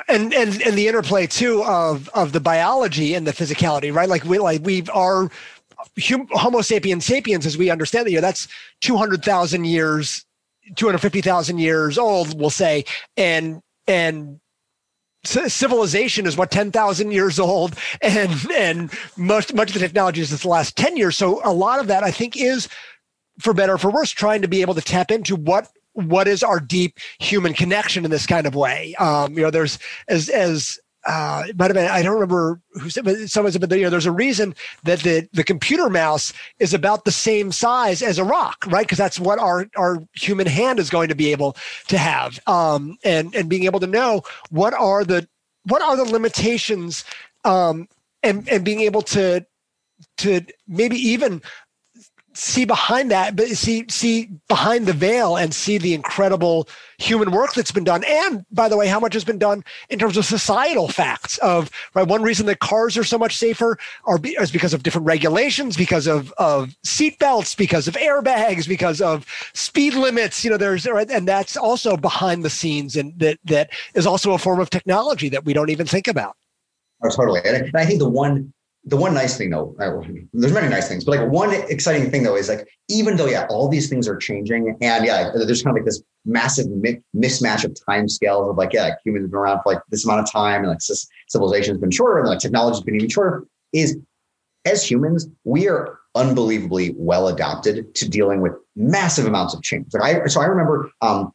and 0.08 0.32
and 0.32 0.62
and 0.62 0.78
the 0.78 0.86
interplay 0.86 1.26
too 1.26 1.64
of 1.64 2.08
of 2.10 2.32
the 2.32 2.40
biology 2.40 3.14
and 3.14 3.26
the 3.26 3.32
physicality 3.32 3.92
right 3.92 4.08
like 4.08 4.24
we 4.24 4.38
like 4.38 4.60
we 4.62 4.84
are 6.00 6.26
Homo 6.32 6.60
sapiens 6.62 7.04
sapiens, 7.04 7.46
as 7.46 7.56
we 7.56 7.70
understand 7.70 8.08
it, 8.08 8.12
you 8.12 8.16
know, 8.16 8.22
that's 8.22 8.48
200,000 8.80 9.64
years, 9.64 10.24
250,000 10.76 11.58
years 11.58 11.98
old, 11.98 12.38
we'll 12.38 12.50
say. 12.50 12.84
And, 13.16 13.62
and 13.86 14.40
civilization 15.24 16.26
is 16.26 16.36
what 16.36 16.50
10,000 16.50 17.12
years 17.12 17.38
old? 17.38 17.76
And 18.02 18.50
and 18.52 18.90
much 19.16 19.52
much 19.52 19.68
of 19.68 19.74
the 19.74 19.80
technology 19.80 20.20
is 20.20 20.30
the 20.30 20.48
last 20.48 20.76
10 20.76 20.96
years. 20.96 21.16
So 21.16 21.40
a 21.44 21.52
lot 21.52 21.80
of 21.80 21.86
that 21.88 22.02
i 22.02 22.10
think 22.10 22.36
is 22.36 22.68
for 23.38 23.52
better 23.52 23.74
or 23.74 23.78
for 23.78 23.90
worse 23.90 24.10
trying 24.10 24.42
to 24.42 24.48
be 24.48 24.62
able 24.62 24.74
to 24.74 24.80
tap 24.80 25.10
into 25.10 25.36
what 25.36 25.68
what 25.92 26.28
is 26.28 26.42
our 26.42 26.60
deep 26.60 26.98
human 27.18 27.52
connection 27.52 28.04
in 28.04 28.10
this 28.10 28.26
kind 28.26 28.46
of 28.46 28.54
way. 28.54 28.94
Um, 28.94 29.34
you 29.34 29.42
know 29.42 29.50
there's 29.50 29.78
as 30.08 30.28
as 30.28 30.78
uh, 31.06 31.44
it 31.48 31.58
might 31.58 31.66
have 31.66 31.74
been, 31.74 31.90
I 31.90 32.02
don't 32.02 32.14
remember 32.14 32.60
who 32.74 32.90
said, 32.90 33.04
but 33.04 33.16
someone 33.30 33.52
said, 33.52 33.60
but 33.60 33.70
you 33.76 33.84
know, 33.84 33.90
there's 33.90 34.06
a 34.06 34.12
reason 34.12 34.54
that 34.84 35.00
the, 35.00 35.28
the 35.32 35.44
computer 35.44 35.88
mouse 35.88 36.32
is 36.58 36.74
about 36.74 37.04
the 37.04 37.10
same 37.10 37.52
size 37.52 38.02
as 38.02 38.18
a 38.18 38.24
rock, 38.24 38.64
right? 38.66 38.86
Because 38.86 38.98
that's 38.98 39.18
what 39.18 39.38
our, 39.38 39.66
our 39.76 40.02
human 40.14 40.46
hand 40.46 40.78
is 40.78 40.90
going 40.90 41.08
to 41.08 41.14
be 41.14 41.32
able 41.32 41.56
to 41.88 41.96
have. 41.96 42.38
Um, 42.46 42.98
and, 43.02 43.34
and 43.34 43.48
being 43.48 43.64
able 43.64 43.80
to 43.80 43.86
know 43.86 44.22
what 44.50 44.74
are 44.74 45.04
the, 45.04 45.26
what 45.64 45.82
are 45.82 45.96
the 45.96 46.04
limitations, 46.04 47.04
um, 47.44 47.88
and, 48.22 48.46
and 48.48 48.64
being 48.64 48.80
able 48.80 49.02
to, 49.02 49.46
to 50.18 50.42
maybe 50.68 50.96
even 50.96 51.40
see 52.40 52.64
behind 52.64 53.10
that, 53.10 53.36
but 53.36 53.48
see 53.48 53.84
see 53.88 54.30
behind 54.48 54.86
the 54.86 54.94
veil 54.94 55.36
and 55.36 55.54
see 55.54 55.76
the 55.76 55.92
incredible 55.92 56.66
human 56.98 57.30
work 57.32 57.52
that's 57.52 57.70
been 57.70 57.84
done. 57.84 58.02
And 58.04 58.46
by 58.50 58.68
the 58.68 58.78
way, 58.78 58.88
how 58.88 58.98
much 58.98 59.12
has 59.12 59.24
been 59.24 59.38
done 59.38 59.62
in 59.90 59.98
terms 59.98 60.16
of 60.16 60.24
societal 60.24 60.88
facts 60.88 61.36
of 61.38 61.70
right. 61.94 62.06
One 62.06 62.22
reason 62.22 62.46
that 62.46 62.60
cars 62.60 62.96
are 62.96 63.04
so 63.04 63.18
much 63.18 63.36
safer 63.36 63.78
are 64.04 64.16
be, 64.16 64.30
is 64.30 64.50
because 64.50 64.72
of 64.72 64.82
different 64.82 65.06
regulations, 65.06 65.76
because 65.76 66.06
of 66.06 66.32
of 66.38 66.74
seat 66.82 67.18
belts, 67.18 67.54
because 67.54 67.86
of 67.86 67.94
airbags, 67.94 68.66
because 68.66 69.02
of 69.02 69.26
speed 69.52 69.92
limits. 69.92 70.42
You 70.42 70.50
know, 70.50 70.56
there's 70.56 70.86
right, 70.86 71.10
and 71.10 71.28
that's 71.28 71.58
also 71.58 71.94
behind 71.96 72.42
the 72.42 72.50
scenes, 72.50 72.96
and 72.96 73.12
that 73.18 73.38
that 73.44 73.70
is 73.94 74.06
also 74.06 74.32
a 74.32 74.38
form 74.38 74.60
of 74.60 74.70
technology 74.70 75.28
that 75.28 75.44
we 75.44 75.52
don't 75.52 75.70
even 75.70 75.86
think 75.86 76.08
about. 76.08 76.36
Oh, 77.04 77.10
totally. 77.10 77.40
And 77.44 77.70
I 77.74 77.84
think 77.84 77.98
the 77.98 78.08
one 78.08 78.52
the 78.84 78.96
one 78.96 79.12
nice 79.12 79.36
thing 79.36 79.50
though, 79.50 79.74
there's 80.32 80.52
many 80.52 80.68
nice 80.68 80.88
things, 80.88 81.04
but 81.04 81.18
like 81.18 81.30
one 81.30 81.52
exciting 81.52 82.10
thing 82.10 82.22
though 82.22 82.36
is 82.36 82.48
like, 82.48 82.66
even 82.88 83.16
though, 83.16 83.26
yeah, 83.26 83.46
all 83.50 83.68
these 83.68 83.90
things 83.90 84.08
are 84.08 84.16
changing 84.16 84.76
and 84.80 85.04
yeah, 85.04 85.30
there's 85.34 85.62
kind 85.62 85.76
of 85.76 85.80
like 85.82 85.86
this 85.86 86.02
massive 86.24 86.66
mi- 86.70 87.00
mismatch 87.14 87.64
of 87.64 87.76
time 87.86 88.08
scales 88.08 88.48
of 88.48 88.56
like, 88.56 88.72
yeah, 88.72 88.94
humans 89.04 89.24
have 89.24 89.30
been 89.30 89.38
around 89.38 89.62
for 89.62 89.74
like 89.74 89.82
this 89.90 90.04
amount 90.04 90.20
of 90.20 90.32
time 90.32 90.62
and 90.62 90.70
like 90.70 90.80
civilization 91.28 91.74
has 91.74 91.80
been 91.80 91.90
shorter 91.90 92.20
and 92.20 92.28
like 92.28 92.38
technology 92.38 92.76
has 92.76 92.82
been 92.82 92.96
even 92.96 93.08
shorter 93.08 93.44
is 93.72 93.98
as 94.64 94.88
humans, 94.88 95.28
we 95.44 95.68
are 95.68 95.98
unbelievably 96.14 96.94
well 96.96 97.28
adapted 97.28 97.94
to 97.94 98.08
dealing 98.08 98.40
with 98.40 98.52
massive 98.76 99.26
amounts 99.26 99.54
of 99.54 99.62
change. 99.62 99.86
Like 99.92 100.02
I, 100.02 100.26
so 100.26 100.40
I 100.40 100.46
remember, 100.46 100.90
um, 101.02 101.32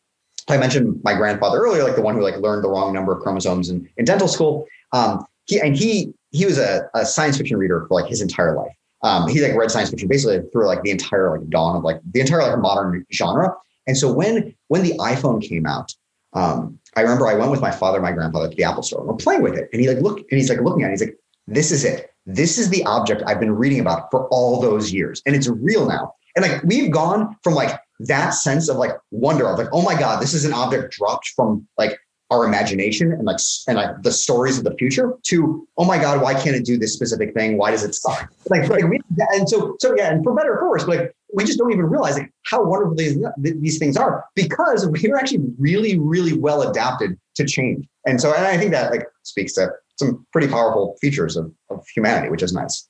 I 0.48 0.58
mentioned 0.58 1.00
my 1.04 1.16
grandfather 1.16 1.60
earlier, 1.60 1.84
like 1.84 1.96
the 1.96 2.02
one 2.02 2.16
who 2.16 2.22
like 2.22 2.38
learned 2.38 2.64
the 2.64 2.70
wrong 2.70 2.94
number 2.94 3.14
of 3.14 3.22
chromosomes 3.22 3.70
in, 3.70 3.90
in 3.98 4.06
dental 4.06 4.28
school. 4.28 4.68
Um, 4.92 5.26
he, 5.46 5.60
and 5.60 5.76
he 5.76 6.14
he 6.36 6.46
was 6.46 6.58
a, 6.58 6.90
a 6.94 7.06
science 7.06 7.38
fiction 7.38 7.58
reader 7.58 7.86
for 7.88 8.02
like 8.02 8.10
his 8.10 8.22
entire 8.22 8.56
life. 8.56 8.76
Um, 9.04 9.28
he 9.28 9.42
like 9.42 9.56
read 9.56 9.72
science 9.72 9.90
fiction 9.90 10.08
basically 10.08 10.42
through 10.52 10.68
like 10.68 10.82
the 10.84 10.92
entire 10.92 11.38
like 11.38 11.50
dawn 11.50 11.76
of 11.76 11.84
like 11.84 12.02
the 12.12 12.20
entire 12.20 12.42
like 12.42 12.60
modern 12.60 13.06
genre. 13.14 13.56
And 13.88 13.98
so 13.98 14.12
when 14.12 14.54
when 14.68 14.84
the 14.84 14.94
iPhone 14.98 15.42
came 15.42 15.66
out, 15.66 15.94
um, 16.34 16.80
I 16.96 17.02
remember 17.02 17.28
I 17.28 17.36
went 17.36 17.52
with 17.52 17.62
my 17.62 17.72
father, 17.72 17.98
and 17.98 18.04
my 18.04 18.12
grandfather 18.12 18.50
to 18.50 18.56
the 18.56 18.64
Apple 18.64 18.84
store. 18.84 19.00
And 19.00 19.10
we're 19.10 19.16
playing 19.16 19.42
with 19.42 19.56
it, 19.56 19.70
and 19.72 19.82
he 19.82 19.88
like 19.88 20.02
look 20.02 20.20
and 20.20 20.40
he's 20.40 20.50
like 20.50 20.60
looking 20.62 20.84
at 20.84 20.88
it. 20.88 20.92
He's 20.92 21.02
like, 21.02 21.18
"This 21.48 21.72
is 21.72 21.86
it. 21.86 22.12
This 22.26 22.58
is 22.58 22.70
the 22.70 22.84
object 22.86 23.24
I've 23.26 23.40
been 23.40 23.56
reading 23.56 23.80
about 23.80 24.10
for 24.12 24.28
all 24.30 24.60
those 24.60 24.92
years, 24.92 25.22
and 25.26 25.36
it's 25.36 25.48
real 25.48 25.88
now." 25.88 26.14
And 26.36 26.44
like 26.44 26.64
we've 26.64 26.92
gone 26.92 27.38
from 27.44 27.54
like 27.54 27.80
that 28.00 28.32
sense 28.32 28.68
of 28.68 28.78
like 28.78 28.92
wonder 29.12 29.48
of 29.48 29.58
like, 29.58 29.70
"Oh 29.72 29.84
my 29.84 29.98
god, 29.98 30.22
this 30.22 30.34
is 30.34 30.44
an 30.44 30.54
object 30.54 30.94
dropped 30.94 31.28
from 31.36 31.68
like 31.78 31.98
our 32.32 32.46
imagination 32.46 33.12
and 33.12 33.24
like 33.24 33.38
and 33.68 33.78
like 33.78 34.02
the 34.02 34.12
stories 34.12 34.58
of 34.58 34.64
the 34.64 34.76
future 34.76 35.14
to 35.24 35.68
oh 35.78 35.86
my 35.86 35.98
god 35.98 36.22
why 36.22 36.34
can't 36.34 36.56
it 36.56 36.66
do 36.66 36.78
this 36.78 36.94
specific 36.94 37.34
thing 37.34 37.58
why 37.58 37.70
does 37.70 37.84
it 37.84 37.94
suck 37.94 38.32
like, 38.50 38.68
like 38.68 38.84
we, 38.86 39.00
and 39.34 39.48
so 39.48 39.76
so 39.80 39.96
yeah 39.96 40.12
and 40.12 40.24
for 40.24 40.34
better 40.34 40.56
or 40.56 40.60
for 40.60 40.70
worse 40.72 40.88
like 40.88 41.16
we 41.36 41.44
just 41.44 41.60
don't 41.60 41.72
even 41.72 41.86
realize 41.86 42.18
like, 42.18 42.32
how 42.44 42.64
wonderful 42.64 42.96
these, 42.96 43.18
these 43.38 43.78
things 43.78 43.98
are 43.98 44.26
because 44.36 44.88
we're 44.88 45.18
actually 45.18 45.44
really, 45.60 46.00
really 46.00 46.38
well 46.38 46.62
adapted 46.62 47.20
to 47.36 47.46
change. 47.46 47.86
And 48.06 48.20
so, 48.20 48.34
and 48.34 48.46
I 48.46 48.58
think 48.58 48.72
that 48.72 48.92
like 48.92 49.06
speaks 49.24 49.54
to 49.54 49.70
some 50.00 50.26
pretty 50.32 50.48
powerful 50.48 50.96
features 51.02 51.36
of, 51.36 51.52
of 51.70 51.86
humanity, 51.94 52.30
which 52.30 52.42
is 52.42 52.54
nice. 52.54 52.88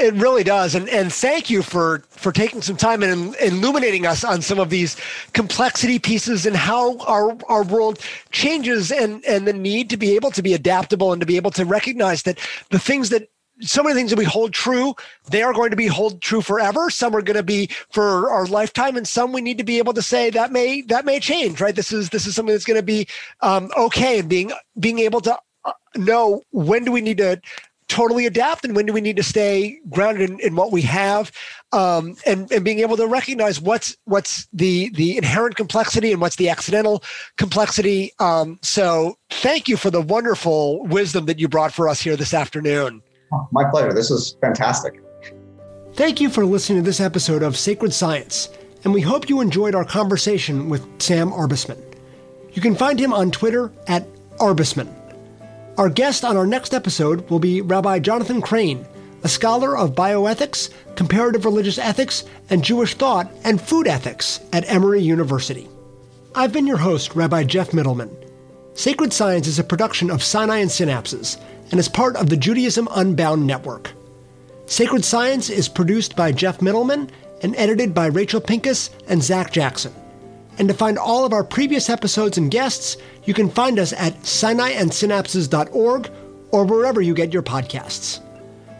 It 0.00 0.14
really 0.14 0.44
does, 0.44 0.74
and 0.74 0.88
and 0.88 1.12
thank 1.12 1.50
you 1.50 1.62
for 1.62 2.02
for 2.08 2.32
taking 2.32 2.62
some 2.62 2.76
time 2.76 3.02
and 3.02 3.36
illuminating 3.36 4.06
us 4.06 4.24
on 4.24 4.40
some 4.40 4.58
of 4.58 4.70
these 4.70 4.96
complexity 5.34 5.98
pieces 5.98 6.46
and 6.46 6.56
how 6.56 6.96
our 7.00 7.36
our 7.48 7.62
world 7.64 7.98
changes 8.30 8.90
and 8.90 9.22
and 9.26 9.46
the 9.46 9.52
need 9.52 9.90
to 9.90 9.98
be 9.98 10.14
able 10.14 10.30
to 10.30 10.42
be 10.42 10.54
adaptable 10.54 11.12
and 11.12 11.20
to 11.20 11.26
be 11.26 11.36
able 11.36 11.50
to 11.50 11.66
recognize 11.66 12.22
that 12.22 12.38
the 12.70 12.78
things 12.78 13.10
that 13.10 13.28
so 13.60 13.82
many 13.82 13.94
things 13.94 14.08
that 14.08 14.18
we 14.18 14.24
hold 14.24 14.54
true 14.54 14.94
they 15.30 15.42
are 15.42 15.52
going 15.52 15.68
to 15.68 15.76
be 15.76 15.86
hold 15.86 16.22
true 16.22 16.40
forever. 16.40 16.88
Some 16.88 17.14
are 17.14 17.20
going 17.20 17.36
to 17.36 17.42
be 17.42 17.68
for 17.90 18.30
our 18.30 18.46
lifetime 18.46 18.96
and 18.96 19.06
some 19.06 19.32
we 19.32 19.42
need 19.42 19.58
to 19.58 19.64
be 19.64 19.76
able 19.76 19.92
to 19.92 20.02
say 20.02 20.30
that 20.30 20.50
may 20.50 20.80
that 20.82 21.04
may 21.04 21.20
change 21.20 21.60
right? 21.60 21.76
This 21.76 21.92
is 21.92 22.08
this 22.08 22.26
is 22.26 22.34
something 22.34 22.54
that's 22.54 22.64
going 22.64 22.80
to 22.80 22.82
be 22.82 23.06
um, 23.42 23.70
okay 23.76 24.20
and 24.20 24.30
being 24.30 24.50
being 24.78 24.98
able 25.00 25.20
to 25.20 25.38
uh, 25.66 25.72
know 25.94 26.42
when 26.52 26.86
do 26.86 26.92
we 26.92 27.02
need 27.02 27.18
to 27.18 27.38
totally 27.90 28.24
adapt 28.24 28.64
and 28.64 28.74
when 28.76 28.86
do 28.86 28.92
we 28.92 29.00
need 29.00 29.16
to 29.16 29.22
stay 29.22 29.80
grounded 29.90 30.30
in, 30.30 30.40
in 30.40 30.56
what 30.56 30.70
we 30.70 30.80
have 30.82 31.32
um, 31.72 32.16
and, 32.24 32.50
and 32.52 32.64
being 32.64 32.78
able 32.78 32.96
to 32.96 33.06
recognize 33.06 33.60
what's 33.60 33.96
what's 34.04 34.46
the 34.52 34.90
the 34.90 35.16
inherent 35.16 35.56
complexity 35.56 36.12
and 36.12 36.20
what's 36.20 36.36
the 36.36 36.48
accidental 36.48 37.02
complexity. 37.36 38.12
Um, 38.18 38.58
so 38.62 39.18
thank 39.30 39.68
you 39.68 39.76
for 39.76 39.90
the 39.90 40.00
wonderful 40.00 40.84
wisdom 40.86 41.26
that 41.26 41.38
you 41.38 41.48
brought 41.48 41.72
for 41.72 41.88
us 41.88 42.00
here 42.00 42.16
this 42.16 42.32
afternoon. 42.32 43.02
My 43.52 43.68
pleasure. 43.70 43.92
This 43.92 44.10
was 44.10 44.36
fantastic. 44.40 45.02
Thank 45.94 46.20
you 46.20 46.30
for 46.30 46.46
listening 46.46 46.82
to 46.82 46.84
this 46.84 47.00
episode 47.00 47.42
of 47.42 47.56
sacred 47.56 47.92
science 47.92 48.48
and 48.84 48.92
we 48.92 49.00
hope 49.00 49.28
you 49.28 49.40
enjoyed 49.40 49.74
our 49.74 49.84
conversation 49.84 50.68
with 50.68 50.86
sam 51.00 51.30
arbesman 51.30 51.78
you 52.52 52.62
can 52.62 52.74
find 52.74 52.98
him 52.98 53.12
on 53.12 53.30
twitter 53.30 53.72
at 53.86 54.06
arbesman 54.38 54.88
our 55.80 55.88
guest 55.88 56.26
on 56.26 56.36
our 56.36 56.44
next 56.44 56.74
episode 56.74 57.26
will 57.30 57.38
be 57.38 57.62
Rabbi 57.62 58.00
Jonathan 58.00 58.42
Crane, 58.42 58.86
a 59.22 59.28
scholar 59.30 59.74
of 59.74 59.94
bioethics, 59.94 60.68
comparative 60.94 61.46
religious 61.46 61.78
ethics, 61.78 62.22
and 62.50 62.62
Jewish 62.62 62.92
thought 62.92 63.32
and 63.44 63.58
food 63.58 63.88
ethics 63.88 64.40
at 64.52 64.70
Emory 64.70 65.00
University. 65.00 65.70
I've 66.34 66.52
been 66.52 66.66
your 66.66 66.76
host, 66.76 67.16
Rabbi 67.16 67.44
Jeff 67.44 67.70
Mitelman. 67.70 68.14
Sacred 68.74 69.14
Science 69.14 69.46
is 69.46 69.58
a 69.58 69.64
production 69.64 70.10
of 70.10 70.22
Sinai 70.22 70.58
and 70.58 70.70
Synapses 70.70 71.40
and 71.70 71.80
is 71.80 71.88
part 71.88 72.14
of 72.16 72.28
the 72.28 72.36
Judaism 72.36 72.86
Unbound 72.90 73.46
Network. 73.46 73.92
Sacred 74.66 75.02
Science 75.02 75.48
is 75.48 75.66
produced 75.66 76.14
by 76.14 76.30
Jeff 76.30 76.58
Mitelman 76.58 77.08
and 77.42 77.56
edited 77.56 77.94
by 77.94 78.04
Rachel 78.04 78.42
Pincus 78.42 78.90
and 79.08 79.22
Zach 79.22 79.50
Jackson. 79.50 79.94
And 80.60 80.68
to 80.68 80.74
find 80.74 80.98
all 80.98 81.24
of 81.24 81.32
our 81.32 81.42
previous 81.42 81.88
episodes 81.88 82.36
and 82.36 82.50
guests, 82.50 82.98
you 83.24 83.32
can 83.32 83.48
find 83.48 83.78
us 83.78 83.94
at 83.94 84.12
sinaiandsynapses.org 84.20 86.10
or 86.50 86.64
wherever 86.66 87.00
you 87.00 87.14
get 87.14 87.32
your 87.32 87.42
podcasts. 87.42 88.20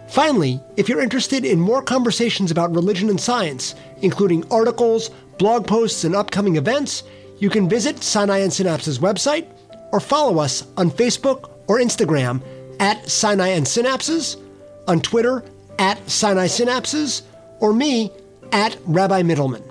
Finally, 0.07 0.61
if 0.77 0.91
you're 0.91 1.01
interested 1.01 1.43
in 1.43 1.59
more 1.59 1.81
conversations 1.81 2.51
about 2.51 2.75
religion 2.75 3.09
and 3.09 3.19
science, 3.19 3.75
including 4.03 4.45
articles, 4.53 5.09
blog 5.39 5.67
posts, 5.67 6.05
and 6.05 6.15
upcoming 6.15 6.57
events, 6.57 7.03
you 7.39 7.49
can 7.49 7.67
visit 7.67 8.03
Sinai 8.03 8.41
and 8.41 8.53
Synapses 8.53 8.99
website 8.99 9.47
or 9.91 10.01
follow 10.01 10.39
us 10.39 10.67
on 10.77 10.91
Facebook 10.91 11.51
or 11.67 11.79
Instagram 11.79 12.43
at 12.79 13.09
Sinai 13.09 13.49
and 13.49 13.65
Synapses, 13.65 14.37
on 14.87 15.01
Twitter 15.01 15.43
at 15.79 16.11
Sinai 16.11 16.47
Synapses, 16.47 17.23
or 17.61 17.73
me 17.73 18.13
at 18.53 18.77
Rabbi 18.85 19.23
Mitelman. 19.23 19.70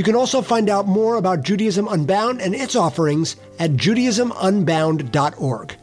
You 0.00 0.04
can 0.04 0.16
also 0.16 0.40
find 0.40 0.70
out 0.70 0.88
more 0.88 1.16
about 1.16 1.42
Judaism 1.42 1.86
Unbound 1.86 2.40
and 2.40 2.54
its 2.54 2.74
offerings 2.74 3.36
at 3.58 3.72
judaismunbound.org. 3.72 5.76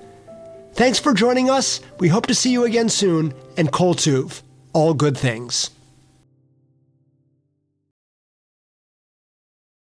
Thanks 0.73 0.97
for 0.97 1.13
joining 1.13 1.51
us. 1.51 1.81
We 1.99 2.07
hope 2.07 2.25
to 2.25 2.33
see 2.33 2.49
you 2.49 2.63
again 2.63 2.89
soon, 2.89 3.35
and 3.57 3.71
Kol 3.71 3.93
Tuv, 3.93 4.41
all 4.73 4.95
good 4.95 5.15
things. 5.15 5.69